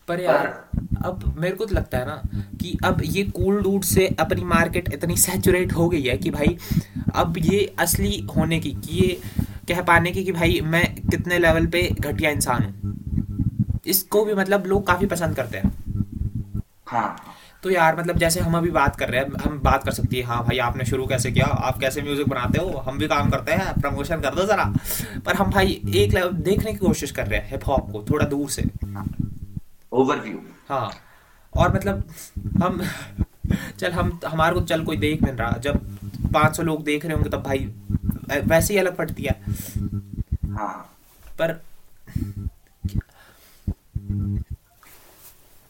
पर 0.08 0.20
यार 0.20 0.68
अब 1.04 1.34
मेरे 1.38 1.56
को 1.56 1.66
तो 1.66 1.74
लगता 1.74 1.98
है 1.98 2.06
ना 2.06 2.22
कि 2.34 2.78
अब 2.84 3.00
ये 3.04 3.24
कूल 3.24 3.62
डूड 3.62 3.82
से 3.82 4.16
अपनी 4.20 4.44
मार्केट 4.44 4.92
इतनी 4.94 5.16
सैचुरेट 5.16 5.72
हो 5.72 5.88
गई 5.88 6.02
है 6.02 6.18
कि 6.18 6.30
भाई 6.30 6.58
अब 7.14 7.34
ये 7.38 7.74
असली 7.78 8.26
होने 8.36 8.60
की 8.60 8.70
कि 8.70 8.96
ये 8.96 9.20
कह 9.68 9.82
पाने 9.82 10.10
की 10.10 10.24
कि 10.24 10.32
भाई 10.32 10.60
मैं 10.60 10.94
कितने 10.94 11.38
लेवल 11.38 11.66
पे 11.66 11.96
घटिया 12.00 12.30
इंसान 12.30 12.62
हूँ। 12.62 13.00
इसको 13.86 14.24
भी 14.24 14.34
मतलब 14.34 14.66
लोग 14.66 14.86
काफ़ी 14.86 15.06
पसंद 15.06 15.36
करते 15.36 15.58
हैं। 15.58 15.72
हाँ। 16.86 17.24
तो 17.62 17.70
यार 17.70 17.98
मतलब 17.98 18.18
जैसे 18.18 18.40
हम 18.40 18.56
अभी 18.58 18.70
बात 18.70 18.96
कर 18.96 19.08
रहे 19.08 19.20
हैं 19.20 19.38
हम 19.40 19.58
बात 19.64 19.84
कर 19.84 19.92
सकती 19.92 20.16
है 20.16 20.22
हाँ 20.24 20.42
भाई 20.44 20.58
आपने 20.58 20.84
शुरू 20.84 21.06
कैसे 21.06 21.30
किया? 21.32 21.46
आप 21.46 21.78
कैसे 21.80 22.02
म्यूज़िक 22.02 22.28
बनाते 22.28 22.58
हो? 22.58 22.78
हम 22.86 22.98
भी 22.98 23.08
काम 23.08 23.30
करते 23.30 23.52
हैं 23.52 23.80
प्रमोशन 23.80 24.20
कर 24.20 24.34
दो 24.34 24.44
जरा। 24.46 24.64
पर 25.26 25.34
हम 25.36 25.50
भाई 25.50 25.80
एक 25.96 26.14
लेवल 26.14 26.32
देखने 26.42 26.72
की 26.72 26.78
कोशिश 26.78 27.10
कर 27.10 27.26
रहे 27.26 27.40
हैं 27.40 27.50
हिप 27.50 27.66
हॉप 27.68 27.90
को 27.92 28.04
थोड़ा 28.10 28.26
दूर 28.26 28.50
से। 28.50 28.64
ओवरव्यू 29.92 30.38
हाँ 30.68 30.90
और 31.52 31.74
मतलब 31.74 32.02
हम 32.62 32.80
चल 33.78 33.92
हम 33.92 34.18
हमारे 34.26 34.54
को 34.54 34.60
चल 34.62 34.84
कोई 34.84 34.96
देख 34.96 35.22
नहीं 35.22 35.34
रहा। 35.34 35.56
जब 35.58 35.80
500 36.34 36.62
लोग 36.62 36.84
देख 36.84 37.04
रहे 37.04 37.14
होंगे 37.14 37.30
तब 37.30 37.42
भाई 37.42 37.70
वैसे 38.42 38.74
ही 38.74 38.80
अलग 38.80 38.96
पड़ती 38.96 39.22
है। 39.22 39.40
हाँ। 40.50 40.74
पर 41.40 41.60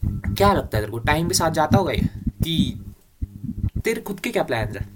क्या 0.04 0.52
लगता 0.52 0.78
है 0.78 0.82
तेरे 0.82 0.86
को? 0.86 0.98
टाइम 0.98 1.28
के 1.28 1.34
साथ 1.34 1.50
जाता 1.50 1.78
होगा 1.78 1.92
ये? 1.92 2.08
कि 2.26 2.84
तेरे 3.84 4.00
खुद 4.00 4.20
के 4.20 4.30
क्या 4.30 4.42
प्लान्स 4.42 4.76
है? 4.76 4.88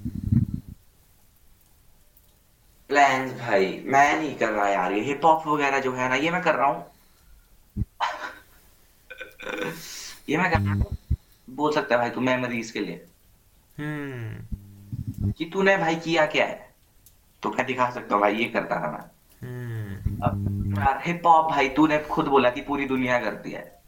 प्लान्स 2.88 3.40
भाई 3.40 3.82
मैं 3.86 4.16
नहीं 4.16 4.36
कर 4.36 4.48
रहा 4.48 4.68
यार। 4.68 4.92
ये 4.92 5.00
हिप 5.00 5.20
हॉप 5.24 5.46
वगैरह 5.46 5.78
जो 5.78 5.92
है 5.92 6.08
ना 6.08 6.14
ये 6.14 6.30
मैं 6.30 6.42
कर 6.42 6.54
रहा 6.54 6.66
हूँ। 6.66 6.86
ये 10.28 10.36
मैं 10.36 10.52
कर 10.52 10.60
रहा 10.60 10.74
हूँ। 10.74 10.96
बोल 11.50 11.72
सकता 11.72 11.94
है 11.94 12.00
भाई 12.00 12.10
तू 12.10 12.20
मेमोरीज 12.20 12.70
के 12.70 12.80
लिए। 12.80 13.06
हम्म। 13.78 15.32
कि 15.32 15.44
तूने 15.44 15.76
भाई 15.76 15.96
किया 15.96 16.26
क्या 16.26 16.46
है? 16.46 16.74
तो 17.42 17.50
मैं 17.50 17.66
दिखा 17.66 17.90
सकता 17.90 18.14
हूँ 18.14 18.22
भाई 18.22 18.36
ये 18.36 18.44
करता 18.44 18.76
था 18.76 18.90
मैं। 18.90 19.10
हम्म। 19.48 20.22
अब 20.22 20.74
यार 20.78 21.02
हिप 21.06 21.26
हॉप 21.26 21.50
भाई 21.50 21.68
तूने 21.68 21.98
खुद 21.98 22.24
बोला 22.24 22.50
कि 22.50 22.60
पूरी 22.60 22.86
दुनिया 22.86 23.18
करती 23.18 23.50
है। 23.50 23.60
हम्म 23.60 23.83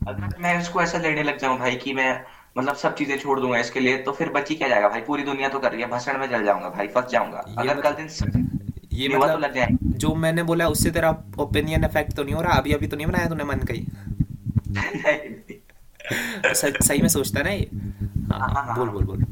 अगर 0.00 0.38
मैं 0.38 0.60
इसको 0.60 0.82
ऐसा 0.82 0.98
लेने 0.98 1.22
लग 1.22 1.38
जाऊँ 1.38 1.58
भाई 1.58 1.76
कि 1.76 1.92
मैं 1.92 2.24
मतलब 2.58 2.76
सब 2.76 2.94
चीज़ें 2.94 3.18
छोड़ 3.18 3.40
दूँगा 3.40 3.58
इसके 3.58 3.80
लिए 3.80 3.96
तो 3.98 4.12
फिर 4.12 4.28
बची 4.28 4.54
क्या 4.54 4.68
जाएगा? 4.68 4.88
भाई 4.88 5.00
पूरी 5.00 5.22
दुनिया 5.22 5.48
तो 5.48 5.58
कर 5.58 5.72
रही 5.72 5.80
है 5.80 5.88
भसड़ 5.88 6.16
में 6.16 6.28
जल 6.30 6.44
जाऊँगा 6.44 6.68
भाई 6.70 6.88
फंस 6.88 7.10
जाऊँगा। 7.10 7.44
ये 7.48 7.68
अगर 7.68 7.80
कल 7.80 7.92
दिन 7.92 8.08
ये 8.92 9.08
युवा 9.08 9.26
तो 9.26 9.32
मतलब 9.32 9.44
लग 9.44 9.54
जाएँगे 9.54 9.98
जो 9.98 10.14
मैंने 10.14 10.42
बोला 10.42 10.68
उससे 10.68 10.90
तेरा 10.90 11.10
ओपिनियन 11.38 11.84
इफ़ेक्ट 11.84 12.12
तो 12.12 12.24
नहीं 12.24 12.34
हो 12.34 12.42
रहा? 12.42 12.52
अभी 12.52 12.72
अभी 12.72 12.86
तो 12.86 12.96
नहीं 12.96 13.06
बनाया 13.06 13.28
तूने 13.28 13.44
मन 13.44 13.58
कहीं? 13.58 13.86
सही 16.54 17.00
में 17.02 17.08
सोचता 17.08 17.42
ना 17.42 17.50
ये? 17.50 17.68
हाँ 18.32 18.38
हाँ, 18.38 18.64
हाँ, 18.64 18.76
बोल। 18.76 18.88
बोल 18.88 19.04
बोल। 19.04 19.24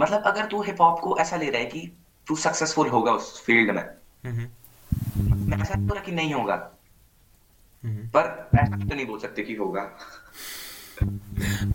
मतलब 0.00 0.22
अगर 0.22 0.46
तू 0.46 0.62
हिप 0.62 0.80
हॉप 0.80 1.00
को 1.00 1.18
ऐसा 1.18 1.36
ले 1.36 1.50
रहा 1.50 1.60
है 1.60 1.66
कि 1.66 1.96
तू 2.26 2.36
सक्सेसफुल 2.36 2.88
होगा 2.88 3.12
उस 3.12 3.42
फ़ील्ड 3.44 3.70
में 3.70 3.82
हम्म 4.26 4.46
मैं 5.50 5.58
ऐसा 5.58 5.74
बोला 5.74 6.00
कि 6.00 6.12
नहीं 6.12 6.34
होगा। 6.34 6.54
हम्म 6.54 6.83
पर 7.86 8.50
ऐसा 8.58 8.76
तो 8.76 8.94
नहीं 8.94 9.06
बोल 9.06 9.18
सकते 9.18 9.42
कि 9.42 9.54
होगा। 9.54 9.82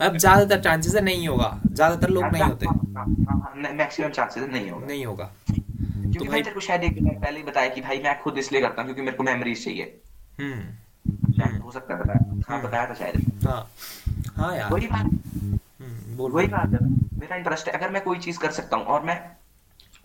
अब 0.01 0.17
ज़्यादातर 0.17 0.61
चांसेस 0.61 0.95
है 0.95 1.01
नहीं 1.01 1.27
होगा। 1.27 1.59
ज़्यादातर 1.71 2.09
लोग 2.09 2.25
नहीं 2.25 2.43
होते। 2.43 2.65
मैक्सिमम 3.73 4.09
चांसेस 4.09 4.43
नहीं 4.43 4.69
होगा। 4.69 4.87
नहीं 4.87 5.05
होगा। 5.05 5.31
क्योंकि 5.51 6.19
तो 6.19 6.25
भाई 6.25 6.41
तेरे 6.41 6.53
को 6.53 6.59
शायद 6.59 6.83
एक 6.83 6.93
दिन 6.93 7.19
पहले 7.19 7.37
ही 7.37 7.43
बताया 7.43 7.69
कि 7.69 7.81
भाई 7.81 7.99
मैं 7.99 8.21
खुद 8.21 8.37
इसलिए 8.37 8.61
करता 8.61 8.81
हूँ 8.81 8.85
क्योंकि 8.85 9.01
मेरे 9.01 9.17
को 9.17 9.23
मेमोरीज 9.23 9.63
चाहिए। 9.65 9.99
हम्म। 10.39 11.33
शायद 11.33 11.61
हो 11.61 11.71
सकता 11.71 11.93
है 11.93 11.99
बताया। 12.03 12.41
हाँ 12.49 12.61
बताया 12.61 12.89
था 12.89 12.93
शायद। 12.93 13.45
हाँ। 13.47 13.69
हाँ 14.37 14.55
यार। 14.57 14.71
वही 14.73 14.87
बात। 14.87 15.05
हम्म, 15.05 16.17
बोल। 16.17 16.31
वही 16.31 16.47
बात 16.47 16.73
है। 16.73 16.79
मेरा 17.19 17.35
इंटरेस्ट 17.35 17.67
है। 17.67 17.73
अगर 17.73 17.89
मैं 17.89 18.03
कोई 18.03 18.19
चीज़ 18.19 18.39
कर 18.39 18.51
सकता 18.51 18.77
हूँ 18.77 18.85
और 18.85 19.03
मैं 19.03 19.19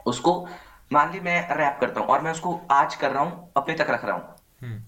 उसको 0.06 0.48
मान 0.92 1.12
ली 1.12 1.20
मैं 1.20 1.40
रैप 1.56 1.78
करता 1.80 2.00
हूँ 2.00 2.08
और 2.08 2.20
मैं 2.20 2.32
उसको 2.32 2.60
आज 2.70 2.94
कर 2.94 3.10
रहा 3.10 3.22
हूँ 3.22 3.52
अपने 3.56 3.74
तक 3.74 3.86
रख 3.90 4.04
रहा 4.04 4.16
हूँ। 4.16 4.24
हम्म, 4.62 4.80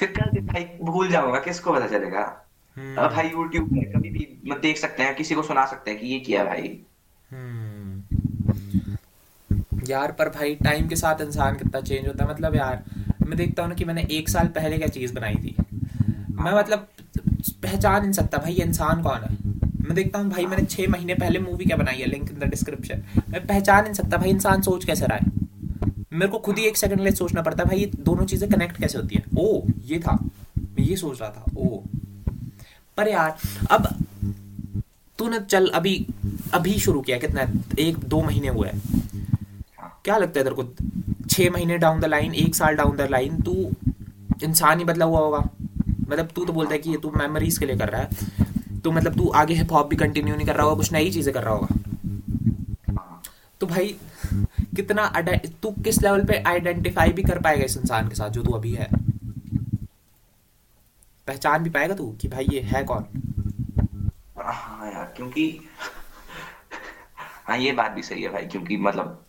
फिर 0.00 0.08
कल 0.10 0.30
दिन 0.30 0.46
भाई 0.46 0.64
भूल 0.82 1.10
जाऊँगा 1.10 1.38
किसको 1.38 1.72
पता 1.72 1.86
चलेगा? 1.86 2.20
हम्म, 2.76 2.96
अब 2.96 3.10
भाई 3.12 3.28
यूट्यूब 3.28 3.68
पे 3.68 3.80
कभी 3.92 4.10
भी 4.10 4.26
देख 4.62 4.78
सकते 4.78 5.02
हैं 5.02 5.14
किसी 5.16 5.34
को 5.34 5.42
सुना 5.42 5.64
सकते 5.66 5.90
हैं 5.90 6.00
कि 6.00 6.06
ये 6.06 6.18
किया 6.20 6.44
भाई। 6.44 6.78
हम्म। 7.30 8.98
यार 9.88 10.12
पर 10.12 10.28
भाई 10.28 10.54
टाइम 10.54 10.88
के 10.88 10.96
साथ 10.96 11.20
इंसान 11.20 11.56
कितना 11.56 11.80
चेंज 11.80 12.06
होता 12.06 12.24
है 12.24 12.30
मतलब 12.30 12.56
यार 12.56 12.82
मैं 13.26 13.36
देखता 13.36 13.62
हूँ 13.62 13.68
ना 13.68 13.74
कि 13.74 13.84
मैंने 13.84 14.06
एक 14.10 14.28
साल 14.28 14.46
पहले 14.48 14.78
क्या 14.78 14.88
चीज़ 14.88 15.14
बनाई 15.14 15.34
थी। 15.34 15.54
मैं 16.40 16.52
मतलब 16.52 16.86
पहचान 17.62 18.02
नहीं 18.02 18.12
सकता 18.12 18.38
भाई 18.38 18.52
ये 18.52 18.64
इंसान 18.64 19.02
कौन 19.02 19.20
है? 19.20 19.36
मैं 19.80 19.94
देखता 19.94 20.18
हूँ 20.18 20.30
भाई 20.30 20.46
मैंने 20.46 20.64
छह 20.66 20.88
महीने 20.90 21.14
पहले 21.14 21.38
मूवी 21.38 21.64
क्या 21.64 21.76
बनाई 21.76 21.96
है 21.96 22.06
लिंक 22.06 22.30
इन 22.30 22.38
द 22.38 22.50
डिस्क्रिप्शन 22.50 23.02
मैं 23.30 23.46
पहचान 23.46 23.82
नहीं 23.84 23.94
सकता 23.94 24.16
भाई 24.16 24.30
इंसान 24.30 24.62
सोच 24.62 24.84
कैसे 24.84 25.06
रहा 25.06 25.18
है? 25.18 25.39
मेरे 26.12 26.28
को 26.28 26.38
खुद 26.38 26.58
ही 26.58 26.64
एक 26.64 26.76
सेकंड 26.76 27.00
लिए 27.00 27.12
सोचना 27.12 27.42
पड़ता 27.42 27.62
है, 27.62 27.68
भाई, 27.68 27.78
ये 27.78 27.90
दोनों 28.00 28.24
चीज़ें 28.24 28.50
कनेक्ट 28.50 28.76
कैसे 28.76 28.98
होती 28.98 29.14
है? 29.14 29.22
ओ, 29.38 29.62
ये 29.84 29.98
था। 29.98 30.18
मैं 30.58 30.82
ये 30.82 30.96
सोच 30.96 31.20
रहा 31.20 31.30
था, 31.30 31.44
ओ। 31.56 31.82
पर 32.96 33.08
यार, 33.08 33.38
अब 33.70 34.04
तूने 35.18 35.40
चल, 35.40 35.68
अभी 35.68 36.06
अभी 36.54 36.78
शुरू 36.78 37.00
किया, 37.00 37.18
कितना, 37.18 37.46
एक, 37.78 37.98
दो 37.98 38.22
महीने 38.22 38.48
हुए 38.48 38.70
क्या 40.04 40.16
लगता 40.16 40.40
है 40.40 40.44
तेरे 40.44 40.62
को? 40.62 40.64
छह 41.30 41.50
महीने 41.50 41.78
डाउन 41.78 42.00
द 42.00 42.04
लाइन 42.04 42.34
एक 42.34 42.54
साल 42.54 42.74
डाउन 42.74 42.96
द 42.96 43.00
लाइन 43.00 43.40
तू 43.40 43.70
इंसान 44.42 44.78
ही 44.78 44.84
बदला 44.84 45.04
हुआ 45.04 45.20
होगा। 45.20 45.48
मतलब 45.88 46.26
तू 46.26 46.44
तो 46.44 46.52
बोलता 46.52 46.72
है 46.72 46.78
कि 46.78 46.90
ये 46.90 46.96
तू 46.96 47.10
मेमोरीज 47.10 47.58
के 47.58 47.66
लिए 47.66 47.76
कर 47.76 47.88
रहा 47.88 48.00
है। 48.00 48.08
तो 48.80 48.90
मतलब 48.90 49.14
तू 49.14 49.28
आगे 49.28 49.54
हिप 49.54 49.72
हॉप 49.72 49.88
भी 49.88 49.96
कंटिन्यू 49.96 50.36
नहीं 50.36 50.46
कर 50.46 50.54
रहा 50.54 50.62
होगा, 50.62 50.76
कुछ 50.76 50.92
नई 50.92 51.10
चीज़ें 51.10 51.34
कर 51.34 51.42
रहा 51.42 51.54
होगा। 51.54 51.76
तो 53.60 53.66
भाई 53.66 53.96
कितना 54.76 55.06
तू 55.62 55.70
किस 55.84 56.02
लेवल 56.02 56.24
पे 56.24 56.42
आइडेंटिफाई 56.46 57.12
भी 57.12 57.22
कर 57.22 57.38
पाएगा 57.42 57.64
इस 57.64 57.76
इंसान 57.76 58.08
के 58.08 58.14
साथ 58.14 58.30
जो 58.30 58.42
तू 58.42 58.52
अभी 58.52 58.72
है? 58.74 58.88
पहचान 61.26 61.62
भी 61.62 61.70
पाएगा 61.70 61.94
तू 61.94 62.16
कि 62.20 62.28
भाई 62.28 62.46
ये 62.50 62.60
है 62.60 62.84
कौन? 62.84 63.06
हाँ 64.38 64.92
यार 64.92 65.12
क्योंकि 65.16 65.68
हाँ 67.48 67.58
ये 67.58 67.72
बात 67.72 67.90
भी 67.90 68.02
सही 68.02 68.22
है 68.22 68.28
भाई 68.28 68.46
क्योंकि 68.46 68.76
मतलब 68.76 69.24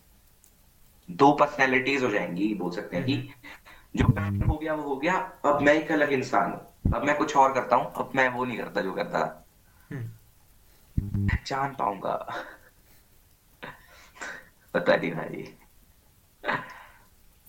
दो 1.10 1.32
पर्सनैलिटीज 1.32 2.02
हो 2.02 2.10
जाएँगी 2.10 2.54
बोल 2.54 2.70
सकते 2.70 2.96
हैं 2.96 3.06
कि 3.06 3.34
जो 3.96 4.08
पहले 4.08 4.44
हो 4.46 4.56
गया 4.58 4.74
वो 4.74 4.82
हो 4.82 4.96
गया 4.96 5.14
अब 5.44 5.60
मैं 5.62 5.74
एक 5.74 5.92
अलग 5.92 6.12
इंसान 6.12 6.50
हूँ। 6.52 6.92
अब 6.94 7.04
मैं 7.04 7.16
कुछ 7.16 7.36
और 7.36 7.52
करता 7.52 7.76
हूँ 7.76 7.92
अब 7.96 8.12
मैं 8.14 8.28
वो 8.28 8.44
नहीं 8.44 8.58
करता 8.58 8.80
जो 8.80 8.92
करता। 8.92 9.44
हम्म। 9.90 11.26
पहचान 11.28 11.74
पाऊँगा। 11.74 12.14
पता 14.74 14.96
नहीं 14.96 15.12
भाई। 15.12 15.48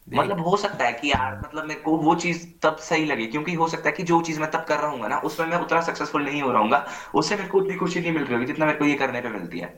मतलब 0.07 0.39
हो 0.39 0.55
सकता 0.57 0.85
है 0.85 0.93
कि 0.93 1.09
यार 1.09 1.37
मतलब 1.39 1.65
मेरे 1.65 1.79
को 1.79 1.95
वो 1.97 2.15
चीज़ 2.15 2.45
तब 2.63 2.77
सही 2.77 3.05
लगी 3.05 3.25
क्योंकि 3.27 3.53
हो 3.53 3.67
सकता 3.67 3.89
है 3.89 3.95
कि 3.95 4.03
जो 4.03 4.21
चीज़ 4.21 4.39
मैं 4.39 4.49
तब 4.51 4.65
कर 4.67 4.77
रहा 4.79 4.87
हूँ 4.87 5.09
ना 5.09 5.17
उसमें 5.19 5.47
मैं 5.47 5.57
उतना 5.57 5.81
सक्सेसफुल 5.81 6.23
नहीं 6.25 6.41
हो 6.41 6.51
रहा 6.51 6.61
हूँ 6.61 7.19
उससे 7.19 7.35
मेरे 7.35 7.47
को 7.49 7.59
उतनी 7.59 7.75
खुशी 7.75 7.99
नहीं 7.99 8.11
मिल 8.11 8.23
रही 8.23 8.33
होगी 8.33 8.45
जितना 8.45 8.65
मेरे 8.65 8.77
को 8.79 8.85
ये 8.85 8.95
करने 8.95 9.21
पे 9.21 9.29
मिलती 9.29 9.59
है। 9.59 9.69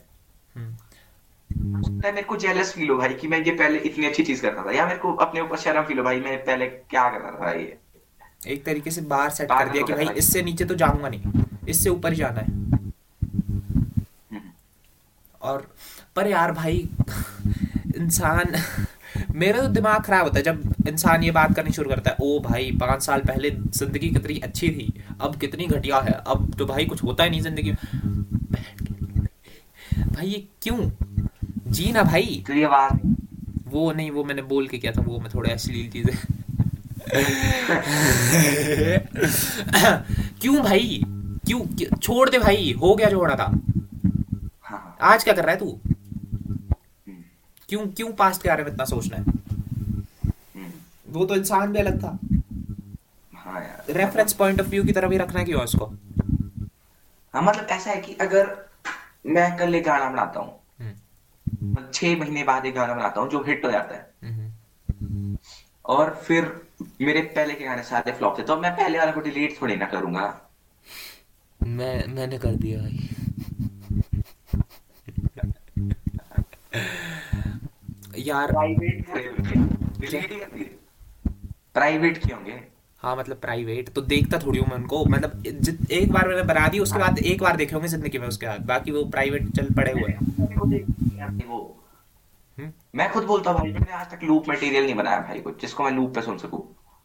हम्म। 0.56 2.02
है 2.06 2.12
मेरे 2.12 2.22
को 2.22 2.36
जेलस 2.36 2.74
फील 2.74 2.90
हो 2.90 2.98
भाई 2.98 3.14
कि 3.14 3.28
मैं 3.28 3.40
ये 3.44 3.52
पहले 3.56 3.80
इतनी 3.90 4.06
अच्छी 4.06 4.24
चीज़ 4.24 4.42
करता 4.42 4.66
था 4.66 4.72
या 4.72 4.86
मेरे 4.86 5.00
को 5.00 5.14
अपने 5.26 5.42
ऊपर 5.42 5.58
शर्म 5.58 5.84
फील 5.84 5.98
हो 5.98 6.04
भाई 6.04 6.20
मैं 6.20 6.38
पहले 6.46 6.68
क्या 6.68 7.10
कर 7.10 7.22
रहा 7.22 7.32
था 7.32 7.40
भाई। 7.40 7.68
एक 8.48 8.66
तरीके 8.66 8.92
से 8.92 9.02
बाहर 9.14 9.30
सेट 9.30 9.50
कर 9.50 9.70
दिया 9.70 9.84
कि 9.86 9.94
भाई 9.94 10.08
इससे 10.18 10.42
नीचे 10.44 10.66
तो 10.66 10.76
जाऊँगा 10.76 11.10
नहीं 11.10 11.44
इससे 11.70 11.90
ऊपर 11.90 12.14
जाना 12.14 12.42
है। 12.42 12.48
हम्म। 14.32 14.42
और 15.42 15.68
पर 16.16 16.28
यार 16.28 16.52
भाई 16.52 16.90
इंसान 17.98 18.56
मेरा 19.36 19.62
तो 19.62 19.68
दिमाग 19.68 20.04
खराब 20.04 20.24
होता 20.24 20.38
है 20.38 20.44
जब 20.44 20.74
इंसान 20.88 21.24
ये 21.24 21.32
बात 21.32 21.56
करनी 21.56 21.72
शुरू 21.72 21.90
करता 21.90 22.10
है 22.10 22.16
ओ 22.22 22.40
भाई 22.40 22.72
पाँच 22.72 23.04
साल 23.04 23.22
पहले 23.22 23.52
ज़िंदगी 23.52 24.10
कितनी 24.10 24.40
अच्छी 24.40 24.70
थी 24.70 24.94
अब 25.22 25.36
कितनी 25.36 25.66
घटिया 25.66 26.00
है 26.00 26.24
अब 26.28 26.56
तो 26.60 26.66
भाई 26.66 26.86
कुछ 26.86 27.04
होता 27.04 27.24
ही 27.24 27.30
नहीं 27.30 27.42
ज़िंदगी 27.42 27.72
में। 27.72 27.78
भाई 30.08 30.28
ये 30.28 30.48
क्यों? 30.62 30.92
जी 31.68 31.92
ना 31.92 32.04
भाई। 32.04 32.44
तो 32.48 32.54
ये 32.54 32.64
आवाज़ 32.64 33.00
वो 33.68 33.92
नहीं 33.92 34.12
वो 34.12 34.24
मैंने 34.24 34.42
बोल 34.42 34.68
के 34.68 34.78
किया 34.78 34.92
था 34.92 35.02
वो 35.02 35.20
मैं 35.20 35.30
थोड़ा 35.36 35.54
अश्लील 35.54 35.92
चीज़ें। 35.92 36.16
क्यों 40.42 40.64
भाई? 40.64 41.04
क्यों 41.48 41.60
क्यों- 41.60 42.02
छोड़ 42.02 42.30
दे 42.30 42.40
भाई 42.40 42.76
हो 42.82 42.96
गया 42.96 43.10
जो 43.10 43.20
होना 43.20 43.36
था। 43.36 43.62
हाँ। 44.64 44.98
आज 45.02 45.24
क्या 45.24 45.34
कर 45.34 45.44
रहा 45.44 45.52
है 45.52 45.58
तू? 45.60 45.80
क्यों 47.70 47.86
क्यों 47.88 48.12
पास्ट 48.14 48.42
के 48.42 48.50
बारे 48.50 48.64
में 48.64 48.72
इतना 48.72 48.86
सोचना 48.86 49.18
है? 49.18 49.24
हम्म, 49.24 50.72
वो 51.10 51.26
तो 51.26 51.36
इंसान 51.36 51.72
भी 51.74 51.80
अलग 51.80 52.02
था। 52.04 52.18
हाँ 53.34 53.62
यार 53.62 53.94
रेफरेंस 53.98 54.34
पॉइंट 54.34 54.62
ऑफ़ 54.62 54.68
व्यू 54.68 54.84
की 54.84 54.92
तरफ़ 54.92 55.12
ही 55.12 55.18
रखना 55.18 55.44
क्यों 55.44 55.60
है 55.60 55.66
उसको? 55.66 55.86
हाँ 57.34 57.42
मतलब 57.44 57.68
ऐसा 57.70 57.90
है 57.92 58.02
कि 58.02 58.14
अगर 58.22 58.56
मैं 59.28 59.56
कल 59.58 59.76
एक 59.76 59.84
गाना 59.86 60.10
बनाता 60.10 60.40
हूँ 60.40 60.60
हम्म, 60.80 61.92
छह 61.94 62.18
महीने 62.20 62.44
बाद 62.44 62.66
एक 62.66 62.76
गाना 62.76 62.94
बनाता 62.94 63.22
हूँ 63.22 63.30
जो 63.30 63.44
हिट 63.44 63.66
हो 63.66 63.72
जाता 63.72 63.96
है। 63.96 64.02
हम्म, 64.24 65.38
और 65.86 66.14
फिर 66.24 66.52
मेरे 67.02 67.22
पहले 67.36 67.54
के 67.54 67.66
गाने 67.66 67.84
सारे 67.84 68.12
फ्लॉप 68.12 68.38
थे 68.40 68.44
तो 68.44 68.56
मैं 68.58 68.72
पहले 68.76 69.00
वाले 69.00 69.12
को 69.12 69.20
डिलीट 69.22 69.62
थोड़ी 69.62 69.76
ना 69.76 69.86
करूँगा। 69.86 70.26
मैं 71.60 72.08
मैंने 72.08 72.38
कर 72.38 72.56
दिया 72.56 72.80
भाई। 72.80 73.10
यार। 78.18 78.52
प्राइवेट 78.52 79.06
प्राइवेट 81.76 82.18
किए 82.18 82.34
होंगे? 82.34 82.60
हाँ 83.02 83.16
मतलब 83.16 83.38
प्राइवेट 83.38 83.90
तो 83.94 84.02
देखता 84.04 84.38
थोड़ी 84.40 84.60
हूँ 84.60 84.68
मैं 84.68 84.76
उनको। 84.76 85.04
मतलब 85.06 85.46
एक 85.92 86.12
बार 86.12 86.28
मैंने 86.28 86.44
बना 86.44 86.68
दी 86.68 86.80
उसके 86.80 87.00
बाद 87.00 87.20
एक 87.20 87.42
बार 87.42 87.56
देखे 87.58 87.76
होंगे 87.76 87.88
ज़िंदगी 87.88 88.18
में 88.18 88.28
उसके 88.28 88.46
बाद। 88.48 88.66
बाकी 88.66 88.92
वो 88.92 89.04
प्राइवेट 89.06 89.50
चल 89.56 89.74
पड़े 89.74 89.92
हुए 89.92 90.12
हैं। 90.12 90.18
हम्म। 92.58 92.72
मैं 92.96 93.12
खुद 93.12 93.24
बोलता 93.24 93.52
हूँ 93.52 93.60
भाई 93.60 93.72
मैंने 93.72 93.92
आज 93.92 94.10
तक 94.12 94.20
लूप 94.24 94.50
मटेरियल 94.50 94.84
नहीं 94.84 94.96
बनाया 94.96 95.20
भाई 95.22 95.40
कुछ 95.40 95.62
जिसको 95.62 95.84
मैं 95.84 95.92
लूप 95.92 96.14
पे 96.16 96.22
सुन 96.22 96.38
सकूँ। 96.38 96.62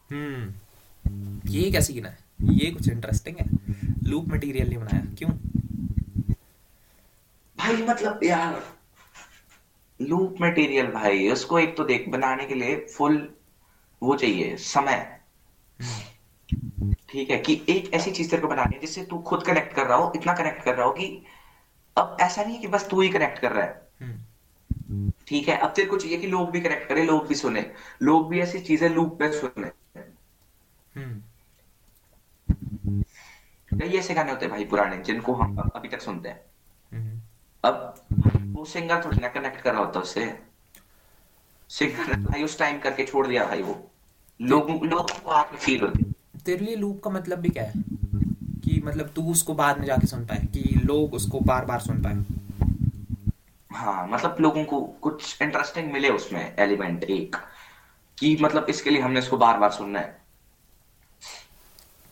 हम्म। 0.09 1.49
ये 1.49 1.69
क्या 1.71 1.81
सीन 1.81 2.05
है? 2.05 2.17
ये 2.51 2.69
कुछ 2.71 2.89
इंटरेस्टिंग 2.89 3.37
है। 3.37 3.45
लूप 4.09 4.27
मटेरियल 4.27 4.67
नहीं 4.69 4.77
बनाया। 4.77 5.05
क्यों? 5.17 5.29
भाई 7.57 7.81
मतलब 7.83 8.19
यार 8.23 8.61
लूप 10.01 10.35
मटेरियल 10.41 10.87
भाई 10.91 11.29
उसको 11.29 11.59
एक 11.59 11.75
तो 11.77 11.83
देख 11.83 12.09
बनाने 12.09 12.45
के 12.45 12.55
लिए 12.55 12.75
फुल 12.87 13.17
वो 14.01 14.15
चाहिए 14.15 14.55
समय। 14.57 15.05
ठीक 17.09 17.29
है 17.29 17.37
कि 17.37 17.53
एक 17.69 17.93
ऐसी 17.93 18.11
चीज़ 18.11 18.29
तेरे 18.29 18.41
को 18.41 18.47
बनानी 18.47 18.75
है 18.75 18.81
जिससे 18.81 19.03
तू 19.05 19.17
खुद 19.19 19.43
कनेक्ट 19.43 19.73
कर 19.73 19.87
रहा 19.87 19.97
हो 19.97 20.11
इतना 20.15 20.33
कनेक्ट 20.33 20.63
कर 20.63 20.75
रहा 20.75 20.85
हो 20.85 20.91
कि 20.91 21.23
अब 21.97 22.17
ऐसा 22.21 22.43
नहीं 22.43 22.55
है 22.55 22.61
कि 22.61 22.67
बस 22.67 22.87
तू 22.89 23.01
ही 23.01 23.09
कनेक्ट 23.09 23.39
कर 23.39 23.51
रहा 23.51 23.65
है। 23.65 23.89
हम्म। 24.01 25.11
ठीक 25.27 25.47
है 25.49 25.57
अब 25.57 25.69
तेरे 25.69 25.87
को 25.87 25.97
चाहिए 25.97 26.17
कि 26.17 26.27
लोग 26.27 26.49
भी 26.51 26.61
कनेक्ट 26.61 26.87
करें 26.89 27.05
लोग 27.05 27.27
भी 27.27 27.35
सुने 27.35 27.65
लोग 28.01 28.29
भी 28.29 28.39
ऐसी 28.41 28.59
चीज़ें 28.61 28.89
लूप 28.89 29.17
पे 29.19 29.31
सुने। 29.31 29.71
हम्म। 30.95 31.21
कई 33.71 33.97
ऐसे 33.97 34.13
गाने 34.13 34.31
होते 34.31 34.45
हैं 34.45 34.53
भाई 34.53 34.65
पुराने 34.65 34.97
जिनको 35.03 35.33
हम 35.33 35.57
अभी 35.57 35.87
तक 35.87 36.01
सुनते 36.01 36.29
हैं। 36.29 36.41
हम्म। 36.91 37.21
अब 37.63 38.40
वो 38.51 38.65
सिंगर 38.65 39.05
थोड़ी 39.05 39.17
ना 39.21 39.27
कनेक्ट 39.27 39.61
कर 39.61 39.73
रहा 39.73 39.83
होता 39.83 39.99
उससे 39.99 40.39
सिंगर 41.69 42.13
भाई 42.13 42.43
उस 42.43 42.59
टाइम 42.59 42.79
करके 42.79 43.05
छोड़ 43.05 43.27
दिया 43.27 43.45
भाई 43.45 43.61
वो। 43.61 43.91
लोगों 44.41 44.87
लोगों 44.87 45.19
को 45.23 45.29
आके 45.29 45.57
फील 45.57 45.81
होती। 45.81 46.13
तेरे 46.45 46.65
लिए 46.65 46.75
लूप 46.75 47.01
का 47.03 47.09
मतलब 47.09 47.39
भी 47.39 47.49
क्या 47.49 47.63
है? 47.63 47.73
कि 48.63 48.81
मतलब 48.85 49.07
तू 49.07 49.31
उसको 49.31 49.53
बाद 49.53 49.79
में 49.79 49.85
जाके 49.85 50.07
सुन 50.07 50.25
पाए 50.25 50.37
कि 50.37 50.81
लोग 50.85 51.13
उसको 51.13 51.39
बार 51.39 51.65
बार 51.65 51.79
सुन 51.79 52.01
पाए। 52.01 52.23
हाँ 53.71 54.07
मतलब 54.07 54.37
लोगों 54.39 54.63
को 54.65 54.81
कुछ 54.81 55.41
इंटरेस्टिंग 55.41 55.91
मिले 55.93 56.09
उसमें 56.09 56.55
एलिमेंट 56.55 57.03
एक 57.03 57.35
कि 58.17 58.37
मतलब 58.41 58.65
इसके 58.69 58.89
लिए 58.89 59.01
हमने 59.01 59.19
इसको 59.19 59.37
बार 59.37 59.57
बार 59.57 59.71
सुनना 59.71 59.99
है। 59.99 60.21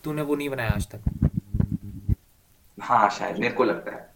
तूने 0.04 0.22
वो 0.22 0.36
नहीं 0.36 0.48
बनाया 0.48 0.70
आज 0.70 0.88
तक। 0.94 1.00
हाँ 2.80 3.10
शायद 3.10 3.38
मेरे 3.38 3.54
को 3.54 3.64
लगता 3.64 3.96
है। 3.96 4.14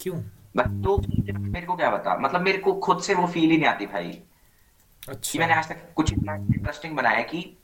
क्यों? 0.00 0.22
तो 0.58 0.96
मेरे 1.38 1.66
को 1.66 1.76
क्या 1.76 1.90
बता? 1.90 2.16
मतलब 2.18 2.40
मेरे 2.40 2.58
को 2.58 2.72
खुद 2.72 3.02
से 3.02 3.14
वो 3.14 3.26
फील 3.26 3.50
ही 3.50 3.56
नहीं 3.56 3.66
आती 3.66 3.86
भाई। 3.86 4.08
कि 4.08 5.10
अच्छा। 5.12 5.38
मैंने 5.40 5.54
आज 5.54 5.68
तक 5.68 5.92
कुछ 5.96 6.12
इतना 6.12 6.34
इंटरेस्टिंग 6.34 6.96
बनाया 6.96 7.22
कि 7.22 7.56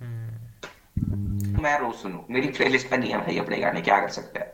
हम्म। 0.00 1.62
मैं 1.62 1.78
रोज 1.78 1.94
सुनूं। 1.94 2.18
मेरी 2.30 2.48
प्लेलिस्ट 2.48 2.90
पे 2.90 2.96
नहीं 2.96 3.10
है 3.10 3.18
भाई 3.18 3.38
अपने 3.38 3.58
गाने 3.58 3.80
क्या 3.80 4.00
कर 4.00 4.08
सकते 4.08 4.38
हैं? 4.38 4.52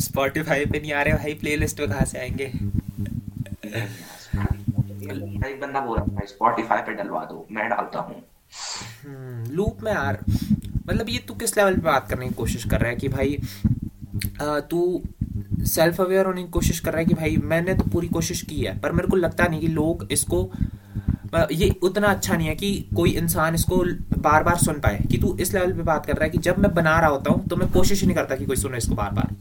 स्पॉटिफाई 0.00 0.66
पे 0.66 0.80
नहीं 0.80 0.92
आ 0.92 1.02
रहे 1.02 1.14
भाई 1.14 1.34
प्लेलिस्ट 1.34 1.76
पे 1.76 1.86
कहाँ 1.86 2.04
से 2.04 2.18
आएँगे? 2.18 2.44
एक 5.48 5.60
बंदा 5.60 5.80
बोल 5.80 5.98
रहा 5.98 6.06
था 6.06 6.24
स्पॉटिफाई 6.26 6.82
पे 6.82 6.92
डलवा 6.94 7.24
दो 7.24 7.46
मैं 7.52 7.68
डालता 7.68 8.00
हूँ। 8.00 8.22
हम्म 9.06 9.50
लूप 9.50 9.78
में 9.82 9.92
यार 9.92 10.18
मतलब 10.88 11.08
ये 11.08 11.18
तू 11.18 11.34
किस 11.34 11.56
लेवल 11.56 11.74
पे 11.74 11.80
बात 11.80 12.08
करने 12.10 12.28
की 12.28 12.34
कोशिश 12.34 12.64
कर 12.64 12.80
रहा 12.80 12.90
है 12.90 12.96
कि 12.96 13.08
भाई 13.08 13.38
तू 14.42 15.02
सेल्फ 15.66 16.00
अवेयर 16.00 16.26
होने 16.26 16.42
की 16.42 16.48
कोशिश 16.48 16.80
कर 16.80 16.90
रहा 16.90 16.98
है 16.98 17.04
कि 17.04 17.14
भाई 17.14 17.36
मैंने 17.36 17.74
तो 17.74 17.84
पूरी 17.84 18.08
कोशिश 18.08 18.42
की 18.42 18.60
है 18.62 18.78
पर 18.80 18.92
मेरे 18.92 19.08
को 19.08 19.16
लगता 19.16 19.44
नहीं 19.44 19.60
कि 19.60 19.68
लोग 19.68 20.08
इसको 20.10 20.50
ये 21.52 21.68
उतना 21.82 22.06
अच्छा 22.06 22.36
नहीं 22.36 22.48
है 22.48 22.54
कि 22.54 22.88
कोई 22.96 23.10
इंसान 23.10 23.54
इसको 23.54 23.76
बार 24.18 24.42
बार 24.42 24.56
सुन 24.56 24.74
पाए। 24.80 24.98
कि 25.10 25.18
तू 25.18 25.36
इस 25.40 25.54
लेवल 25.54 25.72
पे 25.72 25.82
बात 25.82 26.06
कर 26.06 26.12
रहा 26.12 26.24
है 26.24 26.30
कि 26.30 26.38
जब 26.38 26.58
मैं 26.58 26.74
बना 26.74 26.98
रहा 27.00 27.10
होता 27.10 27.32
हूँ 27.32 27.46
तो 27.48 27.56
मैं 27.56 27.68
कोशिश 27.72 28.00
ही 28.00 28.06
नहीं 28.06 28.16
करता 28.16 28.36
कि 28.36 28.46
कोई 28.46 28.56
सुने 28.56 28.78
इसको 28.78 28.94
बार 28.94 29.10
बार 29.10 29.34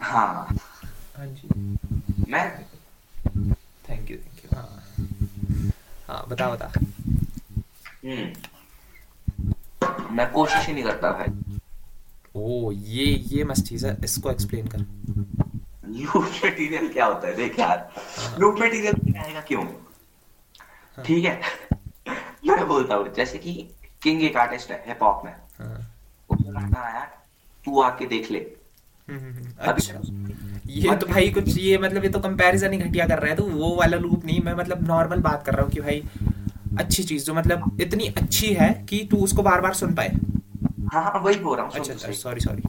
हाँ। 0.00 0.46
हाँ 1.16 1.26
जी। 1.26 1.48
मैं? 2.28 2.44
थैंक 3.90 4.10
यू 4.10 4.16
थैंक 4.16 4.44
यू 4.44 4.56
हाँ। 4.56 4.68
हाँ 6.08 6.26
बता 6.28 6.48
बता। 6.50 6.70
हम्म। 8.04 8.32
मैं 10.16 10.30
कोशिश 10.32 10.66
ही 10.66 10.72
नहीं 10.72 10.84
करता 10.84 11.10
भाई। 11.12 11.59
ओ 12.40 12.70
ये 12.72 13.04
ये 13.32 13.44
मस्त 13.44 13.66
चीज़ 13.66 13.86
है 13.86 13.96
इसको 14.04 14.30
एक्सप्लेन 14.30 14.66
कर। 14.66 14.78
लूप 15.90 16.24
मटेरियल 16.44 16.88
क्या 16.88 17.06
होता 17.06 17.28
है 17.28 17.34
देख 17.36 17.58
यार। 17.58 17.88
लूप 18.40 18.60
मटेरियल 18.60 19.16
आएगा 19.18 19.40
क्यों? 19.48 19.64
ठीक 20.98 21.24
है। 21.24 21.40
मैं 22.46 22.66
बोलता 22.68 22.94
हूँ 22.94 23.12
जैसे 23.14 23.38
कि 23.38 23.52
किंग 24.02 24.22
एक 24.22 24.36
आर्टिस्ट 24.36 24.70
है 24.70 24.82
हिप 24.86 25.02
हॉप 25.02 25.22
में। 25.24 25.32
हाँ। 25.32 25.78
उसका 26.30 26.50
गाना 26.50 26.80
आया 26.80 27.04
तू 27.64 27.80
आके 27.82 28.06
देख 28.06 28.30
ले। 28.30 28.38
हम्म, 28.38 29.18
हम्म, 29.18 29.32
हम्म, 29.34 29.52
अच्छा। 29.60 29.94
ये 30.70 30.96
तो 30.96 31.06
भाई 31.06 31.28
कुछ 31.30 31.56
ये 31.58 31.78
मतलब 31.78 32.04
ये 32.04 32.10
तो 32.10 32.18
कंपैरिजन 32.20 32.72
ही 32.72 32.78
घटिया 32.78 33.06
कर 33.06 33.18
रहा 33.18 33.30
है 33.30 33.36
तो 33.36 33.44
वो 33.44 33.74
वाला 33.76 33.96
लूप 33.96 34.24
नहीं 34.24 34.40
मैं 34.40 34.54
मतलब 34.54 34.86
नॉर्मल 34.88 35.20
बात 35.20 35.46
कर 35.46 35.54
रहा 35.54 35.62
हूँ 35.62 35.70
कि 35.70 35.80
भाई 35.80 36.02
अच्छी 36.78 37.02
चीज़ 37.02 37.24
जो 37.24 37.34
मतलब 37.34 37.80
इतनी 37.80 38.06
अच्छी 38.16 38.52
है 38.54 38.72
कि 38.90 39.08
तू 39.10 39.16
उसको 39.16 39.42
बार 39.42 39.60
बार 39.60 39.74
सुन 39.74 39.94
पाए। 39.94 40.12
हाँ 40.90 41.02
हाँ 41.04 41.20
वही 41.20 41.38
बोल 41.38 41.56
रहा 41.56 41.66
हूँ 41.66 41.72
अच्छा 41.74 41.84
तो 41.84 41.92
अच्छा 41.94 42.12
सॉरी 42.12 42.40
सॉरी 42.40 42.62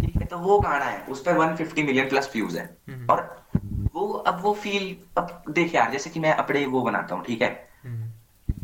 ठीक 0.00 0.16
है 0.16 0.26
तो 0.26 0.38
वो 0.38 0.58
गाना 0.60 0.84
है 0.84 1.04
उस 1.06 1.22
पर 1.22 1.36
150 1.36 1.82
मिलियन 1.82 2.08
प्लस 2.08 2.30
व्यूज़ 2.34 2.58
है। 2.58 2.64
हम्म। 2.88 3.10
और 3.10 3.22
वो 3.94 4.06
अब 4.12 4.40
वो 4.42 4.52
फील 4.54 4.96
अब 5.18 5.44
देख 5.50 5.74
यार 5.74 5.90
जैसे 5.92 6.10
कि 6.10 6.20
मैं 6.20 6.32
अपने 6.34 6.66
वो 6.66 6.82
बनाता 6.82 7.14
हूँ 7.14 7.24
ठीक 7.24 7.42
है? 7.42 7.50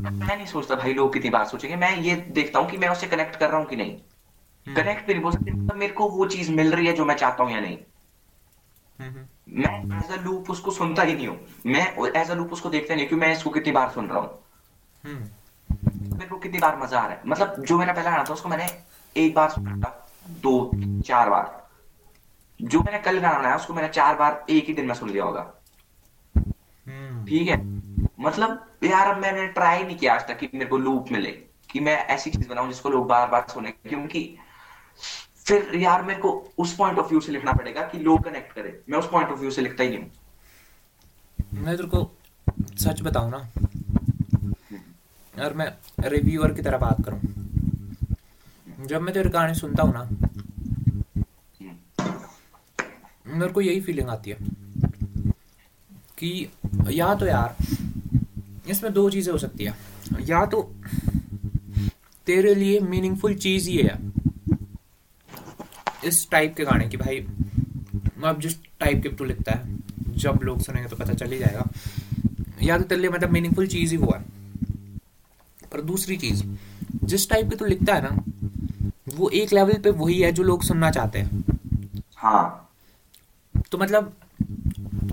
मैं 0.01 0.37
नहीं 0.37 0.47
सोचता 0.47 0.75
भाई 0.75 0.95
लोग 0.95 1.13
कितनी 1.13 1.31
बार 1.31 1.45
सोचेंगे 1.47 1.77
मैं 1.77 1.97
ये 1.99 2.17
देखता 2.17 2.59
हूँ 2.59 2.71
कि 2.71 2.79
मैं 2.79 2.89
उससे 2.89 3.07
कनेक्ट 3.07 3.37
कर 3.37 3.51
रहा 3.51 3.59
हूँ 3.59 3.67
कि 3.67 3.77
नहीं। 3.77 3.97
कनेक्ट 4.67 5.07
भी 5.07 5.13
नहीं 5.15 5.23
बोल 5.23 5.33
सकते 5.33 5.51
मतलब 5.51 5.77
मेरे 5.77 5.93
को 5.93 6.09
वो 6.09 6.27
चीज़ 6.27 6.51
मिल 6.53 6.73
रही 6.75 6.87
है 6.87 6.93
जो 6.93 7.05
मैं 7.05 7.17
चाहता 7.17 7.45
हूँ 7.45 7.53
या 7.53 7.61
नहीं। 7.61 7.79
मैं 9.49 9.71
एज 10.03 10.11
अ 10.13 10.17
लूप 10.23 10.51
उसको 10.51 10.71
सुनता 10.71 11.03
ही 11.03 11.15
नहीं 11.15 11.27
हूँ। 11.29 11.39
मैं 11.67 11.87
एज 12.17 12.31
अ 12.31 12.35
लूप 12.35 12.53
उसको 12.53 12.71
देखता 12.71 12.95
नहीं 12.95 13.07
क्यों 13.09 13.19
मैं 13.19 13.33
इसको 13.33 13.51
कितनी 13.51 13.73
बार 13.73 13.91
सुन 13.91 14.09
रहा 14.09 14.19
हूँ। 14.19 14.45
मेरे 16.15 16.29
को 16.29 16.39
कितनी 16.39 16.59
बार 16.59 16.77
मज़ा 16.79 16.99
आ 16.99 17.07
रहा 17.07 17.15
है। 17.15 17.23
मतलब 17.27 17.65
जो 17.65 17.79
मेरा 17.79 17.93
पहला 17.93 18.11
गाना 18.11 18.25
था 18.25 18.33
उसको 18.33 18.49
मैंने 18.49 18.67
एक 19.17 19.35
बार 19.35 19.51
सुना 19.51 19.77
था 19.77 20.09
दो 20.43 20.71
चार 21.07 21.31
बार। 21.31 21.63
जो 22.61 22.81
मैंने 22.81 22.99
कल 22.99 23.19
गाना 23.19 23.39
बनाया 23.39 23.57
उसको 23.57 23.75
मैंने 23.75 23.89
चार 23.89 24.17
बार 24.17 24.45
एक 24.51 24.67
ही 24.69 24.75
दिन 24.75 24.87
में 24.87 24.95
सुन 24.95 25.11
लिया 25.11 25.25
होगा। 25.25 25.43
ठीक 27.27 27.49
है? 27.49 27.57
मतलब 28.21 28.65
यार 28.85 29.09
अब 29.09 29.21
मैंने 29.23 29.47
ट्राई 29.49 29.83
नहीं 29.83 29.97
किया 29.97 30.15
आज 30.15 30.27
तक 30.29 30.39
कि 30.39 30.49
मेरे 30.55 30.67
को 30.67 30.79
लूप 30.79 31.13
मिले 31.13 31.31
कि 31.71 31.81
मैं 31.81 31.97
ऐसी 32.07 32.31
चीज़ 32.31 32.49
बनाऊँ 32.49 32.69
जिसको 32.69 32.91
लोग 32.91 33.07
बार 33.09 33.29
बार 33.29 33.47
सुने 33.51 33.71
क्योंकि 33.71 34.37
फिर 35.47 35.75
यार 35.77 36.03
मेरे 36.03 36.21
को 36.21 36.31
उस 36.59 36.75
पॉइंट 36.77 36.99
ऑफ़ 36.99 37.09
व्यू 37.09 37.21
से 37.21 37.33
लिखना 37.33 37.53
पड़ेगा 37.53 37.83
कि 37.83 37.99
लोग 37.99 38.23
कनेक्ट 38.25 38.53
करें। 38.53 38.73
मैं 38.91 38.99
उस 38.99 39.11
पॉइंट 39.11 39.31
ऑफ़ 39.31 39.41
व्यू 39.41 39.51
से 39.51 39.63
लिखता 39.63 39.85
ही 39.85 39.91
नहीं 39.91 39.99
हूँ। 39.99 40.11
मैं 41.55 41.77
तेरे 41.77 41.89
को 41.89 42.11
सच 42.79 43.03
बताऊँ 43.03 43.31
ना 43.31 43.39
और 45.41 45.55
मैं 45.55 45.67
रिव्यूअर 46.01 46.53
की 46.53 46.63
तरह 46.63 46.79
बात 46.79 47.05
करूँ। 47.05 47.21
जब 48.87 49.01
मैं 49.01 49.15
तेरे 49.15 49.31
गाने 49.31 49.55
सुनता 49.55 49.83
हूँ 49.83 49.93
ना, 49.95 50.09
मेरे 53.29 53.53
को 53.53 53.61
यही 53.61 53.81
फीलिंग 53.81 54.09
आती 54.09 54.31
है 54.31 54.37
कि 56.19 56.49
या 56.91 57.15
तो 57.15 57.27
यार, 57.27 57.57
इसमें 58.69 58.93
दो 58.93 59.09
चीज़ें 59.11 59.33
हो 59.33 59.39
सकती 59.39 59.65
है। 59.65 59.75
या 60.21 60.45
तो 60.47 60.63
तेरे 62.27 62.55
लिए 62.55 62.81
मीनिंगफुल 62.81 63.35
चीज़ 63.35 63.71
ये 63.71 63.83
है 63.83 64.13
इस 66.05 66.29
टाइप 66.31 66.55
के 66.57 66.65
गाने 66.65 66.89
की। 66.89 66.97
भाई, 66.97 67.19
अब 68.25 68.41
जिस 68.41 68.57
टाइप 68.81 69.03
के 69.03 69.09
तू 69.09 69.25
लिखता 69.25 69.53
है, 69.53 69.79
जब 70.17 70.41
लोग 70.43 70.61
सुनेंगे 70.61 70.89
तो 70.89 70.97
पता 70.97 71.15
चल 71.15 71.33
ही 71.33 71.39
जाएगा। 71.39 71.67
या 72.63 72.79
तो 72.79 72.85
तेरे 72.85 73.01
लिए 73.01 73.11
मतलब 73.11 73.31
मीनिंगफुल 73.31 73.67
चीज़ 73.67 73.91
ही 73.91 73.97
वो 73.97 74.13
है। 74.13 74.34
पर 75.75 75.81
दूसरी 75.83 76.17
चीज़ 76.17 76.43
जिस 77.05 77.29
टाइप 77.31 77.49
के 77.51 77.57
तू 77.57 77.65
लिखता 77.65 77.95
है 77.95 78.03
ना 78.03 78.11
वो 79.17 79.29
एक 79.35 79.53
लेवल 79.53 79.79
पे 79.83 79.91
वही 79.93 80.21
है 80.21 80.33
जो 80.33 80.43
लोग 80.43 80.63
सुनना 80.63 80.91
चाहते 80.91 81.19
हैं। 81.19 81.45
हाँ। 82.17 82.71
तो 83.73 83.79
मतलब 83.79 84.13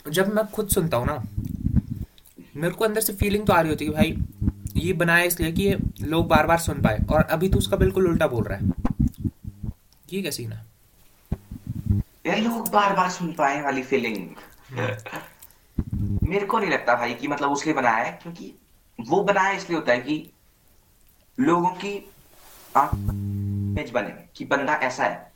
जब 0.09 0.34
मैं 0.36 0.45
खुद 0.47 0.70
सुनता 0.70 0.97
हूँ 0.97 1.07
ना 1.07 1.24
मेरे 2.55 2.74
को 2.74 2.86
अंदर 2.86 3.01
से 3.01 3.14
फीलिंग 3.14 3.45
तो 3.47 3.53
आ 3.53 3.59
रही 3.62 3.70
होती 3.70 3.86
है 3.86 3.91
भाई 3.91 4.18
ये 4.78 4.93
बनाया 4.93 5.24
इसलिए 5.24 5.51
कि 5.51 5.64
ये 5.64 5.78
लोग 6.01 6.28
बार 6.28 6.47
बार 6.47 6.57
सुन 6.59 6.82
पाए 6.82 6.99
और 7.12 7.22
अभी 7.32 7.49
तो 7.49 7.57
उसका 7.57 7.78
बिल्कुल 7.78 8.07
उल्टा 8.07 8.28
बोल 8.28 8.43
रहा 8.43 8.57
है। 8.57 8.72
ये 10.14 10.22
क्या 10.22 10.32
सीन 10.32 10.51
है? 10.51 10.66
यार 12.26 12.38
लोग 12.38 12.70
बार 12.72 12.95
बार 12.95 13.09
सुन 13.09 13.32
पाए 13.34 13.62
वाली 13.62 13.84
फीलिंग 13.84 14.18
मेरे 16.24 16.45
को 16.45 16.59
नहीं 16.59 16.70
लगता 16.70 16.95
भाई 16.95 17.14
कि 17.14 17.28
मतलब 17.28 17.51
उसलिए 17.51 17.76
बनाया 17.76 18.03
है 18.03 18.12
क्योंकि 18.24 18.53
वो 18.99 19.24
बनाया 19.24 19.51
इसलिए 19.51 19.78
होता 19.78 19.91
है 19.91 19.99
कि 19.99 20.18
लोगों 21.42 21.70
की 21.76 21.94
इमेज 22.76 23.92
बने 23.92 24.10
कि 24.36 24.46
बंदा 24.46 24.74
ऐसा 24.84 25.04
है। 25.04 25.32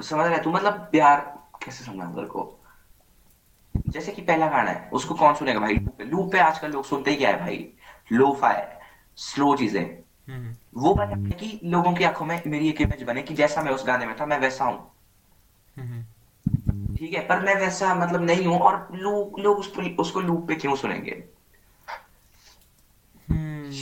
समझ 0.00 0.26
रहे 0.26 0.38
तू 0.38 0.50
मतलब 0.52 0.74
प्यार 0.92 1.20
कैसे 1.64 1.84
समझाऊं 1.84 2.14
तेरे 2.14 2.26
को? 2.26 2.54
जैसे 3.88 4.12
कि 4.12 4.22
पहला 4.22 4.46
गाना 4.48 4.70
है 4.70 4.88
उसको 4.92 5.14
कौन 5.14 5.34
सुनेगा 5.34 5.60
भाई? 5.60 5.74
लूप 5.74 5.96
पे 5.98 6.04
लूप 6.04 6.30
पे 6.32 6.38
आजकल 6.38 6.70
लोग 6.72 6.84
सुनते 6.84 7.10
ही 7.10 7.16
क्या 7.16 7.30
है 7.30 7.38
भाई? 7.40 7.68
लो 8.12 8.32
फाई 8.40 8.62
स्लो 9.18 9.54
चीज़ें। 9.56 9.84
हम्म 10.28 10.54
वो 10.74 10.94
बना 10.94 11.16
है 11.18 11.30
कि 11.30 11.60
लोगों 11.64 11.92
की 11.94 12.04
आँखों 12.04 12.26
में 12.26 12.42
मेरी 12.46 12.68
एक 12.68 12.80
इमेज 12.80 13.02
बने 13.02 13.22
कि 13.22 13.34
जैसा 13.34 13.62
मैं 13.62 13.72
उस 13.72 13.86
गाने 13.86 14.06
में 14.06 14.14
था 14.20 14.26
मैं 14.26 14.38
वैसा 14.38 14.64
हूँ। 14.64 14.78
हम्म 15.76 16.96
ठीक 16.96 17.12
है 17.14 17.26
पर 17.26 17.40
मैं 17.40 17.54
वैसा 17.54 17.94
मतलब 17.94 18.22
नहीं 18.22 18.46
हूँ 18.46 18.58
और 18.60 18.88
लोग 18.92 19.38
लोग 19.40 19.58
उसको 19.58 19.82
उसको 20.02 20.20
लूप 20.20 20.46
पे 20.48 20.54
क्यों 20.54 20.76
सुनेंगे? 20.76 21.22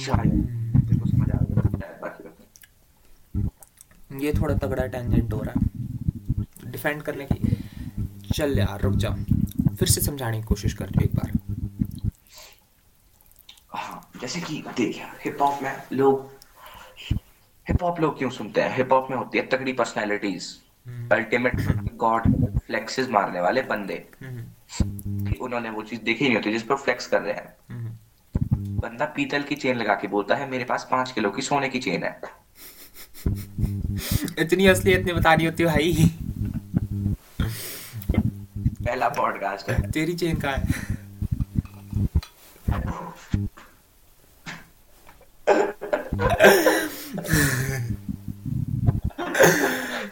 शायद 0.06 0.52
ये 4.22 4.32
थोड़ा 4.32 4.54
तगड़ा 4.54 4.86
टेंजेंट 4.86 5.32
हो 5.32 5.42
रहा. 5.42 5.60
है 5.60 6.70
डिफेंड 6.70 7.02
करने 7.02 7.26
की. 7.32 7.56
चल 8.34 8.58
यार 8.58 8.80
रुक 8.80 8.94
जा 8.94 9.10
फिर 9.78 9.88
से 9.88 10.00
समझाने 10.00 10.36
की 10.36 10.42
कोशिश 10.42 10.74
कर 10.74 10.90
एक 11.02 11.14
बार. 11.14 11.32
हाँ 13.74 14.10
जैसे 14.20 14.40
कि 14.40 14.64
देख 14.76 14.98
यार 14.98 15.18
हिप 15.24 15.42
हॉप 15.42 15.62
में 15.62 15.82
लोग 15.92 16.30
हिप 17.68 17.82
हॉप 17.82 18.00
लोग 18.00 18.18
क्यों 18.18 18.30
सुनते 18.30 18.60
हैं? 18.60 18.76
हिप 18.76 18.92
हॉप 18.92 19.10
में 19.10 19.16
होती 19.16 19.38
है 19.38 19.46
तगड़ी 19.46 19.72
पर्सनैलिटीज 19.72 20.60
अल्टीमेट 21.12 21.54
गॉड 21.94 22.22
फ्लेक्सेस 22.58 23.08
मारने 23.08 23.40
वाले 23.40 23.62
बंदे. 23.62 24.08
हम्म। 24.22 25.34
उन्होंने 25.40 25.70
वो 25.70 25.82
चीज़ 25.82 26.00
देखी 26.00 26.24
नहीं 26.24 26.36
होती 26.36 26.52
जिस 26.52 26.62
पर 26.62 26.76
फ्लेक्स 26.76 27.06
कर 27.06 27.22
रहे 27.22 27.34
हैं. 27.34 27.56
हम्म। 27.70 27.85
बंदा 28.86 29.04
पीतल 29.04 29.42
की 29.42 29.54
चेन 29.54 29.76
लगा 29.76 29.94
के 29.94 30.08
बोलता 30.08 30.34
है 30.34 30.50
मेरे 30.50 30.64
पास 30.64 30.88
पाँच 30.90 31.12
किलो 31.12 31.30
की 31.30 31.42
सोने 31.42 31.68
की 31.68 31.78
चेन 31.78 32.02
है। 32.02 32.20
इतनी 34.38 34.66
असलियत 34.66 35.04
नहीं 35.04 35.14
बतानी 35.14 35.44
होती 35.44 35.64
भाई। 35.64 36.10
पहला 38.86 39.08
पॉडकास्ट 39.08 39.70
है। 39.70 39.90
तेरी 39.90 40.14
चेन 40.14 40.36
का 40.36 40.50
है? 40.50 40.62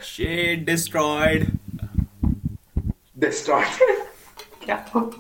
Shit 0.05 0.65
destroyed. 0.65 1.47
डिस्टॉर्ट 3.19 3.69
क्या 4.65 4.87
हम्म, 4.95 5.11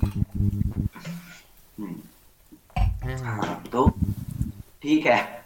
हाँ, 3.24 3.62
तो 3.72 3.88
ठीक 4.82 5.06
है। 5.06 5.44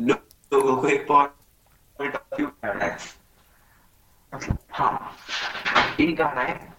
लोगों 0.00 0.76
को 0.76 0.88
एक 0.88 1.06
पॉइंट 1.08 2.14
ऑफ़ 2.14 2.36
व्यू 2.36 2.46
करना 2.46 2.84
है। 2.84 2.96
हाँ। 4.70 5.16
एक 6.00 6.16
गाना 6.16 6.40
है 6.40 6.74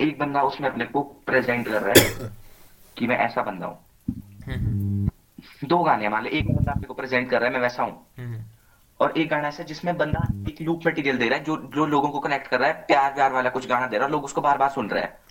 एक 0.00 0.18
बंदा 0.18 0.42
उसमें 0.42 0.68
अपने 0.70 0.84
को 0.84 1.02
प्रेजेंट 1.26 1.66
कर 1.68 1.82
रहा 1.82 1.92
है 1.98 2.30
कि 2.96 3.06
मैं 3.06 3.18
ऐसा 3.18 3.42
बंदा 3.42 3.66
हूँ। 3.66 5.10
दो 5.64 5.78
गाने 5.78 6.04
हैं 6.04 6.10
मान 6.10 6.24
लो 6.24 6.30
एक 6.30 6.54
बंदा 6.54 6.72
अपने 6.72 6.86
को 6.86 6.94
प्रेजेंट 6.94 7.30
कर 7.30 7.40
रहा 7.40 7.48
है 7.48 7.54
मैं 7.54 7.60
वैसा 7.60 7.82
हूँ। 7.82 8.44
और 9.00 9.18
एक 9.18 9.28
गाना 9.28 9.48
ऐसा 9.48 9.62
जिसमें 9.62 9.96
बंदा 9.96 10.20
एक 10.48 10.60
लूप 10.60 10.86
मटेरियल 10.86 11.18
दे 11.18 11.28
रहा 11.28 11.38
है 11.38 11.44
जो 11.44 11.56
जो 11.74 11.86
लोगों 11.86 12.10
को 12.10 12.20
कनेक्ट 12.20 12.46
कर 12.48 12.60
रहा 12.60 12.68
है 12.68 12.74
प्यार 12.86 13.14
प्यार 13.14 13.32
वाला 13.32 13.50
कुछ 13.50 13.68
गाना 13.68 13.86
दे 13.86 13.96
रहा 13.96 14.06
है 14.06 14.12
लोग 14.12 14.24
उसको 14.24 14.40
बार 14.40 14.58
बार 14.58 14.70
सुन 14.70 14.90
रहे 14.90 15.02
हैं। 15.02 15.25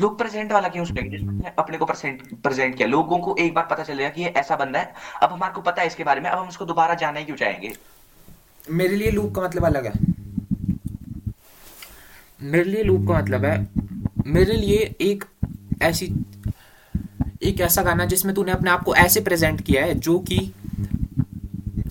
लोग 0.00 0.18
प्रेजेंट 0.18 0.52
वाला 0.52 0.68
क्यों 0.68 0.84
सुनेंगे? 0.84 1.18
जिसने 1.18 1.52
अपने 1.58 1.78
को 1.78 1.84
प्रेजेंट 1.84 2.42
प्रेजेंट 2.42 2.76
किया। 2.76 2.88
लोगों 2.88 3.18
को 3.18 3.36
एक 3.38 3.54
बार 3.54 3.66
पता 3.70 3.82
चलेगा 3.82 4.08
कि 4.08 4.22
ये 4.22 4.28
ऐसा 4.28 4.56
बंदा 4.56 4.78
है। 4.78 4.94
अब 5.22 5.32
हमारे 5.32 5.52
को 5.52 5.60
पता 5.60 5.82
है 5.82 5.86
इसके 5.86 6.04
बारे 6.04 6.20
में। 6.20 6.30
अब 6.30 6.38
हम 6.38 6.48
उसको 6.48 6.64
दोबारा 6.64 6.94
जानना 6.94 7.18
ही 7.18 7.24
क्यों 7.24 7.36
चाहेंगे? 7.36 7.72
मेरे 8.70 8.96
लिए 8.96 9.10
लूप 9.10 9.34
का 9.34 9.42
मतलब 9.42 9.64
अलग 9.64 9.86
है। 9.86 9.92
मेरे 12.42 12.64
लिए 12.64 12.82
लूप 12.82 13.08
का 13.08 13.18
मतलब 13.18 13.44
है, 13.44 13.68
मेरे 14.26 14.52
लिए 14.52 14.94
एक 15.00 15.24
ऐसी, 15.82 16.06
एक 17.42 17.60
ऐसा 17.60 17.82
गाना 17.82 18.04
जिसमें 18.04 18.34
तूने 18.34 18.52
अपने 18.52 18.70
आप 18.70 18.82
को 18.82 18.94
ऐसे 18.94 19.20
प्रेजेंट 19.20 19.60
किया 19.60 19.84
है, 19.84 19.94
जो 19.94 20.18
कि 20.18 20.52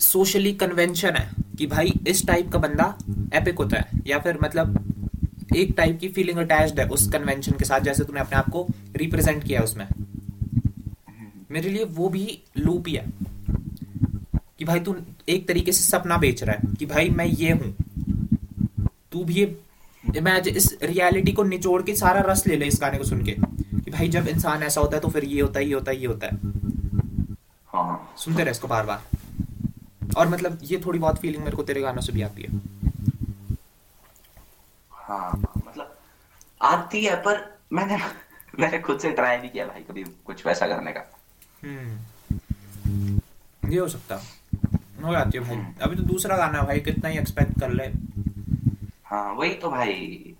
सोशली 0.00 0.52
कन्वेंशन 0.52 1.16
है 1.16 1.30
कि 1.58 1.66
भाई 1.66 1.92
इस 2.06 2.26
टाइप 2.26 2.52
का 2.52 2.58
बंदा 2.58 2.94
एपिक 3.34 3.58
होता 3.58 3.78
है। 3.78 4.00
या 4.06 4.18
फिर 4.18 4.38
मतलब 4.42 4.91
एक 5.56 5.74
टाइप 5.76 5.98
की 6.00 6.08
फीलिंग 6.08 6.38
अटैच्ड 6.38 6.80
है 6.80 6.86
उस 6.88 7.08
कन्वेंशन 7.10 7.52
के 7.52 7.64
साथ 7.64 7.80
जैसे 7.80 8.04
तूने 8.04 8.20
अपने 8.20 8.38
आप 8.38 8.48
को 8.50 8.66
रिप्रेजेंट 8.96 9.44
किया 9.44 9.60
उसमें। 9.60 9.86
मेरे 11.50 11.68
लिए 11.68 11.84
वो 11.84 12.08
भी 12.08 12.42
लूप 12.58 12.88
ही 12.88 12.94
है 12.94 13.04
कि 14.58 14.64
भाई 14.64 14.80
तू 14.80 14.96
एक 15.28 15.46
तरीके 15.48 15.72
से 15.72 15.82
सपना 15.82 16.16
बेच 16.16 16.42
रहा 16.42 16.56
है 16.56 16.74
कि 16.74 16.86
भाई 16.86 17.08
मैं 17.10 17.26
ये 17.26 17.52
हूँ। 17.52 17.74
तू 19.12 19.24
भी 19.24 19.34
ये 19.34 19.44
इमेजिन 20.04 20.56
इस 20.56 20.76
रियलिटी 20.82 21.32
को 21.32 21.42
निचोड़ 21.42 21.82
के 21.82 21.94
सारा 21.94 22.20
रस 22.20 22.46
ले 22.46 22.56
ले 22.56 22.66
इस 22.66 22.78
गाने 22.80 22.98
को 22.98 23.04
सुन 23.04 23.24
के 23.24 23.32
कि 23.32 23.90
भाई 23.90 24.08
जब 24.08 24.28
इंसान 24.28 24.62
ऐसा 24.62 24.80
होता 24.80 24.96
है 24.96 25.00
तो 25.00 25.08
फिर 25.08 25.24
ये 25.24 25.40
होता 25.40 25.60
है 25.60 25.66
ये 25.66 25.74
होता 25.74 25.90
है 25.90 26.00
ये 26.00 26.06
होता 26.06 26.26
है। 26.26 26.36
हाँ। 27.68 28.14
सुनते 28.16 28.42
रहे 28.42 28.50
इसको 28.50 28.68
बार 28.68 28.86
बार। 28.86 29.02
और 30.16 30.28
मतलब 30.28 30.58
ये 30.64 30.82
थोड़ी 30.86 30.98
बहुत 30.98 31.18
फीलिंग 31.18 31.44
मेरे 31.44 31.56
को 31.56 31.62
तेरे 31.62 31.80
गानों 31.80 32.00
से 32.00 32.12
भी 32.12 32.22
आती 32.22 32.42
है। 32.42 32.60
हाँ 35.12 35.32
मतलब 35.66 35.96
आती 36.60 37.04
है 37.04 37.14
पर 37.22 37.40
मैंने 37.72 37.96
मैंने 38.58 38.78
खुद 38.78 38.98
से 39.00 39.10
ट्राई 39.12 39.36
नहीं 39.38 39.50
किया 39.50 39.66
भाई 39.66 39.82
कभी 39.82 40.02
कुछ 40.26 40.44
वैसा 40.46 40.66
करने 40.66 40.92
का। 40.92 41.00
हम्म 41.62 43.20
ये 43.62 43.78
हो 43.78 43.88
सकता। 43.88 44.14
हो 45.04 45.12
जाती 45.12 45.38
है 45.38 45.44
भाई। 45.44 45.56
अभी 45.82 45.96
तो 45.96 46.02
दूसरा 46.02 46.36
गाना 46.36 46.58
है 46.58 46.64
भाई 46.66 46.80
कितना 46.80 47.08
ही 47.08 47.18
एक्सपेक्ट 47.18 47.58
कर 47.60 47.70
ले। 47.70 47.86
हाँ 49.04 49.32
वही 49.32 49.54
तो 49.54 49.70
भाई। 49.70 50.34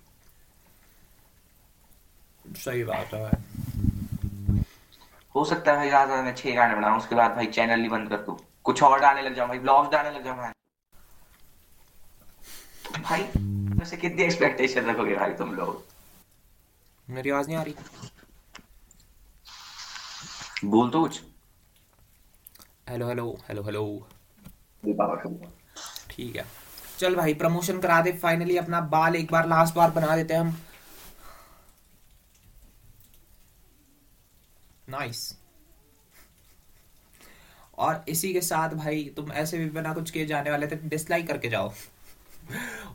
सही 2.45 2.83
बात 2.83 3.13
है 3.13 3.21
भाई। 3.21 4.61
हो 5.35 5.45
सकता 5.45 5.71
है 5.71 5.77
भाई 5.77 5.87
ज़्यादा 5.87 6.21
मैं 6.21 6.35
छह 6.35 6.55
गाने 6.55 6.75
बनाऊँ 6.75 6.97
उसके 6.97 7.15
बाद 7.15 7.35
भाई 7.35 7.45
चैनल 7.47 7.81
ही 7.81 7.89
बंद 7.89 8.09
कर 8.09 8.17
दूँ। 8.17 8.37
कुछ 8.63 8.83
और 8.83 8.99
डालने 8.99 9.21
लग 9.21 9.35
जाऊँ 9.35 9.49
भाई 9.49 9.59
ब्लॉग्स 9.59 9.91
डालने 9.91 10.17
लग 10.17 10.23
जाऊँ 10.23 10.37
भाई 13.03 13.21
वैसे 13.83 13.97
कितनी 13.97 14.23
एक्सपेक्टेशन 14.23 14.85
रखोगे 14.85 15.15
भाई 15.15 15.33
तुम 15.33 15.49
लोग? 15.55 15.83
मेरी 17.07 17.29
आवाज़ 17.29 17.47
नहीं 17.47 17.57
आ 17.57 17.61
रही। 17.61 17.73
बोल 20.65 20.89
तो 20.89 21.01
कुछ। 21.01 21.21
हेलो 22.89 23.07
हेलो 23.07 23.25
हेलो 23.47 23.63
हेलो 23.63 23.83
ठीक 26.09 26.35
है। 26.35 26.45
चल 26.99 27.15
भाई 27.15 27.33
प्रमोशन 27.33 27.79
करा 27.79 28.01
दे 28.01 28.11
फाइनली 28.19 28.57
अपना 28.57 28.81
बाल 28.93 29.15
एक 29.15 29.31
बार 29.31 29.47
लास्ट 29.47 29.75
बार 29.75 29.91
बना 29.91 30.15
देते 30.15 30.33
हैं 30.33 30.41
हम। 30.41 30.57
नाइस 34.89 35.37
और 37.77 38.05
इसी 38.07 38.33
के 38.33 38.41
साथ 38.41 38.69
भाई 38.75 39.03
तुम 39.15 39.31
ऐसे 39.43 39.57
भी 39.57 39.69
बिना 39.69 39.93
कुछ 39.93 40.11
किए 40.11 40.25
जाने 40.25 40.51
वाले 40.51 40.67
थे 40.67 40.75
डिसलाइक 40.85 41.27
करके 41.27 41.49
जाओ। 41.49 41.73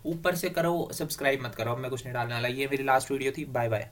ऊपर 0.06 0.34
से 0.36 0.50
करो 0.50 0.90
सब्सक्राइब 0.94 1.42
मत 1.44 1.54
करो 1.54 1.72
अब 1.72 1.78
मैं 1.78 1.90
कुछ 1.90 2.04
नहीं 2.04 2.14
डालने 2.14 2.34
वाला। 2.34 2.48
ये 2.48 2.66
मेरी 2.66 2.84
लास्ट 2.84 3.10
वीडियो 3.10 3.32
थी। 3.38 3.44
बाय 3.44 3.68
बाय 3.68 3.90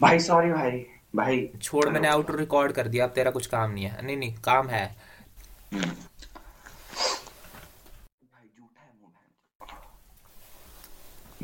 भाई 0.00 0.18
सॉरी 0.20 0.52
भाई। 0.52 0.86
भाई 1.16 1.48
छोड़ 1.62 1.88
मैंने 1.88 2.08
आउट 2.08 2.30
रिकॉर्ड 2.30 2.72
कर 2.72 2.88
दिया 2.88 3.04
अब 3.04 3.10
तेरा 3.10 3.30
कुछ 3.30 3.46
काम 3.46 3.70
नहीं 3.70 3.84
है। 3.84 4.02
नहीं 4.06 4.16
नहीं 4.16 4.34
काम 4.44 4.68
है 4.68 4.96
हम्म। 5.72 5.82
भाई 5.82 5.90
झूठा 8.58 8.82
है 8.82 8.92
मुँह 9.00 9.10
बहन। 9.10 9.30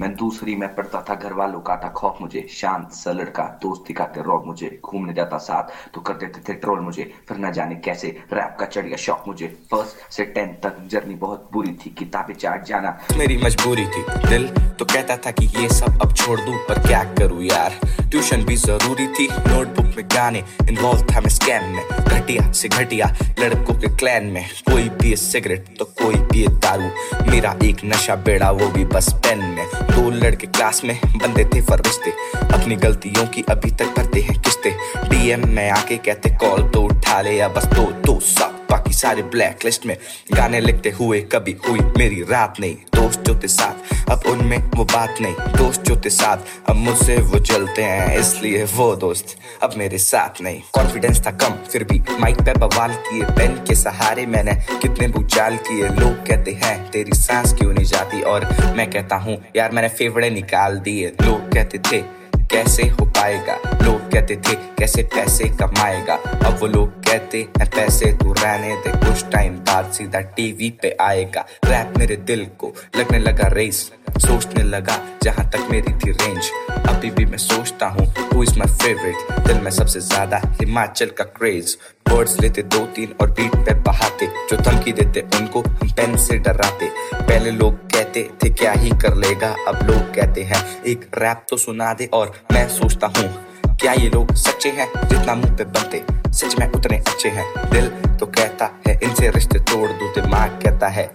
मैं 0.01 0.15
दूसरी 0.17 0.55
में 0.57 0.69
पढ़ता 0.75 1.01
था 1.09 1.15
घर 1.15 1.33
वालों 1.33 1.59
का 1.61 1.75
था, 1.77 1.89
खौफ 1.89 2.19
मुझे, 2.21 2.47
शांत, 2.51 2.93
सा 2.93 3.13
लड़का, 3.13 3.43
दोस्त 3.63 3.85
दिखाते, 3.89 4.23
रौब 4.23 4.47
मुझे, 4.47 4.69
घूमने 4.85 5.15
जाता 5.15 5.39
साथ 5.39 5.73
तो 5.95 6.01
कर 6.01 6.15
देते 6.15 6.41
थे 6.49 6.55
ट्रोल 6.55 6.81
मुझे, 6.81 7.03
फिर 7.29 7.39
न 7.39 7.53
जाने 7.53 7.75
कैसे, 7.85 8.09
रैप 8.33 8.57
का 8.61 8.67
चढ़ 8.67 8.87
गया 8.87 8.97
शौक 8.97 9.25
मुझे। 9.29 9.47
फ़र्स्ट 9.71 10.13
से 10.13 10.25
टेंथ 10.25 10.55
तक 10.63 10.79
जर्नी 10.91 11.15
बहुत 11.17 11.49
बुरी 11.53 11.73
थी, 11.75 11.91
किताबें 11.99 12.35
चाट 12.35 12.65
जाना। 12.67 12.99
मेरी 13.19 13.37
मजबूरी 13.45 13.87
थी 13.87 14.03
दिल 14.29 14.49
तो 14.79 14.85
कहता 14.85 15.17
था 15.17 15.31
कि 15.31 15.47
ये 15.61 15.69
सब 15.71 16.01
अब 16.03 16.15
छोड़ 16.15 16.41
दूँ, 16.41 16.57
पर 16.69 16.79
क्या 16.87 17.03
करूँ 17.15 17.43
यार? 17.43 17.79
ट्यूशन 18.11 18.45
भी 18.45 18.57
ज़रूरी 18.57 19.07
थी 19.09 19.29
नोटबुक 19.49 19.97
में 19.97 20.05
गाने 20.15 20.43
इन्वॉल्व 20.69 21.07
था 21.13 21.21
मैं 21.21 21.29
स्कैम 21.31 21.69
में, 21.75 21.85
घटिया 21.89 22.51
से 22.53 22.69
घटिया, 22.69 23.07
लड़कों 23.41 23.75
के 23.75 23.95
क्लैन 23.97 24.27
में। 24.27 24.45
कोई 24.71 24.89
पिए 25.01 25.17
सिगरेट 25.19 25.75
तो 25.79 25.85
कोई 26.03 26.15
पिए 26.23 26.47
दारू, 26.65 26.91
मेरा 27.31 27.55
एक 27.65 27.85
नशा 27.85 28.17
बेड़ा, 28.27 28.51
वो 28.51 28.69
भी 28.69 28.85
बस 28.87 29.13
पेन 29.27 29.45
में। 29.47 29.67
दो 29.91 30.11
लड़के 30.11 30.47
क्लास 30.47 30.85
में 30.85 30.97
बंदे 31.07 31.45
थे 31.45 31.61
फरिश्ते 31.63 32.11
अपनी 32.55 32.77
गलतियों 32.77 33.27
की 33.27 33.45
अभी 33.51 33.71
तक 33.71 33.95
करते 33.97 34.21
हैं 34.21 34.41
किस्ते। 34.43 34.71
डीएम 35.09 35.49
में 35.49 35.69
आके 35.71 35.97
कहते 35.99 36.31
कॉल 36.37 36.69
तो 36.69 36.83
उठा 36.83 37.21
ले 37.21 37.37
या 37.37 37.49
बस 37.49 37.65
दो 37.67 37.91
तो 38.07 38.19
सब 38.21 38.60
बाकी 38.71 38.93
सारे 38.93 39.23
ब्लैक 39.23 39.65
लिस्ट 39.65 39.87
में 39.87 39.97
गाने 40.33 40.61
लिखते 40.61 40.91
हुए 40.91 41.21
कभी 41.21 41.57
हुई 41.69 41.81
मेरी 41.81 42.23
रात 42.23 42.61
नहीं। 42.61 42.75
दोस्त 42.75 43.21
जो 43.21 43.35
थे 43.35 43.49
साथ, 43.49 44.11
अब 44.11 44.23
उनमें 44.27 44.59
वो 44.59 44.85
बात 44.85 45.15
नहीं। 45.21 45.35
दोस्त 45.35 45.83
जो 45.83 45.97
थे 46.05 46.11
साथ, 46.11 46.37
अब 46.69 46.77
मुझसे 46.77 47.17
वो 47.17 47.39
जलते 47.39 47.83
हैं, 47.83 48.19
इसलिए 48.19 48.65
वो 48.65 48.97
दोस्त 48.97 49.37
अब 49.63 49.75
मेरे 49.77 49.99
साथ 49.99 50.43
नहीं। 50.43 50.61
कॉन्फिडेंस 50.73 51.27
था 51.27 51.31
कम, 51.31 51.55
फिर 51.73 51.85
भी 51.85 52.03
माइक 52.21 52.37
पे 52.37 52.53
बवाल 52.53 52.93
किए। 52.93 53.23
पेन 53.23 53.55
के 53.55 53.75
सहारे 53.75 54.27
मैंने 54.27 54.55
कितने 54.55 55.09
भूचाल 55.09 55.57
किए। 55.57 55.89
लोग 55.89 56.27
कहते 56.27 56.51
हैं, 56.51 56.91
तेरी 56.91 57.13
सांस 57.15 57.53
क्यों 57.53 57.73
नहीं 57.73 57.85
जाती? 57.85 58.23
और 58.23 58.49
मैं 58.77 58.91
कहता 58.91 59.17
हूँ, 59.17 59.45
यार, 59.57 59.71
मैंने 59.71 59.89
फेवड़े 59.89 60.31
निकाल 60.31 60.79
दिए। 60.79 61.13
लोग 61.23 61.53
कहते 61.53 61.79
थे 61.79 62.20
कैसे 62.51 62.83
हो 62.83 63.05
पाएगा? 63.05 63.55
लोग 63.83 64.11
कहते 64.13 64.37
थे, 64.37 64.55
कैसे 64.79 65.03
पैसे 65.03 65.49
कमाएगा? 65.49 66.15
अब 66.15 66.59
वो 66.61 66.67
लोग 66.67 66.89
कहते 66.89 67.39
हैं, 67.39 67.71
पैसे 67.71 68.13
तू 68.13 68.33
रहने 68.33 68.77
दे, 68.77 68.91
कुछ 69.07 69.25
टाइम 69.33 69.55
बाद 69.55 69.93
सीधा 69.93 70.21
टीवी 70.21 70.71
पे 70.83 70.97
आएगा। 71.01 71.45
रैप 71.65 71.95
मेरे 71.99 72.17
दिल 72.17 72.47
को 72.59 72.75
लगने 72.97 73.19
लगा 73.19 73.49
रेस 73.53 73.93
सोचने 74.19 74.63
लगा 74.63 75.01
जहाँ 75.23 75.51
तक 75.51 75.69
मेरी 75.71 75.93
थी 75.93 76.11
रेंज 76.11 76.51
अभी 76.89 77.11
भी 77.11 77.25
मैं 77.25 77.39
सोचता 77.39 77.87
हूँ 77.89 78.07
हु 78.35 78.43
इज़ 78.43 78.59
माई 78.59 78.75
फेवरेट 78.75 79.47
दिल 79.47 79.61
में 79.61 79.71
सबसे 79.71 80.01
ज़्यादा 80.01 80.41
हिमाचल 80.61 81.11
का 81.19 81.25
क्रेज 81.37 81.77
वर्ड्स 82.11 82.39
लेते 82.41 82.63
दो 82.65 82.85
तीन 82.87 83.15
और 83.21 83.31
बीट 83.31 83.55
पे 83.67 83.75
बहाते। 83.83 84.27
जो 84.51 84.57
धमकी 84.59 84.93
देते 84.93 85.21
उनको 85.39 85.61
हम 85.61 85.91
पेन 85.97 86.17
से 86.17 86.39
डराते। 86.39 86.89
पहले 87.15 87.51
लोग 87.51 87.75
कहते 87.93 88.29
थे, 88.43 88.51
क्या 88.51 88.73
ही 88.73 88.91
कर 89.03 89.17
लेगा? 89.17 89.55
अब 89.69 89.87
लोग 89.91 90.15
कहते 90.15 90.43
हैं, 90.43 90.63
एक 90.85 91.05
रैप 91.19 91.45
तो 91.51 91.57
सुना 91.57 91.93
दे। 91.95 92.09
और 92.15 92.33
मैं 92.53 92.67
सोचता 92.69 93.07
हूँ, 93.07 93.29
क्या 93.77 93.93
ये 93.93 94.09
लोग 94.09 94.35
सच्चे 94.37 94.71
हैं 94.71 94.89
जितना 94.99 95.35
मुँह 95.35 95.57
पे 95.57 95.65
बनते? 95.67 96.03
सच 96.33 96.59
में 96.59 96.67
उतने 96.69 96.99
अच्छे 96.99 97.29
हैं। 97.29 97.47
दिल 97.71 97.89
तो 98.19 98.27
कहता 98.29 98.71
है, 98.87 98.99
इनसे 99.03 99.31
रिश्ते 99.31 99.59
तोड़ 99.61 99.89
दो। 99.91 100.13
दिमाग 100.21 100.61
कहता 100.65 100.89
है 100.89 101.11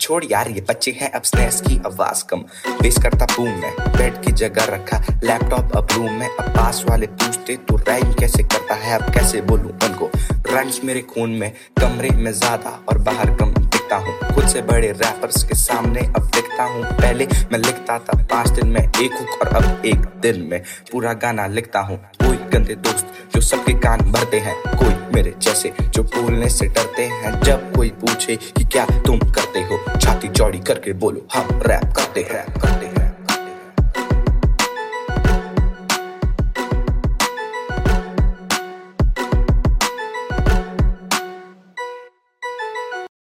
छोड़ 0.00 0.24
यार, 0.24 0.50
ये 0.50 0.60
बच्चे 0.60 0.90
हैं 1.00 1.10
अब 1.10 1.22
स्नेस 1.22 1.60
की 1.60 1.76
आवाज़ 1.86 2.24
कम। 2.24 2.44
बेस 2.82 2.98
करता 3.02 3.26
बूम 3.26 3.48
में 3.50 3.72
बेड 3.96 4.20
की 4.22 4.32
जगह 4.32 4.64
रखा 4.64 4.98
लैपटॉप 5.24 5.76
अब 5.76 5.88
रूम 5.92 6.12
में 6.12 6.28
अब 6.28 6.48
पास 6.56 6.84
वाले 6.88 7.06
पूछते 7.06 7.56
तो 7.68 7.76
राइम 7.78 8.12
कैसे 8.12 8.42
करता 8.44 8.74
है? 8.74 8.98
अब 8.98 9.12
कैसे 9.14 9.40
बोलूँ 9.40 9.72
उनको? 9.84 10.10
रंस 10.46 10.80
मेरे 10.84 11.00
खून 11.10 11.30
में, 11.30 11.52
कमरे 11.80 12.10
में 12.10 12.32
ज़्यादा 12.32 12.78
और 12.88 12.98
बाहर 12.98 13.36
कम। 13.36 13.54
दिखता 13.90 13.96
हूँ। 13.96 14.34
खुद 14.34 14.46
से 14.46 14.62
बड़े 14.62 14.90
रैपर्स 14.92 15.42
के 15.44 15.54
सामने 15.54 16.00
अब 16.00 16.30
लिखता 16.34 16.64
हूँ। 16.64 16.82
पहले 16.84 17.26
मैं 17.52 17.58
लिखता 17.58 17.98
था, 17.98 18.22
पाँच 18.22 18.48
दिन 18.48 18.68
में 18.68 18.80
एक 18.80 19.12
हुक 19.12 19.40
और 19.40 19.48
अब 19.48 19.86
एक 19.86 20.06
दिन 20.22 20.40
में 20.50 20.62
पूरा 20.92 21.12
गाना 21.12 21.46
लिखता 21.46 21.80
हूँ। 21.80 21.96
कोई 21.96 22.36
गंदे 22.52 22.74
दोस्त 22.74 23.12
जो 23.34 23.40
सबके 23.40 23.72
कान 23.72 24.00
भरते 24.12 24.38
हैं। 24.38 24.56
कोई 24.78 24.94
मेरे 25.14 25.34
जैसे 25.42 25.72
जो 25.80 26.02
बोलने 26.02 26.48
से 26.48 26.66
डरते 26.66 27.02
हैं। 27.02 27.40
जब 27.42 27.72
कोई 27.76 27.90
पूछे 27.90 28.36
कि 28.36 28.64
क्या 28.64 28.86
तुम 29.06 29.18
करते 29.18 29.60
हो, 29.60 29.98
छाती 30.00 30.28
चौड़ी 30.28 30.58
करके 30.58 30.92
बोलो, 30.92 31.26
हम 31.34 31.60
रैप 31.66 31.92
करते 31.96 32.20
हैं, 32.20 32.46
करते 32.46 32.86
करते 32.86 33.09